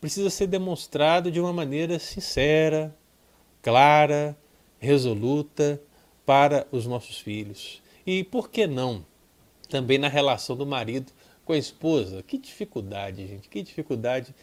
precisa 0.00 0.28
ser 0.28 0.48
demonstrado 0.48 1.30
de 1.30 1.40
uma 1.40 1.52
maneira 1.52 2.00
sincera, 2.00 2.92
clara, 3.62 4.36
resoluta 4.80 5.80
para 6.26 6.66
os 6.72 6.88
nossos 6.88 7.20
filhos. 7.20 7.80
E 8.04 8.24
por 8.24 8.50
que 8.50 8.66
não? 8.66 9.06
Também 9.68 9.96
na 9.96 10.08
relação 10.08 10.56
do 10.56 10.66
marido 10.66 11.12
com 11.44 11.52
a 11.52 11.56
esposa. 11.58 12.24
Que 12.24 12.36
dificuldade, 12.36 13.28
gente, 13.28 13.48
que 13.48 13.62
dificuldade 13.62 14.34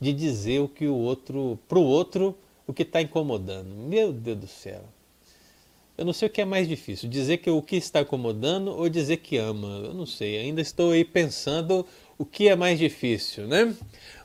de 0.00 0.14
dizer 0.14 0.60
o 0.60 0.68
que 0.68 0.86
o 0.86 0.96
outro, 0.96 1.58
para 1.68 1.78
o 1.78 1.84
outro, 1.84 2.34
o 2.66 2.72
que 2.72 2.84
está 2.84 3.02
incomodando. 3.02 3.68
Meu 3.68 4.14
Deus 4.14 4.38
do 4.38 4.46
céu. 4.46 4.95
Eu 5.96 6.04
não 6.04 6.12
sei 6.12 6.28
o 6.28 6.30
que 6.30 6.42
é 6.42 6.44
mais 6.44 6.68
difícil, 6.68 7.08
dizer 7.08 7.38
que 7.38 7.48
o 7.48 7.62
que 7.62 7.76
está 7.76 8.02
incomodando 8.02 8.68
ou 8.70 8.88
dizer 8.88 9.16
que 9.18 9.38
ama. 9.38 9.82
Eu 9.84 9.94
não 9.94 10.04
sei, 10.04 10.38
ainda 10.38 10.60
estou 10.60 10.90
aí 10.92 11.04
pensando 11.04 11.86
o 12.18 12.24
que 12.24 12.48
é 12.48 12.56
mais 12.56 12.78
difícil, 12.78 13.46
né? 13.46 13.74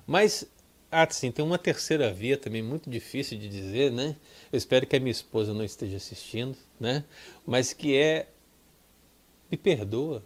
Mas, 0.05 0.45
ah, 0.91 1.07
sim, 1.09 1.31
tem 1.31 1.43
uma 1.43 1.57
terceira 1.57 2.11
via 2.11 2.35
também 2.37 2.61
muito 2.61 2.89
difícil 2.89 3.37
de 3.37 3.47
dizer, 3.47 3.91
né? 3.91 4.17
Eu 4.51 4.57
espero 4.57 4.85
que 4.85 4.97
a 4.97 4.99
minha 4.99 5.11
esposa 5.11 5.53
não 5.53 5.63
esteja 5.63 5.95
assistindo, 5.95 6.57
né? 6.77 7.05
Mas 7.45 7.71
que 7.71 7.95
é 7.95 8.27
me 9.49 9.57
perdoa. 9.57 10.23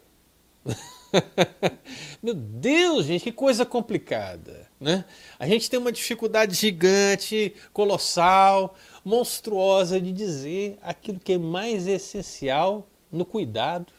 Meu 2.22 2.34
Deus, 2.34 3.06
gente, 3.06 3.24
que 3.24 3.32
coisa 3.32 3.66
complicada, 3.66 4.68
né? 4.80 5.06
A 5.38 5.48
gente 5.48 5.70
tem 5.70 5.80
uma 5.80 5.92
dificuldade 5.92 6.56
gigante, 6.56 7.54
colossal, 7.72 8.76
monstruosa 9.06 10.02
de 10.02 10.12
dizer 10.12 10.80
aquilo 10.82 11.20
que 11.20 11.34
é 11.34 11.38
mais 11.38 11.86
essencial 11.86 12.88
no 13.12 13.24
cuidado, 13.24 13.94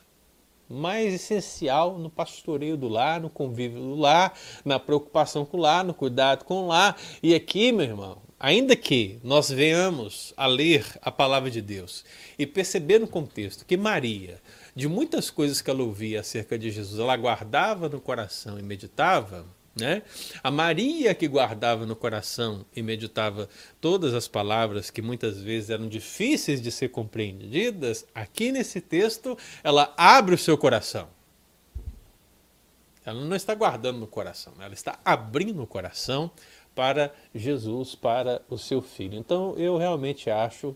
mais 0.69 1.15
essencial 1.15 1.97
no 1.97 2.11
pastoreio 2.11 2.77
do 2.77 2.89
lar, 2.89 3.21
no 3.21 3.31
convívio 3.31 3.81
do 3.81 3.95
lar, 3.95 4.37
na 4.65 4.81
preocupação 4.81 5.47
com 5.47 5.59
o 5.59 5.61
lar, 5.61 5.85
no 5.85 5.95
cuidado 5.95 6.45
com 6.45 6.65
o 6.65 6.67
lar. 6.67 7.01
E 7.23 7.37
aqui, 7.37 7.71
meu 7.71 7.87
irmão, 7.87 8.19
ainda 8.39 8.75
que 8.75 9.21
nós 9.23 9.49
venhamos 9.49 10.35
a 10.37 10.47
ler 10.47 10.85
a 11.01 11.13
palavra 11.13 11.53
de 11.53 11.63
Deus 11.63 12.05
e 12.37 12.45
perceber 12.45 12.99
no 12.99 13.07
contexto 13.07 13.65
que 13.65 13.77
Maria, 13.77 14.41
de 14.75 14.89
muitas 14.89 15.31
coisas 15.31 15.63
que 15.63 15.71
ela 15.71 15.85
ouvia 15.85 16.21
acerca 16.21 16.59
de 16.59 16.69
Jesus, 16.71 16.99
ela 16.99 17.17
guardava 17.17 17.89
no 17.89 18.01
coração 18.01 18.59
e 18.59 18.63
meditava, 18.63 19.47
né? 19.77 20.03
A 20.43 20.51
Maria 20.51 21.14
que 21.14 21.29
guardava 21.29 21.85
no 21.85 21.95
coração 21.95 22.64
e 22.74 22.83
meditava 22.83 23.49
todas 23.81 24.14
as 24.14 24.27
palavras 24.27 24.91
que 24.91 25.03
muitas 25.03 25.39
vezes 25.39 25.68
eram 25.68 25.87
difíceis 25.87 26.62
de 26.62 26.72
ser 26.72 26.89
compreendidas, 26.89 28.07
aqui 28.14 28.51
nesse 28.51 28.81
texto 28.81 29.37
ela 29.62 29.93
abre 29.97 30.35
o 30.35 30.39
seu 30.39 30.57
coração. 30.57 31.09
Ela 33.05 33.24
não 33.24 33.37
está 33.37 33.55
guardando 33.55 33.99
no 33.99 34.07
coração, 34.07 34.55
ela 34.59 34.74
está 34.74 34.99
abrindo 35.05 35.62
o 35.62 35.66
coração 35.66 36.31
para 36.74 37.14
Jesus, 37.35 37.95
para 37.95 38.43
o 38.49 38.59
seu 38.59 38.81
filho. 38.81 39.16
Então 39.16 39.55
eu 39.57 39.77
realmente 39.77 40.31
acho 40.31 40.74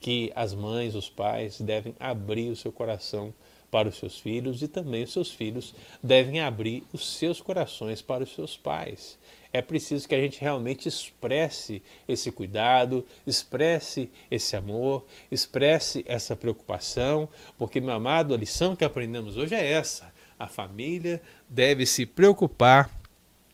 que 0.00 0.32
as 0.34 0.54
mães, 0.54 0.94
os 0.94 1.08
pais 1.08 1.60
devem 1.60 1.94
abrir 2.00 2.50
o 2.50 2.56
seu 2.56 2.72
coração 2.72 3.32
para 3.70 3.88
os 3.88 3.96
seus 3.96 4.18
filhos 4.18 4.62
e 4.62 4.68
também 4.68 5.04
os 5.04 5.12
seus 5.12 5.30
filhos 5.30 5.74
devem 6.02 6.40
abrir 6.40 6.82
os 6.92 7.16
seus 7.16 7.40
corações 7.40 8.02
para 8.02 8.24
os 8.24 8.34
seus 8.34 8.56
pais. 8.56 9.18
É 9.52 9.60
preciso 9.60 10.08
que 10.08 10.14
a 10.14 10.20
gente 10.20 10.40
realmente 10.40 10.88
expresse 10.88 11.82
esse 12.06 12.30
cuidado, 12.30 13.04
expresse 13.26 14.10
esse 14.30 14.56
amor, 14.56 15.04
expresse 15.30 16.04
essa 16.06 16.36
preocupação, 16.36 17.28
porque, 17.58 17.80
meu 17.80 17.94
amado, 17.94 18.32
a 18.32 18.36
lição 18.36 18.76
que 18.76 18.84
aprendemos 18.84 19.36
hoje 19.36 19.54
é 19.54 19.72
essa: 19.72 20.12
a 20.38 20.46
família 20.46 21.20
deve 21.48 21.84
se 21.84 22.06
preocupar 22.06 22.90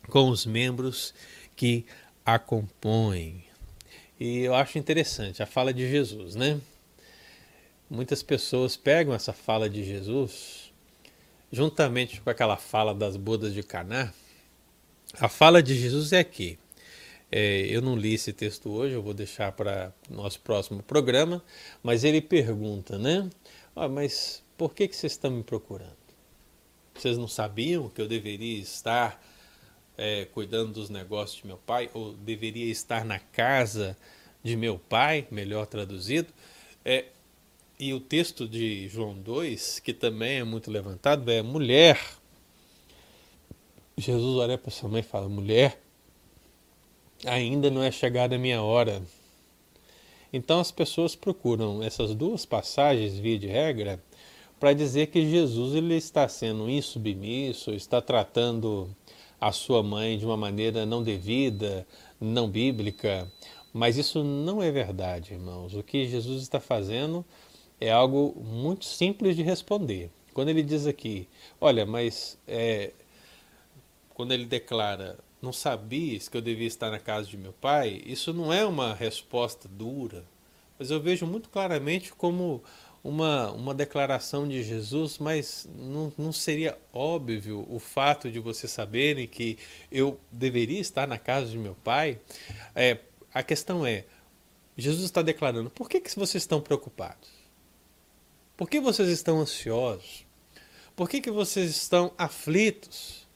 com 0.07 0.29
os 0.29 0.45
membros 0.45 1.13
que 1.55 1.85
a 2.23 2.37
compõem. 2.37 3.43
E 4.19 4.39
eu 4.39 4.53
acho 4.53 4.77
interessante 4.77 5.41
a 5.41 5.45
fala 5.45 5.73
de 5.73 5.89
Jesus, 5.89 6.35
né? 6.35 6.59
Muitas 7.89 8.21
pessoas 8.21 8.75
pegam 8.75 9.13
essa 9.13 9.31
fala 9.31 9.69
de 9.69 9.83
Jesus, 9.83 10.73
juntamente 11.49 12.19
com 12.19 12.29
aquela 12.29 12.57
fala 12.57 12.93
das 12.93 13.15
bodas 13.15 13.53
de 13.53 13.63
Caná. 13.63 14.13
A 15.17 15.29
fala 15.29 15.63
de 15.63 15.73
Jesus 15.73 16.11
é 16.11 16.19
aqui. 16.19 16.59
É, 17.31 17.61
eu 17.69 17.81
não 17.81 17.95
li 17.95 18.13
esse 18.13 18.33
texto 18.33 18.69
hoje, 18.69 18.93
eu 18.93 19.01
vou 19.01 19.13
deixar 19.13 19.53
para 19.53 19.93
nosso 20.09 20.39
próximo 20.41 20.83
programa, 20.83 21.41
mas 21.81 22.03
ele 22.03 22.21
pergunta, 22.21 22.97
né? 22.97 23.29
Ah, 23.75 23.87
mas 23.87 24.43
por 24.57 24.73
que, 24.73 24.87
que 24.87 24.95
vocês 24.95 25.13
estão 25.13 25.31
me 25.31 25.43
procurando? 25.43 25.95
Vocês 26.93 27.17
não 27.17 27.27
sabiam 27.27 27.89
que 27.89 28.01
eu 28.01 28.07
deveria 28.07 28.59
estar 28.59 29.21
é, 29.97 30.25
cuidando 30.25 30.73
dos 30.73 30.89
negócios 30.89 31.41
de 31.41 31.47
meu 31.47 31.57
pai, 31.57 31.89
ou 31.93 32.13
deveria 32.13 32.69
estar 32.69 33.05
na 33.05 33.19
casa 33.19 33.97
de 34.43 34.55
meu 34.55 34.77
pai, 34.77 35.27
melhor 35.31 35.65
traduzido. 35.65 36.33
É, 36.83 37.05
e 37.79 37.93
o 37.93 37.99
texto 37.99 38.47
de 38.47 38.87
João 38.87 39.13
2, 39.13 39.79
que 39.79 39.93
também 39.93 40.39
é 40.39 40.43
muito 40.43 40.71
levantado, 40.71 41.29
é 41.29 41.41
mulher. 41.41 41.99
Jesus 43.95 44.37
olha 44.37 44.57
para 44.57 44.71
sua 44.71 44.89
mãe 44.89 45.01
e 45.01 45.03
fala: 45.03 45.29
mulher, 45.29 45.79
ainda 47.25 47.69
não 47.69 47.83
é 47.83 47.91
chegada 47.91 48.35
a 48.35 48.39
minha 48.39 48.61
hora. 48.61 49.01
Então 50.33 50.59
as 50.59 50.71
pessoas 50.71 51.15
procuram 51.15 51.83
essas 51.83 52.13
duas 52.13 52.45
passagens, 52.45 53.17
via 53.17 53.37
de 53.37 53.47
regra, 53.47 54.03
para 54.59 54.73
dizer 54.73 55.07
que 55.07 55.29
Jesus 55.29 55.75
ele 55.75 55.95
está 55.95 56.27
sendo 56.27 56.69
insubmisso, 56.69 57.71
está 57.71 58.01
tratando 58.01 58.89
a 59.39 59.51
sua 59.51 59.83
mãe 59.83 60.17
de 60.17 60.25
uma 60.25 60.35
maneira 60.35 60.85
não 60.85 61.03
devida, 61.03 61.87
não 62.19 62.49
bíblica. 62.49 63.31
Mas 63.71 63.97
isso 63.97 64.23
não 64.23 64.61
é 64.63 64.71
verdade, 64.71 65.33
irmãos. 65.33 65.75
O 65.75 65.83
que 65.83 66.07
Jesus 66.07 66.41
está 66.41 66.59
fazendo 66.59 67.23
é 67.79 67.91
algo 67.91 68.35
muito 68.43 68.85
simples 68.85 69.35
de 69.35 69.43
responder. 69.43 70.09
Quando 70.33 70.49
ele 70.49 70.63
diz 70.63 70.85
aqui, 70.85 71.27
olha, 71.59 71.85
mas 71.85 72.37
é, 72.47 72.91
quando 74.13 74.33
ele 74.33 74.45
declara, 74.45 75.17
não 75.41 75.53
sabias 75.53 76.27
que 76.27 76.37
eu 76.37 76.41
devia 76.41 76.67
estar 76.67 76.91
na 76.91 76.99
casa 76.99 77.27
de 77.27 77.37
meu 77.37 77.53
pai, 77.53 78.01
isso 78.05 78.33
não 78.33 78.51
é 78.51 78.65
uma 78.65 78.93
resposta 78.93 79.67
dura, 79.67 80.23
mas 80.77 80.91
eu 80.91 80.99
vejo 80.99 81.25
muito 81.25 81.49
claramente 81.49 82.13
como 82.13 82.63
uma, 83.03 83.51
uma 83.51 83.73
declaração 83.73 84.47
de 84.47 84.61
Jesus, 84.63 85.17
mas 85.17 85.67
não, 85.75 86.11
não 86.17 86.33
seria 86.33 86.77
óbvio 86.91 87.65
o 87.69 87.79
fato 87.79 88.29
de 88.29 88.39
vocês 88.39 88.71
saberem 88.71 89.27
que 89.27 89.57
eu 89.91 90.19
deveria 90.31 90.79
estar 90.79 91.07
na 91.07 91.17
casa 91.17 91.49
de 91.49 91.57
meu 91.57 91.75
pai? 91.83 92.19
É, 92.75 92.99
a 93.33 93.41
questão 93.41 93.85
é, 93.85 94.03
Jesus 94.75 95.05
está 95.05 95.21
declarando, 95.21 95.69
por 95.69 95.89
que, 95.89 95.99
que 95.99 96.13
vocês 96.15 96.43
estão 96.43 96.59
preocupados? 96.59 97.36
Por 98.57 98.67
que 98.67 98.79
vocês 98.79 99.07
estão 99.09 99.39
ansiosos? 99.39 100.25
Por 100.95 101.07
que, 101.07 101.21
que 101.21 101.29
vocês 101.29 101.69
estão 101.69 102.11
aflitos? 102.17 103.27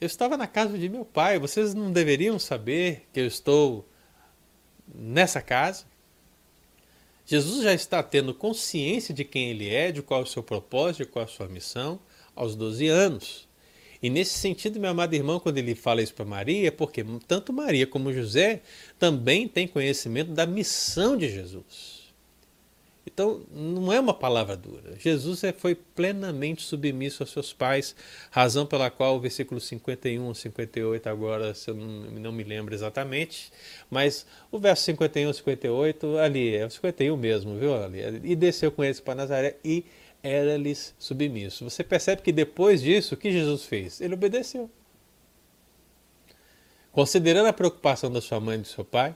Eu 0.00 0.06
estava 0.06 0.36
na 0.36 0.48
casa 0.48 0.76
de 0.76 0.88
meu 0.88 1.04
pai, 1.04 1.38
vocês 1.38 1.74
não 1.74 1.92
deveriam 1.92 2.36
saber 2.36 3.06
que 3.12 3.20
eu 3.20 3.26
estou 3.26 3.88
nessa 4.92 5.40
casa? 5.40 5.84
Jesus 7.24 7.62
já 7.62 7.72
está 7.72 8.02
tendo 8.02 8.34
consciência 8.34 9.14
de 9.14 9.24
quem 9.24 9.50
ele 9.50 9.72
é, 9.72 9.92
de 9.92 10.02
qual 10.02 10.20
é 10.20 10.24
o 10.24 10.26
seu 10.26 10.42
propósito, 10.42 11.04
de 11.04 11.10
qual 11.10 11.24
é 11.24 11.26
a 11.26 11.30
sua 11.30 11.46
missão, 11.46 12.00
aos 12.34 12.56
12 12.56 12.88
anos. 12.88 13.48
E 14.02 14.10
nesse 14.10 14.34
sentido, 14.34 14.80
meu 14.80 14.90
amado 14.90 15.14
irmão, 15.14 15.38
quando 15.38 15.58
ele 15.58 15.76
fala 15.76 16.02
isso 16.02 16.12
para 16.12 16.24
Maria, 16.24 16.66
é 16.66 16.70
porque 16.72 17.04
tanto 17.28 17.52
Maria 17.52 17.86
como 17.86 18.12
José 18.12 18.60
também 18.98 19.46
têm 19.46 19.68
conhecimento 19.68 20.32
da 20.32 20.44
missão 20.44 21.16
de 21.16 21.30
Jesus. 21.30 21.93
Então, 23.06 23.42
não 23.52 23.92
é 23.92 24.00
uma 24.00 24.14
palavra 24.14 24.56
dura. 24.56 24.96
Jesus 24.98 25.44
é, 25.44 25.52
foi 25.52 25.74
plenamente 25.74 26.62
submisso 26.62 27.22
aos 27.22 27.30
seus 27.30 27.52
pais, 27.52 27.94
razão 28.30 28.64
pela 28.64 28.90
qual 28.90 29.16
o 29.16 29.20
versículo 29.20 29.60
51, 29.60 30.32
58, 30.32 31.08
agora, 31.08 31.54
se 31.54 31.70
eu 31.70 31.74
não, 31.74 31.86
não 31.86 32.32
me 32.32 32.42
lembro 32.42 32.74
exatamente, 32.74 33.52
mas 33.90 34.26
o 34.50 34.58
verso 34.58 34.84
51, 34.84 35.32
58, 35.32 36.18
ali, 36.18 36.56
é 36.56 36.64
o 36.64 36.70
51 36.70 37.16
mesmo, 37.16 37.58
viu? 37.58 37.74
Ali, 37.74 38.00
e 38.24 38.34
desceu 38.34 38.72
com 38.72 38.82
eles 38.82 39.00
para 39.00 39.14
Nazaré 39.14 39.56
e 39.62 39.84
era-lhes 40.22 40.94
submisso. 40.98 41.68
Você 41.68 41.84
percebe 41.84 42.22
que 42.22 42.32
depois 42.32 42.80
disso, 42.80 43.14
o 43.14 43.18
que 43.18 43.30
Jesus 43.30 43.64
fez? 43.64 44.00
Ele 44.00 44.14
obedeceu. 44.14 44.70
Considerando 46.90 47.46
a 47.46 47.52
preocupação 47.52 48.10
da 48.10 48.22
sua 48.22 48.40
mãe 48.40 48.56
e 48.56 48.62
do 48.62 48.68
seu 48.68 48.84
pai, 48.84 49.14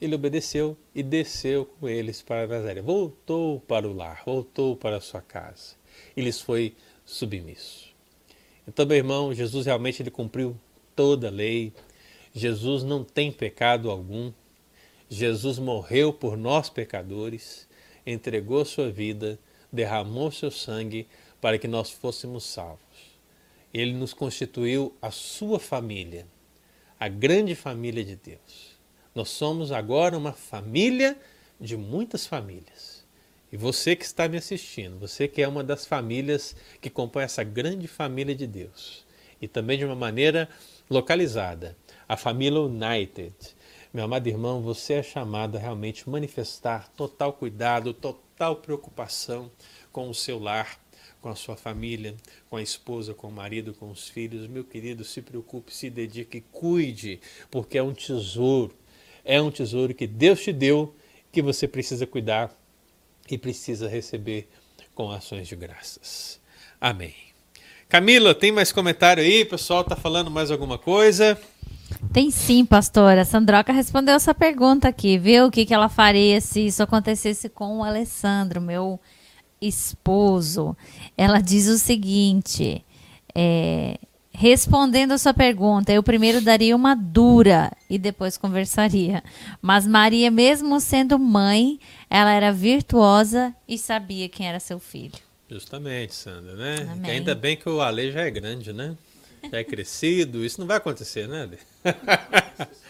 ele 0.00 0.14
obedeceu 0.14 0.76
e 0.94 1.02
desceu 1.02 1.66
com 1.66 1.88
eles 1.88 2.22
para 2.22 2.46
Nazaré. 2.46 2.80
Voltou 2.80 3.60
para 3.60 3.86
o 3.86 3.92
lar, 3.92 4.22
voltou 4.24 4.74
para 4.74 4.96
a 4.96 5.00
sua 5.00 5.20
casa. 5.20 5.74
E 6.16 6.22
lhes 6.22 6.40
foi 6.40 6.74
submisso. 7.04 7.90
Então, 8.66 8.86
meu 8.86 8.96
irmão, 8.96 9.34
Jesus 9.34 9.66
realmente 9.66 10.02
ele 10.02 10.10
cumpriu 10.10 10.56
toda 10.96 11.28
a 11.28 11.30
lei. 11.30 11.72
Jesus 12.32 12.82
não 12.82 13.04
tem 13.04 13.30
pecado 13.30 13.90
algum. 13.90 14.32
Jesus 15.08 15.58
morreu 15.58 16.12
por 16.12 16.36
nós 16.36 16.70
pecadores, 16.70 17.68
entregou 18.06 18.64
sua 18.64 18.90
vida, 18.90 19.38
derramou 19.72 20.30
seu 20.30 20.50
sangue 20.50 21.06
para 21.40 21.58
que 21.58 21.66
nós 21.66 21.90
fôssemos 21.90 22.44
salvos. 22.44 23.18
Ele 23.74 23.92
nos 23.92 24.14
constituiu 24.14 24.94
a 25.02 25.10
sua 25.10 25.58
família, 25.58 26.26
a 26.98 27.08
grande 27.08 27.54
família 27.54 28.04
de 28.04 28.16
Deus. 28.16 28.69
Nós 29.20 29.28
somos 29.28 29.70
agora 29.70 30.16
uma 30.16 30.32
família 30.32 31.14
de 31.60 31.76
muitas 31.76 32.26
famílias. 32.26 33.04
E 33.52 33.56
você 33.58 33.94
que 33.94 34.02
está 34.02 34.26
me 34.26 34.38
assistindo, 34.38 34.98
você 34.98 35.28
que 35.28 35.42
é 35.42 35.46
uma 35.46 35.62
das 35.62 35.84
famílias 35.84 36.56
que 36.80 36.88
compõe 36.88 37.24
essa 37.24 37.44
grande 37.44 37.86
família 37.86 38.34
de 38.34 38.46
Deus, 38.46 39.04
e 39.38 39.46
também 39.46 39.76
de 39.76 39.84
uma 39.84 39.94
maneira 39.94 40.48
localizada, 40.88 41.76
a 42.08 42.16
família 42.16 42.62
United. 42.62 43.34
Meu 43.92 44.04
amado 44.04 44.26
irmão, 44.26 44.62
você 44.62 44.94
é 44.94 45.02
chamado 45.02 45.58
a 45.58 45.60
realmente 45.60 46.08
manifestar 46.08 46.88
total 46.96 47.34
cuidado, 47.34 47.92
total 47.92 48.56
preocupação 48.56 49.52
com 49.92 50.08
o 50.08 50.14
seu 50.14 50.38
lar, 50.38 50.80
com 51.20 51.28
a 51.28 51.34
sua 51.34 51.56
família, 51.56 52.16
com 52.48 52.56
a 52.56 52.62
esposa, 52.62 53.12
com 53.12 53.28
o 53.28 53.32
marido, 53.32 53.74
com 53.74 53.90
os 53.90 54.08
filhos. 54.08 54.46
Meu 54.46 54.64
querido, 54.64 55.04
se 55.04 55.20
preocupe, 55.20 55.74
se 55.74 55.90
dedique, 55.90 56.42
cuide, 56.50 57.20
porque 57.50 57.76
é 57.76 57.82
um 57.82 57.92
tesouro. 57.92 58.79
É 59.24 59.40
um 59.40 59.50
tesouro 59.50 59.94
que 59.94 60.06
Deus 60.06 60.42
te 60.42 60.52
deu, 60.52 60.94
que 61.32 61.42
você 61.42 61.68
precisa 61.68 62.06
cuidar 62.06 62.50
e 63.30 63.38
precisa 63.38 63.88
receber 63.88 64.48
com 64.94 65.10
ações 65.10 65.48
de 65.48 65.56
graças. 65.56 66.40
Amém. 66.80 67.14
Camila, 67.88 68.34
tem 68.34 68.52
mais 68.52 68.72
comentário 68.72 69.22
aí? 69.22 69.42
O 69.42 69.50
pessoal 69.50 69.82
está 69.82 69.96
falando 69.96 70.30
mais 70.30 70.50
alguma 70.50 70.78
coisa? 70.78 71.40
Tem 72.12 72.30
sim, 72.30 72.64
pastora. 72.64 73.22
A 73.22 73.24
Sandroca 73.24 73.72
respondeu 73.72 74.14
essa 74.14 74.34
pergunta 74.34 74.88
aqui, 74.88 75.18
viu? 75.18 75.46
O 75.46 75.50
que, 75.50 75.66
que 75.66 75.74
ela 75.74 75.88
faria 75.88 76.40
se 76.40 76.66
isso 76.66 76.82
acontecesse 76.82 77.48
com 77.48 77.78
o 77.78 77.84
Alessandro, 77.84 78.60
meu 78.60 79.00
esposo. 79.60 80.76
Ela 81.16 81.40
diz 81.40 81.68
o 81.68 81.78
seguinte: 81.78 82.84
é, 83.34 83.98
respondendo 84.40 85.12
a 85.12 85.18
sua 85.18 85.34
pergunta, 85.34 85.92
eu 85.92 86.02
primeiro 86.02 86.40
daria 86.40 86.74
uma 86.74 86.94
dura 86.94 87.70
e 87.90 87.98
depois 87.98 88.38
conversaria. 88.38 89.22
Mas 89.60 89.86
Maria, 89.86 90.30
mesmo 90.30 90.80
sendo 90.80 91.18
mãe, 91.18 91.78
ela 92.08 92.32
era 92.32 92.50
virtuosa 92.50 93.54
e 93.68 93.76
sabia 93.76 94.30
quem 94.30 94.48
era 94.48 94.58
seu 94.58 94.80
filho. 94.80 95.12
Justamente, 95.46 96.14
Sandra, 96.14 96.54
né? 96.54 96.88
ainda 97.04 97.34
bem 97.34 97.54
que 97.54 97.68
o 97.68 97.82
Ale 97.82 98.10
já 98.12 98.22
é 98.22 98.30
grande, 98.30 98.72
né? 98.72 98.96
Já 99.52 99.58
é 99.58 99.64
crescido. 99.64 100.42
Isso 100.42 100.58
não 100.58 100.66
vai 100.66 100.78
acontecer, 100.78 101.28
né, 101.28 101.42
Ale? 101.42 101.58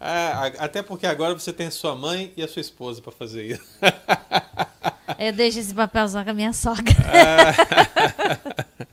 É, 0.00 0.54
até 0.58 0.80
porque 0.80 1.08
agora 1.08 1.34
você 1.34 1.52
tem 1.52 1.66
a 1.66 1.72
sua 1.72 1.92
mãe 1.96 2.32
e 2.36 2.42
a 2.44 2.46
sua 2.46 2.60
esposa 2.60 3.02
para 3.02 3.10
fazer 3.10 3.46
isso. 3.46 3.64
Eu 5.18 5.32
deixo 5.32 5.58
esse 5.58 5.74
papelzão 5.74 6.22
com 6.22 6.30
a 6.30 6.34
minha 6.34 6.52
sogra. 6.52 6.94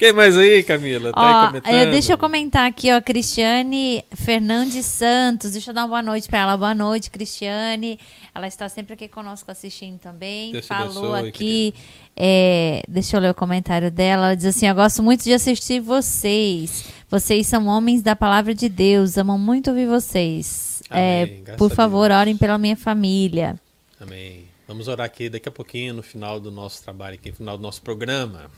Quem 0.00 0.14
mais 0.14 0.34
aí, 0.34 0.62
Camila? 0.62 1.12
Tá 1.12 1.52
ó, 1.52 1.60
aí 1.62 1.90
deixa 1.90 2.14
eu 2.14 2.16
comentar 2.16 2.66
aqui, 2.66 2.90
ó, 2.90 3.02
Cristiane 3.02 4.02
Fernandes 4.14 4.86
Santos. 4.86 5.52
Deixa 5.52 5.72
eu 5.72 5.74
dar 5.74 5.82
uma 5.82 5.88
boa 5.88 6.02
noite 6.02 6.26
para 6.26 6.38
ela. 6.38 6.56
Boa 6.56 6.74
noite, 6.74 7.10
Cristiane. 7.10 8.00
Ela 8.34 8.48
está 8.48 8.66
sempre 8.70 8.94
aqui 8.94 9.08
conosco 9.08 9.50
assistindo 9.50 9.98
também. 9.98 10.52
Deus 10.52 10.66
Falou 10.66 11.14
abençoe, 11.14 11.28
aqui. 11.28 11.74
É, 12.16 12.82
deixa 12.88 13.14
eu 13.14 13.20
ler 13.20 13.28
o 13.28 13.34
comentário 13.34 13.90
dela. 13.90 14.28
Ela 14.28 14.36
diz 14.36 14.46
assim: 14.46 14.66
Eu 14.66 14.74
gosto 14.74 15.02
muito 15.02 15.22
de 15.22 15.34
assistir 15.34 15.80
vocês. 15.80 16.86
Vocês 17.10 17.46
são 17.46 17.66
homens 17.66 18.00
da 18.00 18.16
palavra 18.16 18.54
de 18.54 18.70
Deus. 18.70 19.18
Amo 19.18 19.36
muito 19.36 19.68
ouvir 19.68 19.86
vocês. 19.86 20.82
Amém, 20.88 21.44
é, 21.46 21.56
por 21.58 21.70
favor, 21.70 22.10
orem 22.10 22.38
pela 22.38 22.56
minha 22.56 22.74
família. 22.74 23.60
Amém. 24.00 24.46
Vamos 24.66 24.88
orar 24.88 25.04
aqui 25.04 25.28
daqui 25.28 25.50
a 25.50 25.52
pouquinho 25.52 25.92
no 25.92 26.02
final 26.02 26.40
do 26.40 26.50
nosso 26.50 26.82
trabalho, 26.82 27.16
aqui, 27.16 27.28
no 27.28 27.36
final 27.36 27.58
do 27.58 27.62
nosso 27.62 27.82
programa. 27.82 28.50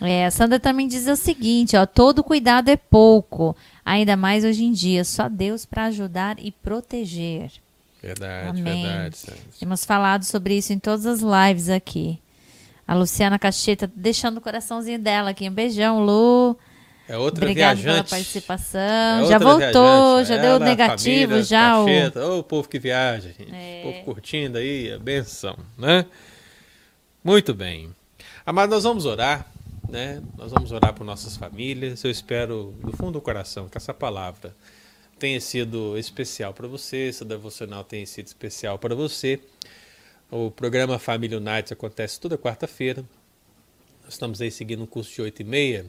É, 0.00 0.26
a 0.26 0.30
Sandra 0.30 0.60
também 0.60 0.86
diz 0.86 1.06
o 1.06 1.16
seguinte, 1.16 1.76
ó, 1.76 1.86
todo 1.86 2.22
cuidado 2.22 2.68
é 2.68 2.76
pouco, 2.76 3.56
ainda 3.84 4.16
mais 4.16 4.44
hoje 4.44 4.64
em 4.64 4.72
dia, 4.72 5.04
só 5.04 5.28
Deus 5.28 5.64
para 5.64 5.86
ajudar 5.86 6.36
e 6.38 6.50
proteger. 6.52 7.50
Verdade, 8.02 8.60
Amém. 8.60 8.82
verdade. 8.84 9.16
Sandra. 9.16 9.40
Temos 9.58 9.84
falado 9.84 10.24
sobre 10.24 10.56
isso 10.56 10.72
em 10.72 10.78
todas 10.78 11.06
as 11.06 11.20
lives 11.20 11.68
aqui. 11.68 12.20
A 12.86 12.94
Luciana 12.94 13.38
Cacheta 13.38 13.90
deixando 13.96 14.36
o 14.36 14.40
coraçãozinho 14.40 14.98
dela 14.98 15.30
aqui. 15.30 15.48
Um 15.48 15.52
beijão, 15.52 16.04
Lu. 16.04 16.56
É 17.08 17.16
outra 17.16 17.44
Obrigada 17.44 17.74
viajante. 17.74 18.08
pela 18.08 18.18
participação. 18.18 19.24
É 19.24 19.26
já 19.26 19.38
voltou, 19.38 20.16
viajante. 20.16 20.28
já 20.28 20.36
deu 20.36 20.58
negativo, 20.58 21.32
família, 21.32 21.42
já. 21.42 21.78
O... 21.80 22.38
o 22.38 22.42
povo 22.42 22.68
que 22.68 22.78
viaja, 22.78 23.28
gente. 23.36 23.52
É. 23.52 23.82
O 23.84 23.92
povo 23.92 24.04
curtindo 24.04 24.58
aí, 24.58 24.92
a 24.92 24.98
benção, 24.98 25.56
né? 25.76 26.04
Muito 27.24 27.54
bem. 27.54 27.90
Amado, 28.44 28.70
nós 28.70 28.84
vamos 28.84 29.04
orar, 29.04 29.46
né? 29.88 30.22
Nós 30.36 30.52
vamos 30.52 30.72
orar 30.72 30.92
por 30.94 31.04
nossas 31.04 31.36
famílias. 31.36 32.02
Eu 32.04 32.10
espero, 32.10 32.74
do 32.80 32.96
fundo 32.96 33.12
do 33.12 33.20
coração, 33.20 33.68
que 33.68 33.76
essa 33.76 33.94
palavra 33.94 34.54
tenha 35.18 35.40
sido 35.40 35.96
especial 35.96 36.52
para 36.52 36.68
você, 36.68 37.08
esse 37.08 37.24
devocional 37.24 37.84
tenha 37.84 38.06
sido 38.06 38.26
especial 38.26 38.78
para 38.78 38.94
você. 38.94 39.40
O 40.30 40.50
programa 40.50 40.98
Família 40.98 41.38
United 41.38 41.72
acontece 41.72 42.20
toda 42.20 42.36
quarta-feira. 42.36 43.04
Nós 44.04 44.14
estamos 44.14 44.40
aí 44.40 44.50
seguindo 44.50 44.82
um 44.82 44.86
curso 44.86 45.14
de 45.14 45.22
8 45.22 45.42
e 45.42 45.44
meia 45.44 45.86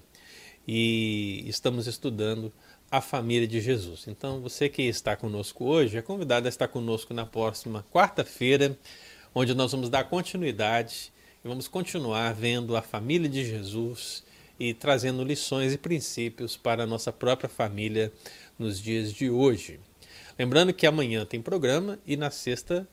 e 0.67 1.43
estamos 1.47 1.87
estudando 1.87 2.51
a 2.89 3.01
família 3.01 3.47
de 3.47 3.59
Jesus. 3.59 4.07
Então, 4.07 4.39
você 4.41 4.69
que 4.69 4.83
está 4.83 5.15
conosco 5.15 5.65
hoje 5.65 5.97
é 5.97 6.01
convidado 6.01 6.47
a 6.47 6.49
estar 6.49 6.67
conosco 6.67 7.13
na 7.13 7.25
próxima 7.25 7.85
quarta-feira, 7.91 8.77
onde 9.35 9.53
nós 9.53 9.71
vamos 9.71 9.89
dar 9.89 10.05
continuidade 10.05 11.11
e 11.43 11.47
vamos 11.47 11.67
continuar 11.67 12.33
vendo 12.33 12.75
a 12.75 12.81
família 12.81 13.29
de 13.29 13.45
Jesus 13.45 14.23
e 14.59 14.73
trazendo 14.73 15.23
lições 15.23 15.73
e 15.73 15.77
princípios 15.77 16.57
para 16.57 16.83
a 16.83 16.88
nossa 16.88 17.11
própria 17.11 17.49
família 17.49 18.11
nos 18.57 18.81
dias 18.81 19.13
de 19.13 19.29
hoje. 19.29 19.79
Lembrando 20.38 20.73
que 20.73 20.88
amanhã 20.88 21.25
tem 21.25 21.41
programa 21.41 21.99
e 22.05 22.17
na 22.17 22.29
sexta 22.29 22.88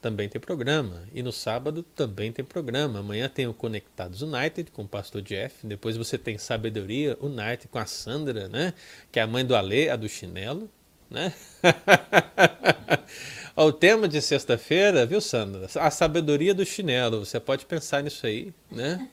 também 0.00 0.28
tem 0.28 0.40
programa. 0.40 1.02
E 1.12 1.22
no 1.22 1.32
sábado 1.32 1.82
também 1.82 2.32
tem 2.32 2.44
programa. 2.44 3.00
Amanhã 3.00 3.28
tem 3.28 3.46
o 3.46 3.54
Conectados 3.54 4.22
United 4.22 4.70
com 4.70 4.82
o 4.82 4.88
pastor 4.88 5.22
Jeff. 5.22 5.66
Depois 5.66 5.96
você 5.96 6.16
tem 6.16 6.38
Sabedoria 6.38 7.16
United 7.20 7.68
com 7.68 7.78
a 7.78 7.86
Sandra, 7.86 8.48
né? 8.48 8.74
Que 9.10 9.18
é 9.18 9.22
a 9.22 9.26
mãe 9.26 9.44
do 9.44 9.56
Alê, 9.56 9.88
a 9.88 9.96
do 9.96 10.08
chinelo, 10.08 10.70
né? 11.10 11.32
o 13.56 13.72
tema 13.72 14.08
de 14.08 14.20
sexta-feira, 14.20 15.06
viu, 15.06 15.20
Sandra? 15.20 15.68
A 15.76 15.90
sabedoria 15.90 16.54
do 16.54 16.64
chinelo. 16.64 17.24
Você 17.24 17.40
pode 17.40 17.66
pensar 17.66 18.02
nisso 18.02 18.26
aí, 18.26 18.52
né? 18.70 19.08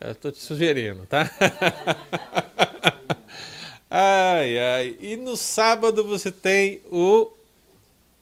Eu 0.00 0.12
estou 0.12 0.32
te 0.32 0.38
sugerindo, 0.38 1.06
tá? 1.06 1.30
ai, 3.90 4.58
ai. 4.58 4.96
E 5.00 5.16
no 5.16 5.36
sábado 5.36 6.04
você 6.04 6.32
tem 6.32 6.80
o 6.90 7.30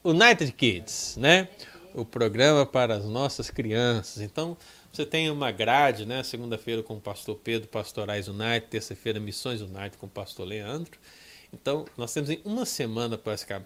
United 0.04 0.52
Kids, 0.52 1.16
né? 1.16 1.48
o 1.94 2.04
programa 2.04 2.64
para 2.64 2.94
as 2.94 3.04
nossas 3.04 3.50
crianças. 3.50 4.22
Então, 4.22 4.56
você 4.92 5.04
tem 5.04 5.30
uma 5.30 5.50
grade, 5.50 6.06
né? 6.06 6.22
Segunda-feira 6.22 6.82
com 6.82 6.94
o 6.94 7.00
pastor 7.00 7.36
Pedro, 7.36 7.68
Pastorais 7.68 8.28
United, 8.28 8.66
terça-feira 8.70 9.18
Missões 9.18 9.61
United 9.61 9.96
com 9.98 10.06
o 10.06 10.11
pastor 10.11 10.46
Leandro. 10.46 10.98
Então, 11.53 11.86
nós 11.96 12.12
temos 12.12 12.30
uma 12.44 12.66
semana 12.66 13.18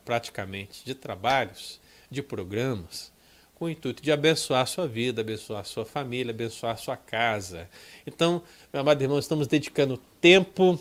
praticamente 0.05 0.85
de 0.85 0.95
trabalhos, 0.95 1.80
de 2.11 2.22
programas, 2.22 3.12
com 3.55 3.66
o 3.66 3.70
intuito 3.70 4.03
de 4.03 4.11
abençoar 4.12 4.62
a 4.62 4.66
sua 4.66 4.87
vida, 4.87 5.20
abençoar 5.20 5.61
a 5.61 5.64
sua 5.64 5.85
família, 5.85 6.33
abençoar 6.33 6.74
a 6.74 6.76
sua 6.76 6.97
casa. 6.97 7.68
Então, 8.07 8.43
meu 8.72 8.83
amado 8.83 9.03
irmão, 9.03 9.18
estamos 9.18 9.47
dedicando 9.47 9.97
tempo, 10.20 10.78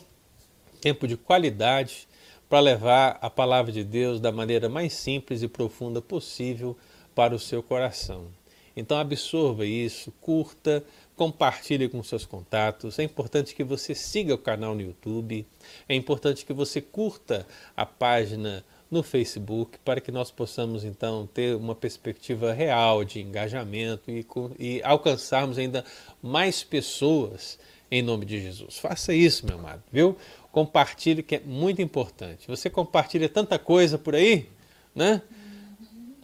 tempo 0.79 1.07
de 1.07 1.17
qualidade, 1.17 2.07
para 2.49 2.59
levar 2.59 3.17
a 3.21 3.29
palavra 3.29 3.71
de 3.71 3.81
Deus 3.81 4.19
da 4.19 4.29
maneira 4.29 4.67
mais 4.67 4.91
simples 4.93 5.41
e 5.41 5.47
profunda 5.47 6.01
possível 6.01 6.77
para 7.15 7.33
o 7.33 7.39
seu 7.39 7.63
coração. 7.63 8.27
Então 8.75 8.97
absorva 8.97 9.65
isso, 9.65 10.11
curta, 10.19 10.83
compartilhe 11.21 11.87
com 11.87 12.01
seus 12.01 12.25
contatos. 12.25 12.97
É 12.97 13.03
importante 13.03 13.53
que 13.53 13.63
você 13.63 13.93
siga 13.93 14.33
o 14.33 14.39
canal 14.39 14.73
no 14.73 14.81
YouTube. 14.81 15.45
É 15.87 15.93
importante 15.93 16.43
que 16.43 16.51
você 16.51 16.81
curta 16.81 17.45
a 17.77 17.85
página 17.85 18.65
no 18.89 19.03
Facebook 19.03 19.77
para 19.85 20.01
que 20.01 20.11
nós 20.11 20.31
possamos 20.31 20.83
então 20.83 21.29
ter 21.31 21.55
uma 21.55 21.75
perspectiva 21.75 22.51
real 22.53 23.05
de 23.05 23.21
engajamento 23.21 24.09
e, 24.09 24.25
e 24.57 24.81
alcançarmos 24.83 25.59
ainda 25.59 25.85
mais 26.23 26.63
pessoas 26.63 27.59
em 27.91 28.01
nome 28.01 28.25
de 28.25 28.41
Jesus. 28.41 28.79
Faça 28.79 29.13
isso, 29.13 29.45
meu 29.45 29.59
amado, 29.59 29.83
viu? 29.91 30.17
Compartilhe 30.51 31.21
que 31.21 31.35
é 31.35 31.39
muito 31.39 31.83
importante. 31.83 32.47
Você 32.47 32.67
compartilha 32.67 33.29
tanta 33.29 33.59
coisa 33.59 33.95
por 33.95 34.15
aí, 34.15 34.49
né? 34.95 35.21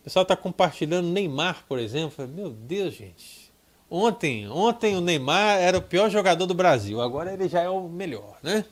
pessoal 0.07 0.23
está 0.23 0.37
compartilhando 0.37 1.09
Neymar, 1.09 1.65
por 1.67 1.77
exemplo. 1.77 2.25
Meu 2.29 2.49
Deus, 2.49 2.95
gente. 2.95 3.46
Ontem, 3.89 4.49
ontem 4.49 4.97
o 4.97 5.01
Neymar 5.01 5.59
era 5.59 5.77
o 5.77 5.81
pior 5.81 6.09
jogador 6.09 6.45
do 6.45 6.53
Brasil, 6.53 7.01
agora 7.01 7.33
ele 7.33 7.47
já 7.47 7.61
é 7.61 7.69
o 7.69 7.87
melhor, 7.87 8.37
né? 8.43 8.65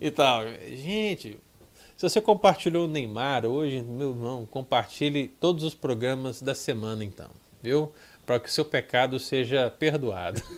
E 0.00 0.10
tal. 0.10 0.42
Gente, 0.68 1.38
se 1.96 2.08
você 2.08 2.20
compartilhou 2.20 2.86
o 2.86 2.88
Neymar 2.88 3.46
hoje, 3.46 3.82
meu 3.82 4.10
irmão, 4.10 4.46
compartilhe 4.46 5.28
todos 5.28 5.62
os 5.62 5.74
programas 5.74 6.42
da 6.42 6.54
semana 6.54 7.04
então, 7.04 7.30
viu? 7.62 7.92
Para 8.26 8.40
que 8.40 8.48
o 8.48 8.52
seu 8.52 8.64
pecado 8.64 9.18
seja 9.18 9.70
perdoado. 9.70 10.42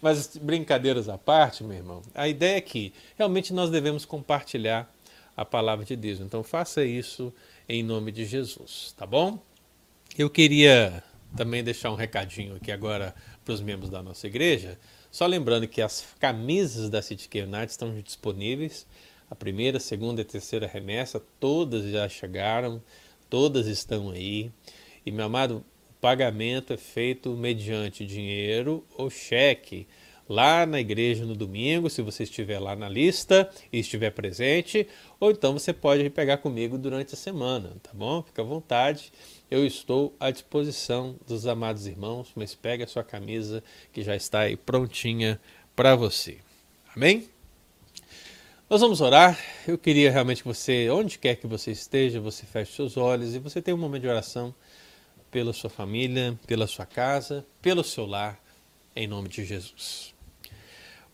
Mas 0.00 0.36
brincadeiras 0.36 1.08
à 1.08 1.18
parte, 1.18 1.64
meu 1.64 1.76
irmão, 1.76 2.02
a 2.14 2.28
ideia 2.28 2.58
é 2.58 2.60
que 2.60 2.92
realmente 3.16 3.52
nós 3.52 3.70
devemos 3.70 4.04
compartilhar 4.04 4.88
a 5.36 5.44
palavra 5.44 5.84
de 5.84 5.94
Deus. 5.94 6.20
Então 6.20 6.42
faça 6.42 6.84
isso 6.84 7.32
em 7.68 7.82
nome 7.82 8.12
de 8.12 8.24
Jesus, 8.24 8.94
tá 8.96 9.04
bom? 9.04 9.38
Eu 10.16 10.30
queria 10.30 11.02
também 11.36 11.62
deixar 11.62 11.90
um 11.90 11.94
recadinho 11.94 12.56
aqui 12.56 12.72
agora 12.72 13.14
para 13.44 13.54
os 13.54 13.60
membros 13.60 13.90
da 13.90 14.02
nossa 14.02 14.26
igreja. 14.26 14.78
Só 15.10 15.26
lembrando 15.26 15.68
que 15.68 15.82
as 15.82 16.04
camisas 16.18 16.88
da 16.88 17.02
City 17.02 17.28
Care 17.28 17.46
Night 17.46 17.70
estão 17.70 17.94
disponíveis. 18.00 18.86
A 19.30 19.34
primeira, 19.34 19.78
segunda 19.78 20.20
e 20.20 20.24
terceira 20.24 20.66
remessa, 20.66 21.22
todas 21.38 21.84
já 21.90 22.08
chegaram, 22.08 22.82
todas 23.28 23.66
estão 23.66 24.10
aí. 24.10 24.50
E 25.04 25.10
meu 25.10 25.26
amado, 25.26 25.64
o 25.90 25.94
pagamento 26.00 26.72
é 26.72 26.76
feito 26.76 27.30
mediante 27.30 28.06
dinheiro 28.06 28.84
ou 28.96 29.10
cheque 29.10 29.86
lá 30.28 30.66
na 30.66 30.80
igreja 30.80 31.24
no 31.24 31.34
domingo, 31.34 31.88
se 31.88 32.02
você 32.02 32.24
estiver 32.24 32.58
lá 32.58 32.74
na 32.74 32.88
lista 32.88 33.48
e 33.72 33.78
estiver 33.78 34.10
presente, 34.10 34.86
ou 35.20 35.30
então 35.30 35.52
você 35.52 35.72
pode 35.72 36.08
pegar 36.10 36.38
comigo 36.38 36.76
durante 36.76 37.14
a 37.14 37.16
semana, 37.16 37.76
tá 37.82 37.90
bom? 37.94 38.22
Fica 38.22 38.42
à 38.42 38.44
vontade. 38.44 39.12
Eu 39.48 39.64
estou 39.64 40.12
à 40.18 40.30
disposição 40.32 41.16
dos 41.24 41.46
amados 41.46 41.86
irmãos, 41.86 42.32
mas 42.34 42.54
pegue 42.54 42.82
a 42.82 42.86
sua 42.86 43.04
camisa 43.04 43.62
que 43.92 44.02
já 44.02 44.16
está 44.16 44.40
aí 44.40 44.56
prontinha 44.56 45.40
para 45.76 45.94
você. 45.94 46.38
Amém? 46.96 47.28
Nós 48.68 48.80
vamos 48.80 49.00
orar. 49.00 49.38
Eu 49.68 49.78
queria 49.78 50.10
realmente 50.10 50.42
que 50.42 50.48
você, 50.48 50.90
onde 50.90 51.16
quer 51.16 51.36
que 51.36 51.46
você 51.46 51.70
esteja, 51.70 52.20
você 52.20 52.44
feche 52.44 52.72
seus 52.72 52.96
olhos 52.96 53.36
e 53.36 53.38
você 53.38 53.62
tenha 53.62 53.76
um 53.76 53.80
momento 53.80 54.02
de 54.02 54.08
oração 54.08 54.52
pela 55.30 55.52
sua 55.52 55.70
família, 55.70 56.36
pela 56.44 56.66
sua 56.66 56.84
casa, 56.84 57.46
pelo 57.62 57.84
seu 57.84 58.04
lar, 58.04 58.42
em 58.96 59.06
nome 59.06 59.28
de 59.28 59.44
Jesus. 59.44 60.15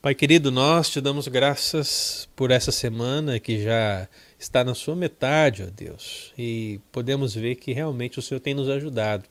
Pai 0.03 0.17
querido, 0.17 0.51
nós 0.51 0.91
te 0.91 1.01
damos 1.01 1.29
graças 1.29 2.29
por 2.35 2.51
essa 2.51 2.73
semana 2.73 3.39
que 3.39 3.63
já 3.63 4.09
está 4.37 4.65
na 4.65 4.75
sua 4.75 4.97
metade, 4.97 5.63
ó 5.63 5.67
Deus, 5.67 6.33
e 6.37 6.81
podemos 6.91 7.37
ver 7.37 7.55
que 7.55 7.73
realmente 7.73 8.19
o 8.19 8.23
Senhor 8.23 8.41
tem 8.41 8.53
nos 8.53 8.69
ajudado. 8.69 9.23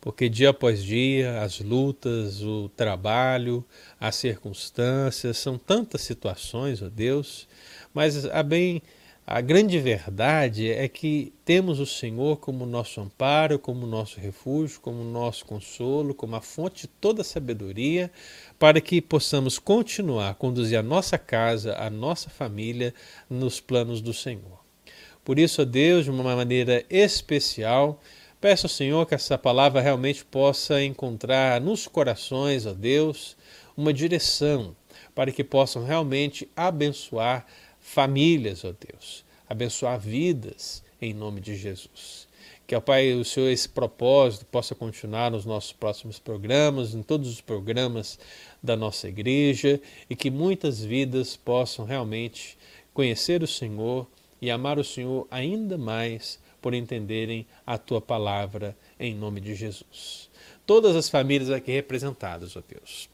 Porque 0.00 0.30
dia 0.30 0.48
após 0.48 0.82
dia, 0.82 1.42
as 1.42 1.60
lutas, 1.60 2.40
o 2.40 2.70
trabalho, 2.70 3.62
as 4.00 4.16
circunstâncias, 4.16 5.36
são 5.36 5.58
tantas 5.58 6.00
situações, 6.00 6.80
ó 6.80 6.88
Deus, 6.88 7.46
mas 7.92 8.24
a 8.24 8.42
bem 8.42 8.80
a 9.24 9.40
grande 9.40 9.78
verdade 9.78 10.68
é 10.68 10.88
que 10.88 11.32
temos 11.44 11.78
o 11.78 11.86
Senhor 11.86 12.38
como 12.38 12.66
nosso 12.66 13.00
amparo, 13.00 13.56
como 13.58 13.86
nosso 13.86 14.18
refúgio, 14.18 14.80
como 14.80 15.04
nosso 15.04 15.46
consolo, 15.46 16.12
como 16.12 16.34
a 16.34 16.40
fonte 16.40 16.82
de 16.82 16.88
toda 16.88 17.22
sabedoria, 17.22 18.10
para 18.58 18.80
que 18.80 19.00
possamos 19.00 19.60
continuar 19.60 20.30
a 20.30 20.34
conduzir 20.34 20.76
a 20.76 20.82
nossa 20.82 21.16
casa, 21.16 21.76
a 21.76 21.88
nossa 21.88 22.28
família 22.30 22.92
nos 23.30 23.60
planos 23.60 24.00
do 24.00 24.12
Senhor. 24.12 24.60
Por 25.24 25.38
isso, 25.38 25.62
ó 25.62 25.64
Deus, 25.64 26.04
de 26.04 26.10
uma 26.10 26.34
maneira 26.34 26.84
especial, 26.90 28.00
peço 28.40 28.66
ao 28.66 28.70
Senhor 28.70 29.06
que 29.06 29.14
essa 29.14 29.38
palavra 29.38 29.80
realmente 29.80 30.24
possa 30.24 30.82
encontrar 30.82 31.60
nos 31.60 31.86
corações, 31.86 32.66
ó 32.66 32.72
Deus, 32.72 33.36
uma 33.76 33.92
direção 33.92 34.74
para 35.14 35.30
que 35.30 35.44
possam 35.44 35.84
realmente 35.84 36.50
abençoar 36.56 37.46
famílias, 37.92 38.64
ó 38.64 38.72
Deus, 38.72 39.22
abençoar 39.46 40.00
vidas 40.00 40.82
em 41.00 41.12
nome 41.12 41.42
de 41.42 41.54
Jesus. 41.54 42.26
Que, 42.66 42.74
ó 42.74 42.80
Pai, 42.80 43.12
o 43.12 43.22
Senhor, 43.22 43.50
esse 43.50 43.68
propósito 43.68 44.46
possa 44.46 44.74
continuar 44.74 45.30
nos 45.30 45.44
nossos 45.44 45.74
próximos 45.74 46.18
programas, 46.18 46.94
em 46.94 47.02
todos 47.02 47.28
os 47.28 47.42
programas 47.42 48.18
da 48.62 48.74
nossa 48.74 49.08
igreja 49.08 49.78
e 50.08 50.16
que 50.16 50.30
muitas 50.30 50.82
vidas 50.82 51.36
possam 51.36 51.84
realmente 51.84 52.56
conhecer 52.94 53.42
o 53.42 53.46
Senhor 53.46 54.06
e 54.40 54.50
amar 54.50 54.78
o 54.78 54.84
Senhor 54.84 55.26
ainda 55.30 55.76
mais 55.76 56.40
por 56.62 56.72
entenderem 56.72 57.46
a 57.66 57.76
tua 57.76 58.00
palavra 58.00 58.74
em 58.98 59.14
nome 59.14 59.38
de 59.38 59.54
Jesus. 59.54 60.30
Todas 60.64 60.96
as 60.96 61.10
famílias 61.10 61.50
aqui 61.50 61.72
representadas, 61.72 62.56
ó 62.56 62.62
Deus. 62.66 63.12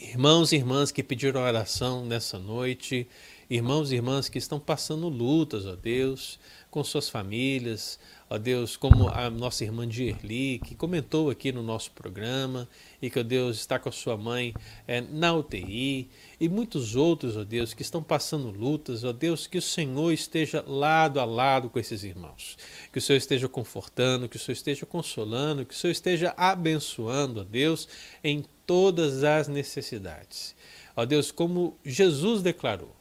Irmãos 0.00 0.52
e 0.52 0.56
irmãs 0.56 0.92
que 0.92 1.02
pediram 1.02 1.42
oração 1.42 2.04
nessa 2.04 2.38
noite, 2.38 3.06
irmãos 3.48 3.92
e 3.92 3.94
irmãs 3.94 4.28
que 4.28 4.38
estão 4.38 4.58
passando 4.58 5.08
lutas, 5.08 5.66
ó 5.66 5.76
Deus, 5.76 6.38
com 6.70 6.82
suas 6.82 7.08
famílias, 7.08 7.98
ó 8.28 8.36
Deus, 8.36 8.76
como 8.76 9.08
a 9.08 9.30
nossa 9.30 9.64
irmã 9.64 9.86
Dirli, 9.86 10.58
que 10.58 10.74
comentou 10.74 11.30
aqui 11.30 11.52
no 11.52 11.62
nosso 11.62 11.92
programa, 11.92 12.68
e 13.00 13.08
que, 13.08 13.20
ó 13.20 13.22
Deus, 13.22 13.56
está 13.56 13.78
com 13.78 13.88
a 13.88 13.92
sua 13.92 14.16
mãe 14.16 14.52
é, 14.86 15.00
na 15.00 15.32
UTI, 15.32 16.10
e 16.40 16.48
muitos 16.48 16.96
outros, 16.96 17.36
ó 17.36 17.44
Deus, 17.44 17.72
que 17.72 17.82
estão 17.82 18.02
passando 18.02 18.50
lutas, 18.50 19.04
ó 19.04 19.12
Deus, 19.12 19.46
que 19.46 19.58
o 19.58 19.62
Senhor 19.62 20.12
esteja 20.12 20.64
lado 20.66 21.20
a 21.20 21.24
lado 21.24 21.70
com 21.70 21.78
esses 21.78 22.02
irmãos, 22.02 22.58
que 22.92 22.98
o 22.98 23.02
Senhor 23.02 23.18
esteja 23.18 23.48
confortando, 23.48 24.28
que 24.28 24.36
o 24.36 24.40
Senhor 24.40 24.54
esteja 24.54 24.84
consolando, 24.84 25.64
que 25.64 25.74
o 25.74 25.76
Senhor 25.76 25.92
esteja 25.92 26.34
abençoando, 26.36 27.42
ó 27.42 27.44
Deus, 27.44 27.88
em 28.24 28.44
todas 28.66 29.22
as 29.22 29.46
necessidades. 29.46 30.56
Ó 30.96 31.04
Deus, 31.04 31.30
como 31.30 31.78
Jesus 31.84 32.42
declarou, 32.42 32.95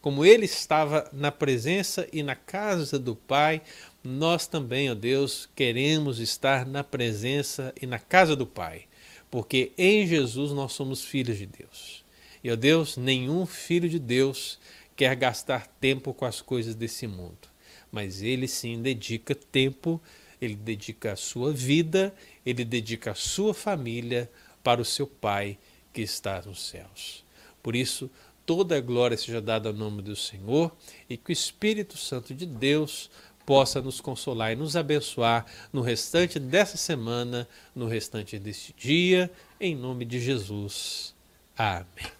como 0.00 0.24
ele 0.24 0.44
estava 0.44 1.08
na 1.12 1.32
presença 1.32 2.06
e 2.12 2.22
na 2.22 2.34
casa 2.34 2.98
do 2.98 3.16
Pai, 3.16 3.62
nós 4.02 4.46
também, 4.46 4.90
ó 4.90 4.94
Deus, 4.94 5.48
queremos 5.54 6.20
estar 6.20 6.64
na 6.64 6.84
presença 6.84 7.74
e 7.80 7.86
na 7.86 7.98
casa 7.98 8.36
do 8.36 8.46
Pai, 8.46 8.84
porque 9.30 9.72
em 9.76 10.06
Jesus 10.06 10.52
nós 10.52 10.72
somos 10.72 11.04
filhos 11.04 11.38
de 11.38 11.46
Deus. 11.46 12.04
E, 12.42 12.50
ó 12.50 12.56
Deus, 12.56 12.96
nenhum 12.96 13.44
filho 13.44 13.88
de 13.88 13.98
Deus 13.98 14.58
quer 14.96 15.14
gastar 15.16 15.66
tempo 15.80 16.14
com 16.14 16.24
as 16.24 16.40
coisas 16.40 16.74
desse 16.74 17.06
mundo, 17.06 17.48
mas 17.90 18.22
ele 18.22 18.46
sim 18.46 18.80
dedica 18.80 19.34
tempo, 19.34 20.00
ele 20.40 20.54
dedica 20.54 21.12
a 21.12 21.16
sua 21.16 21.52
vida, 21.52 22.14
ele 22.46 22.64
dedica 22.64 23.10
a 23.10 23.14
sua 23.14 23.52
família 23.52 24.30
para 24.62 24.80
o 24.80 24.84
seu 24.84 25.06
Pai 25.06 25.58
que 25.92 26.02
está 26.02 26.40
nos 26.42 26.68
céus. 26.68 27.24
Por 27.62 27.74
isso, 27.74 28.10
toda 28.48 28.78
a 28.78 28.80
glória 28.80 29.14
seja 29.14 29.42
dada 29.42 29.68
ao 29.68 29.74
nome 29.74 30.00
do 30.00 30.16
Senhor 30.16 30.74
e 31.06 31.18
que 31.18 31.30
o 31.30 31.32
Espírito 31.32 31.98
Santo 31.98 32.32
de 32.32 32.46
Deus 32.46 33.10
possa 33.44 33.82
nos 33.82 34.00
consolar 34.00 34.52
e 34.52 34.56
nos 34.56 34.74
abençoar 34.74 35.44
no 35.70 35.82
restante 35.82 36.38
dessa 36.38 36.78
semana, 36.78 37.46
no 37.74 37.86
restante 37.86 38.38
deste 38.38 38.74
dia, 38.74 39.30
em 39.60 39.76
nome 39.76 40.06
de 40.06 40.18
Jesus. 40.18 41.14
Amém. 41.58 42.10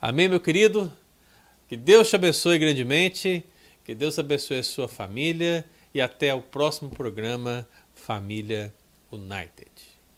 Amém, 0.00 0.30
meu 0.30 0.40
querido? 0.40 0.90
Que 1.68 1.76
Deus 1.76 2.08
te 2.08 2.16
abençoe 2.16 2.58
grandemente, 2.58 3.44
que 3.84 3.94
Deus 3.94 4.18
abençoe 4.18 4.60
a 4.60 4.62
sua 4.62 4.88
família 4.88 5.62
e 5.92 6.00
até 6.00 6.34
o 6.34 6.40
próximo 6.40 6.88
programa 6.88 7.68
Família 7.94 8.72
United. 9.12 9.70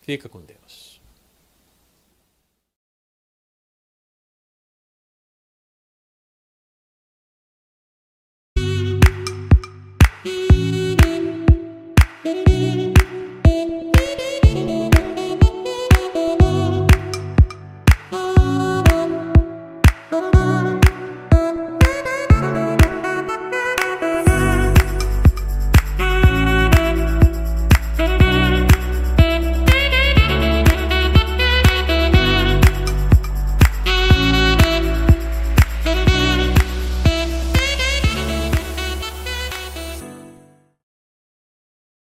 Fica 0.02 0.28
com 0.28 0.40
Deus. 0.40 0.91